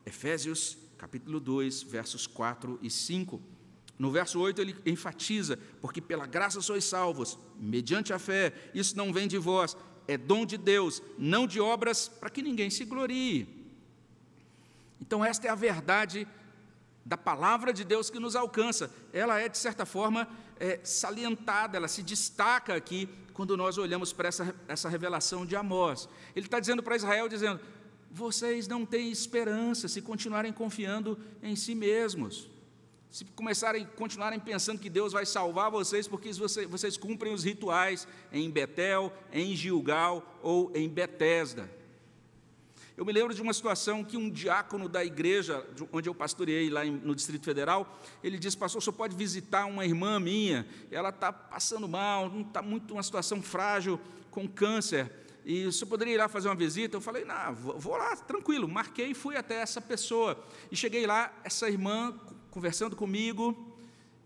Efésios 0.06 0.78
capítulo 1.02 1.40
2, 1.40 1.82
versos 1.82 2.28
4 2.28 2.78
e 2.80 2.88
5. 2.88 3.42
No 4.02 4.10
verso 4.10 4.40
8 4.40 4.60
ele 4.60 4.76
enfatiza: 4.84 5.56
porque 5.80 6.00
pela 6.00 6.26
graça 6.26 6.60
sois 6.60 6.84
salvos, 6.84 7.38
mediante 7.56 8.12
a 8.12 8.18
fé, 8.18 8.52
isso 8.74 8.96
não 8.96 9.12
vem 9.12 9.28
de 9.28 9.38
vós, 9.38 9.76
é 10.08 10.18
dom 10.18 10.44
de 10.44 10.58
Deus, 10.58 11.00
não 11.16 11.46
de 11.46 11.60
obras, 11.60 12.08
para 12.08 12.28
que 12.28 12.42
ninguém 12.42 12.68
se 12.68 12.84
glorie. 12.84 13.46
Então, 15.00 15.24
esta 15.24 15.46
é 15.46 15.50
a 15.50 15.54
verdade 15.54 16.26
da 17.04 17.16
palavra 17.16 17.72
de 17.72 17.84
Deus 17.84 18.10
que 18.10 18.18
nos 18.18 18.34
alcança. 18.34 18.90
Ela 19.12 19.38
é, 19.38 19.48
de 19.48 19.56
certa 19.56 19.86
forma, 19.86 20.28
é, 20.58 20.80
salientada, 20.82 21.76
ela 21.76 21.86
se 21.86 22.02
destaca 22.02 22.74
aqui 22.74 23.08
quando 23.32 23.56
nós 23.56 23.78
olhamos 23.78 24.12
para 24.12 24.26
essa, 24.26 24.52
essa 24.66 24.88
revelação 24.88 25.46
de 25.46 25.54
Amós. 25.54 26.08
Ele 26.34 26.46
está 26.46 26.58
dizendo 26.58 26.82
para 26.82 26.96
Israel, 26.96 27.28
dizendo, 27.28 27.60
vocês 28.10 28.66
não 28.66 28.84
têm 28.84 29.12
esperança 29.12 29.86
se 29.86 30.02
continuarem 30.02 30.52
confiando 30.52 31.16
em 31.40 31.54
si 31.54 31.72
mesmos 31.72 32.50
se 33.12 33.26
começarem, 33.26 33.86
continuarem 33.94 34.40
pensando 34.40 34.80
que 34.80 34.88
Deus 34.88 35.12
vai 35.12 35.26
salvar 35.26 35.70
vocês 35.70 36.08
porque 36.08 36.32
vocês, 36.32 36.66
vocês 36.66 36.96
cumprem 36.96 37.34
os 37.34 37.44
rituais 37.44 38.08
em 38.32 38.50
Betel, 38.50 39.12
em 39.30 39.54
Gilgal 39.54 40.40
ou 40.42 40.72
em 40.74 40.88
Betesda. 40.88 41.70
Eu 42.96 43.04
me 43.04 43.12
lembro 43.12 43.34
de 43.34 43.42
uma 43.42 43.52
situação 43.52 44.02
que 44.02 44.16
um 44.16 44.30
diácono 44.30 44.88
da 44.88 45.04
igreja, 45.04 45.66
onde 45.92 46.08
eu 46.08 46.14
pastoreei 46.14 46.70
lá 46.70 46.84
no 46.84 47.14
Distrito 47.14 47.44
Federal, 47.44 48.00
ele 48.24 48.38
disse, 48.38 48.56
pastor, 48.56 48.78
o 48.78 48.82
senhor 48.82 48.94
pode 48.94 49.14
visitar 49.14 49.66
uma 49.66 49.84
irmã 49.84 50.18
minha, 50.18 50.66
ela 50.90 51.10
está 51.10 51.30
passando 51.30 51.86
mal, 51.86 52.32
está 52.40 52.62
muito 52.62 52.94
uma 52.94 53.02
situação 53.02 53.42
frágil, 53.42 54.00
com 54.30 54.48
câncer, 54.48 55.10
e 55.44 55.66
o 55.66 55.72
senhor 55.72 55.88
poderia 55.88 56.14
ir 56.14 56.16
lá 56.16 56.28
fazer 56.28 56.48
uma 56.48 56.54
visita? 56.54 56.96
Eu 56.96 57.00
falei, 57.00 57.24
não, 57.24 57.54
vou 57.54 57.96
lá, 57.96 58.16
tranquilo, 58.16 58.66
marquei 58.68 59.08
e 59.08 59.14
fui 59.14 59.36
até 59.36 59.56
essa 59.56 59.80
pessoa, 59.80 60.42
e 60.70 60.76
cheguei 60.76 61.06
lá, 61.06 61.32
essa 61.44 61.68
irmã 61.68 62.14
conversando 62.52 62.94
comigo, 62.94 63.56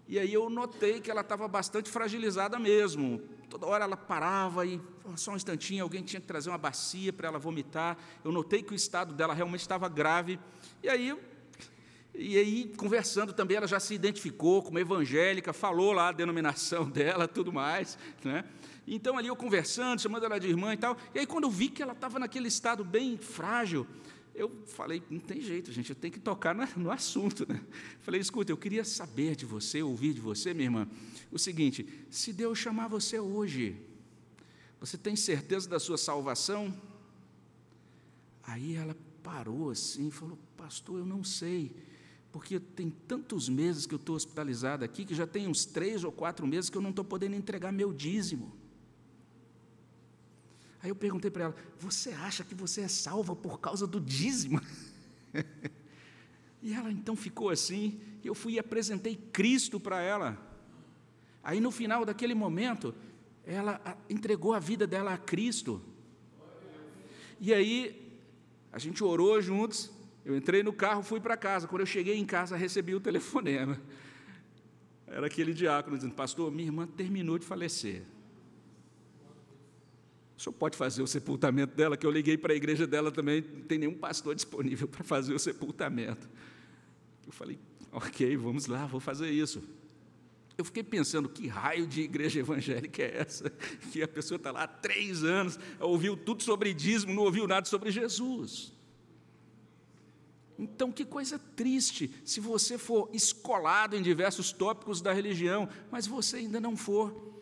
e 0.08 0.18
aí 0.18 0.34
eu 0.34 0.50
notei 0.50 1.00
que 1.00 1.08
ela 1.08 1.20
estava 1.20 1.46
bastante 1.46 1.88
fragilizada 1.88 2.58
mesmo. 2.58 3.22
Toda 3.48 3.66
hora 3.66 3.84
ela 3.84 3.96
parava 3.96 4.66
e, 4.66 4.80
só 5.14 5.30
um 5.30 5.36
instantinho, 5.36 5.84
alguém 5.84 6.02
tinha 6.02 6.20
que 6.20 6.26
trazer 6.26 6.50
uma 6.50 6.58
bacia 6.58 7.12
para 7.12 7.28
ela 7.28 7.38
vomitar. 7.38 7.96
Eu 8.24 8.32
notei 8.32 8.64
que 8.64 8.72
o 8.72 8.74
estado 8.74 9.14
dela 9.14 9.32
realmente 9.32 9.60
estava 9.60 9.88
grave. 9.88 10.40
E 10.82 10.88
aí, 10.88 11.16
e 12.12 12.36
aí, 12.36 12.74
conversando 12.76 13.32
também, 13.32 13.58
ela 13.58 13.68
já 13.68 13.78
se 13.78 13.94
identificou 13.94 14.60
como 14.60 14.78
evangélica, 14.78 15.52
falou 15.52 15.92
lá 15.92 16.08
a 16.08 16.12
denominação 16.12 16.84
dela, 16.90 17.28
tudo 17.28 17.52
mais. 17.52 17.96
Né? 18.24 18.44
Então, 18.88 19.16
ali 19.16 19.28
eu 19.28 19.36
conversando, 19.36 20.00
chamando 20.00 20.24
ela 20.24 20.40
de 20.40 20.48
irmã 20.48 20.74
e 20.74 20.76
tal. 20.76 20.96
E 21.14 21.20
aí, 21.20 21.26
quando 21.26 21.44
eu 21.44 21.50
vi 21.50 21.68
que 21.68 21.80
ela 21.80 21.92
estava 21.92 22.18
naquele 22.18 22.48
estado 22.48 22.84
bem 22.84 23.16
frágil, 23.16 23.86
eu 24.36 24.50
falei, 24.66 25.02
não 25.10 25.18
tem 25.18 25.40
jeito, 25.40 25.72
gente, 25.72 25.90
eu 25.90 25.96
tenho 25.96 26.12
que 26.12 26.20
tocar 26.20 26.54
no 26.76 26.90
assunto. 26.90 27.46
Né? 27.48 27.60
Falei, 28.00 28.20
escuta, 28.20 28.52
eu 28.52 28.56
queria 28.56 28.84
saber 28.84 29.34
de 29.34 29.46
você, 29.46 29.82
ouvir 29.82 30.12
de 30.12 30.20
você, 30.20 30.52
minha 30.52 30.66
irmã, 30.66 30.88
o 31.32 31.38
seguinte: 31.38 31.86
se 32.10 32.32
Deus 32.32 32.58
chamar 32.58 32.88
você 32.88 33.18
hoje, 33.18 33.76
você 34.78 34.96
tem 34.98 35.16
certeza 35.16 35.68
da 35.68 35.80
sua 35.80 35.98
salvação? 35.98 36.74
Aí 38.42 38.74
ela 38.76 38.96
parou 39.22 39.70
assim 39.70 40.08
e 40.08 40.10
falou, 40.10 40.38
pastor, 40.56 40.98
eu 40.98 41.06
não 41.06 41.24
sei, 41.24 41.74
porque 42.30 42.60
tem 42.60 42.90
tantos 42.90 43.48
meses 43.48 43.86
que 43.86 43.94
eu 43.94 43.98
estou 43.98 44.14
hospitalizada 44.14 44.84
aqui, 44.84 45.04
que 45.04 45.14
já 45.14 45.26
tem 45.26 45.48
uns 45.48 45.64
três 45.64 46.04
ou 46.04 46.12
quatro 46.12 46.46
meses 46.46 46.70
que 46.70 46.76
eu 46.76 46.82
não 46.82 46.90
estou 46.90 47.04
podendo 47.04 47.34
entregar 47.34 47.72
meu 47.72 47.92
dízimo. 47.92 48.55
Aí 50.86 50.90
eu 50.90 50.94
perguntei 50.94 51.32
para 51.32 51.44
ela: 51.46 51.54
Você 51.80 52.10
acha 52.10 52.44
que 52.44 52.54
você 52.54 52.82
é 52.82 52.88
salva 52.88 53.34
por 53.34 53.58
causa 53.58 53.88
do 53.88 54.00
dízimo? 54.00 54.60
e 56.62 56.72
ela 56.72 56.92
então 56.92 57.16
ficou 57.16 57.50
assim. 57.50 58.00
Eu 58.24 58.36
fui 58.36 58.52
e 58.52 58.58
apresentei 58.60 59.16
Cristo 59.16 59.80
para 59.80 60.00
ela. 60.00 60.38
Aí 61.42 61.60
no 61.60 61.72
final 61.72 62.04
daquele 62.04 62.36
momento, 62.36 62.94
ela 63.44 63.80
entregou 64.08 64.54
a 64.54 64.60
vida 64.60 64.86
dela 64.86 65.12
a 65.12 65.18
Cristo. 65.18 65.82
E 67.40 67.52
aí, 67.52 68.16
a 68.72 68.78
gente 68.78 69.02
orou 69.02 69.42
juntos. 69.42 69.90
Eu 70.24 70.36
entrei 70.36 70.62
no 70.62 70.72
carro, 70.72 71.02
fui 71.02 71.18
para 71.18 71.36
casa. 71.36 71.66
Quando 71.66 71.80
eu 71.80 71.86
cheguei 71.86 72.16
em 72.16 72.24
casa, 72.24 72.56
recebi 72.56 72.94
o 72.94 73.00
telefonema. 73.00 73.80
Era 75.04 75.26
aquele 75.26 75.52
diácono 75.52 75.96
dizendo: 75.96 76.14
Pastor, 76.14 76.52
minha 76.52 76.68
irmã 76.68 76.86
terminou 76.86 77.40
de 77.40 77.44
falecer. 77.44 78.04
O 80.36 80.40
senhor 80.40 80.52
pode 80.52 80.76
fazer 80.76 81.02
o 81.02 81.06
sepultamento 81.06 81.74
dela, 81.74 81.96
que 81.96 82.06
eu 82.06 82.10
liguei 82.10 82.36
para 82.36 82.52
a 82.52 82.56
igreja 82.56 82.86
dela 82.86 83.10
também, 83.10 83.40
não 83.40 83.62
tem 83.62 83.78
nenhum 83.78 83.94
pastor 83.94 84.34
disponível 84.34 84.86
para 84.88 85.02
fazer 85.02 85.34
o 85.34 85.38
sepultamento. 85.38 86.28
Eu 87.26 87.32
falei, 87.32 87.58
ok, 87.90 88.36
vamos 88.36 88.66
lá, 88.66 88.86
vou 88.86 89.00
fazer 89.00 89.30
isso. 89.30 89.62
Eu 90.58 90.64
fiquei 90.64 90.82
pensando, 90.82 91.28
que 91.28 91.46
raio 91.46 91.86
de 91.86 92.02
igreja 92.02 92.40
evangélica 92.40 93.02
é 93.02 93.18
essa? 93.18 93.50
Que 93.92 94.02
a 94.02 94.08
pessoa 94.08 94.36
está 94.36 94.50
lá 94.50 94.64
há 94.64 94.68
três 94.68 95.24
anos, 95.24 95.58
ouviu 95.80 96.16
tudo 96.16 96.42
sobre 96.42 96.72
dízimo, 96.74 97.14
não 97.14 97.22
ouviu 97.22 97.46
nada 97.46 97.66
sobre 97.66 97.90
Jesus. 97.90 98.72
Então, 100.58 100.90
que 100.90 101.04
coisa 101.04 101.38
triste 101.38 102.10
se 102.24 102.40
você 102.40 102.78
for 102.78 103.10
escolado 103.12 103.96
em 103.96 104.02
diversos 104.02 104.52
tópicos 104.52 105.02
da 105.02 105.12
religião, 105.12 105.68
mas 105.90 106.06
você 106.06 106.36
ainda 106.38 106.58
não 106.58 106.76
for 106.76 107.35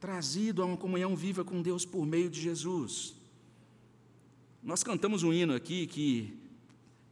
trazido 0.00 0.62
a 0.62 0.64
uma 0.64 0.76
comunhão 0.76 1.14
viva 1.14 1.44
com 1.44 1.60
Deus 1.60 1.84
por 1.84 2.06
meio 2.06 2.30
de 2.30 2.40
Jesus. 2.40 3.14
Nós 4.62 4.82
cantamos 4.82 5.22
um 5.22 5.32
hino 5.32 5.54
aqui 5.54 5.86
que 5.86 6.36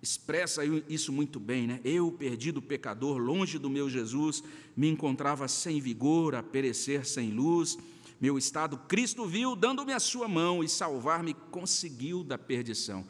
expressa 0.01 0.63
isso 0.89 1.13
muito 1.13 1.39
bem, 1.39 1.67
né? 1.67 1.81
Eu, 1.85 2.11
perdido 2.11 2.63
pecador, 2.63 3.19
longe 3.19 3.59
do 3.59 3.69
meu 3.69 3.91
Jesus, 3.91 4.43
me 4.77 4.89
encontrava 4.89 5.47
sem 5.49 5.81
vigor, 5.81 6.35
a 6.35 6.43
perecer 6.43 7.07
sem 7.07 7.31
luz. 7.31 7.77
Meu 8.21 8.39
estado 8.39 8.79
Cristo 8.89 9.27
viu, 9.27 9.55
dando-me 9.55 9.93
a 9.93 10.01
sua 10.01 10.27
mão 10.27 10.65
e 10.65 10.69
salvar-me 10.69 11.35
conseguiu 11.51 12.25
da 12.25 12.39
perdição. 12.39 13.05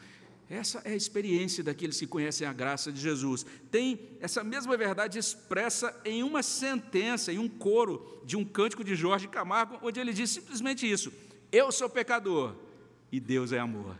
Essa 0.50 0.80
é 0.84 0.92
a 0.92 0.96
experiência 0.96 1.62
daqueles 1.62 1.98
que 1.98 2.06
conhecem 2.06 2.46
a 2.46 2.52
graça 2.54 2.90
de 2.90 2.98
Jesus. 2.98 3.44
Tem 3.70 4.00
essa 4.18 4.42
mesma 4.42 4.76
verdade 4.78 5.18
expressa 5.18 5.94
em 6.06 6.22
uma 6.22 6.42
sentença, 6.42 7.30
em 7.30 7.38
um 7.38 7.48
coro 7.48 8.22
de 8.24 8.34
um 8.34 8.44
cântico 8.44 8.82
de 8.82 8.94
Jorge 8.94 9.28
Camargo, 9.28 9.78
onde 9.82 10.00
ele 10.00 10.12
diz 10.12 10.30
simplesmente 10.30 10.90
isso: 10.90 11.12
Eu 11.52 11.70
sou 11.70 11.90
pecador 11.90 12.54
e 13.12 13.20
Deus 13.20 13.52
é 13.52 13.58
amor. 13.58 13.98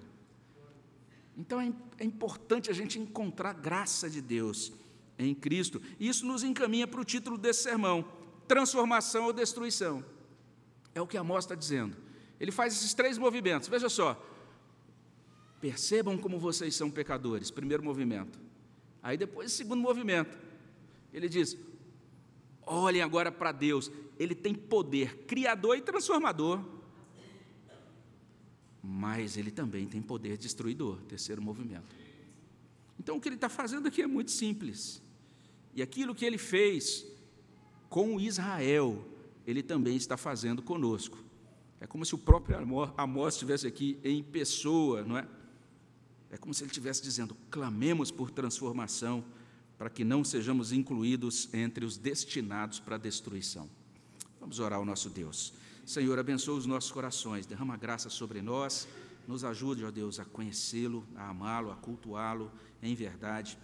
Então 1.37 1.61
é, 1.61 1.71
é 1.99 2.05
importante 2.05 2.71
a 2.71 2.75
gente 2.75 2.99
encontrar 2.99 3.53
graça 3.53 4.09
de 4.09 4.23
Deus 4.23 4.73
em 5.19 5.35
Cristo. 5.35 5.83
E 6.01 6.09
isso 6.09 6.25
nos 6.25 6.43
encaminha 6.43 6.87
para 6.87 7.01
o 7.01 7.05
título 7.05 7.37
desse 7.37 7.65
sermão: 7.65 8.07
Transformação 8.47 9.27
ou 9.27 9.35
Destruição. 9.35 10.03
É 10.95 11.01
o 11.03 11.07
que 11.07 11.19
Amós 11.19 11.45
está 11.45 11.55
dizendo. 11.55 11.95
Ele 12.41 12.51
faz 12.51 12.73
esses 12.73 12.95
três 12.95 13.19
movimentos. 13.19 13.69
Veja 13.69 13.91
só 13.91 14.19
Percebam 15.61 16.17
como 16.17 16.39
vocês 16.39 16.75
são 16.75 16.91
pecadores. 16.91 17.51
Primeiro 17.51 17.83
movimento. 17.83 18.39
Aí 19.03 19.17
depois, 19.17 19.53
segundo 19.53 19.81
movimento. 19.81 20.39
Ele 21.13 21.29
diz: 21.29 21.57
Olhem 22.67 23.01
agora 23.01 23.33
para 23.33 23.51
Deus, 23.51 23.91
Ele 24.19 24.35
tem 24.35 24.55
poder 24.55 25.25
criador 25.25 25.77
e 25.77 25.81
transformador, 25.81 26.63
mas 28.83 29.37
Ele 29.37 29.51
também 29.51 29.87
tem 29.87 30.03
poder 30.03 30.37
destruidor 30.37 30.99
terceiro 31.03 31.41
movimento. 31.41 31.97
Então 33.01 33.17
o 33.17 33.21
que 33.21 33.29
Ele 33.29 33.37
está 33.37 33.49
fazendo 33.49 33.89
aqui 33.89 34.03
é 34.03 34.07
muito 34.07 34.31
simples, 34.31 35.03
e 35.75 35.81
aquilo 35.81 36.15
que 36.15 36.27
Ele 36.27 36.37
fez 36.37 37.07
com 37.89 38.21
Israel, 38.21 39.03
Ele 39.47 39.63
também 39.63 39.97
está 39.97 40.17
fazendo 40.19 40.63
conosco. 40.63 41.17
É 41.81 41.87
como 41.87 42.05
se 42.05 42.15
o 42.15 42.19
próprio 42.19 42.59
Amós 42.97 43.35
estivesse 43.35 43.67
aqui 43.67 43.99
em 44.05 44.23
pessoa, 44.23 45.05
não 45.05 45.17
é? 45.17 45.27
É 46.31 46.37
como 46.37 46.53
se 46.53 46.63
ele 46.63 46.71
estivesse 46.71 47.03
dizendo: 47.03 47.37
clamemos 47.51 48.11
por 48.11 48.31
transformação, 48.31 49.25
para 49.77 49.89
que 49.89 50.05
não 50.05 50.25
sejamos 50.25 50.73
incluídos 50.73 51.49
entre 51.55 51.85
os 51.85 51.97
destinados 51.97 52.81
para 52.81 52.97
a 52.97 52.99
destruição. 52.99 53.69
Vamos 54.41 54.59
orar 54.59 54.79
ao 54.79 54.85
nosso 54.85 55.09
Deus. 55.09 55.53
Senhor, 55.87 56.19
abençoa 56.19 56.59
os 56.59 56.67
nossos 56.67 56.91
corações, 56.91 57.47
derrama 57.47 57.77
graça 57.77 58.11
sobre 58.11 58.43
nós, 58.43 58.87
nos 59.27 59.43
ajude, 59.43 59.85
ó 59.85 59.91
Deus, 59.91 60.21
a 60.21 60.25
conhecê-lo, 60.25 61.07
a 61.17 61.31
amá-lo, 61.31 61.71
a 61.71 61.77
cultuá-lo 61.77 62.53
em 62.83 62.95
verdade. 62.95 63.59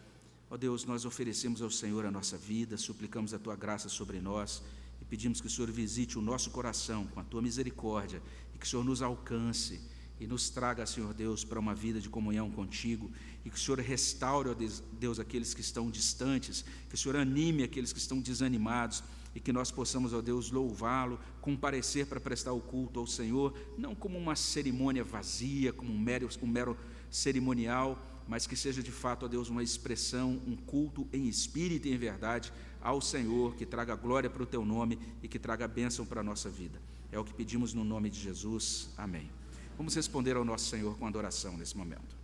Ó 0.51 0.57
Deus, 0.57 0.85
nós 0.85 1.05
oferecemos 1.05 1.61
ao 1.61 1.71
Senhor 1.71 2.07
a 2.07 2.11
nossa 2.11 2.39
vida, 2.39 2.77
suplicamos 2.77 3.35
a 3.35 3.39
tua 3.39 3.57
graça 3.57 3.89
sobre 3.89 4.21
nós 4.21 4.63
e 5.01 5.05
pedimos 5.05 5.41
que 5.41 5.47
o 5.47 5.51
Senhor 5.51 5.71
visite 5.71 6.19
o 6.19 6.23
nosso 6.23 6.51
coração 6.51 7.07
com 7.09 7.21
a 7.21 7.25
tua 7.25 7.43
misericórdia 7.43 8.23
e 8.55 8.59
que 8.59 8.65
o 8.65 8.69
Senhor 8.69 8.85
nos 8.85 9.03
alcance 9.03 9.81
e 10.21 10.27
nos 10.27 10.49
traga, 10.49 10.87
Senhor 10.87 11.13
Deus, 11.13 11.45
para 11.45 11.59
uma 11.59 11.75
vida 11.75 12.01
de 12.01 12.09
comunhão 12.09 12.51
contigo, 12.51 13.11
e 13.45 13.51
que 13.51 13.57
o 13.57 13.59
Senhor 13.59 13.81
restaure, 13.81 14.49
ó 14.49 14.55
Deus, 14.93 15.19
aqueles 15.19 15.53
que 15.53 15.61
estão 15.61 15.91
distantes, 15.91 16.65
que 16.89 16.95
o 16.95 16.99
Senhor 16.99 17.17
anime 17.17 17.63
aqueles 17.63 17.93
que 17.93 17.99
estão 17.99 18.21
desanimados, 18.21 19.03
e 19.35 19.41
que 19.41 19.53
nós 19.53 19.71
possamos, 19.71 20.13
ó 20.13 20.23
Deus, 20.23 20.51
louvá-lo, 20.51 21.19
comparecer 21.41 22.07
para 22.07 22.21
prestar 22.21 22.53
o 22.53 22.61
culto 22.61 23.01
ao 23.01 23.07
Senhor, 23.07 23.53
não 23.77 23.95
como 23.95 24.17
uma 24.17 24.37
cerimônia 24.37 25.03
vazia, 25.03 25.73
como 25.73 25.93
um 25.93 25.99
mero, 25.99 26.29
um 26.41 26.47
mero 26.47 26.77
cerimonial, 27.11 28.01
mas 28.29 28.47
que 28.47 28.57
seja 28.57 28.83
de 28.83 28.93
fato, 28.93 29.27
ó 29.27 29.29
Deus, 29.29 29.49
uma 29.49 29.63
expressão, 29.63 30.41
um 30.47 30.57
culto 30.57 31.07
em 31.13 31.27
espírito 31.27 31.89
e 31.89 31.93
em 31.93 31.99
verdade 31.99 32.53
ao 32.81 33.01
Senhor, 33.01 33.57
que 33.57 33.67
traga 33.67 33.97
glória 33.97 34.31
para 34.31 34.43
o 34.43 34.47
teu 34.47 34.65
nome 34.65 34.99
e 35.23 35.29
que 35.29 35.39
traga 35.39 35.67
bênção 35.67 36.07
para 36.07 36.21
a 36.21 36.25
nossa 36.25 36.49
vida. 36.49 36.81
É 37.11 37.19
o 37.19 37.25
que 37.25 37.35
pedimos 37.35 37.75
no 37.75 37.85
nome 37.85 38.11
de 38.11 38.21
Jesus. 38.21 38.91
Amém. 38.97 39.31
Vamos 39.77 39.95
responder 39.95 40.37
ao 40.37 40.45
nosso 40.45 40.67
Senhor 40.67 40.97
com 40.97 41.07
adoração 41.07 41.57
nesse 41.57 41.77
momento. 41.77 42.24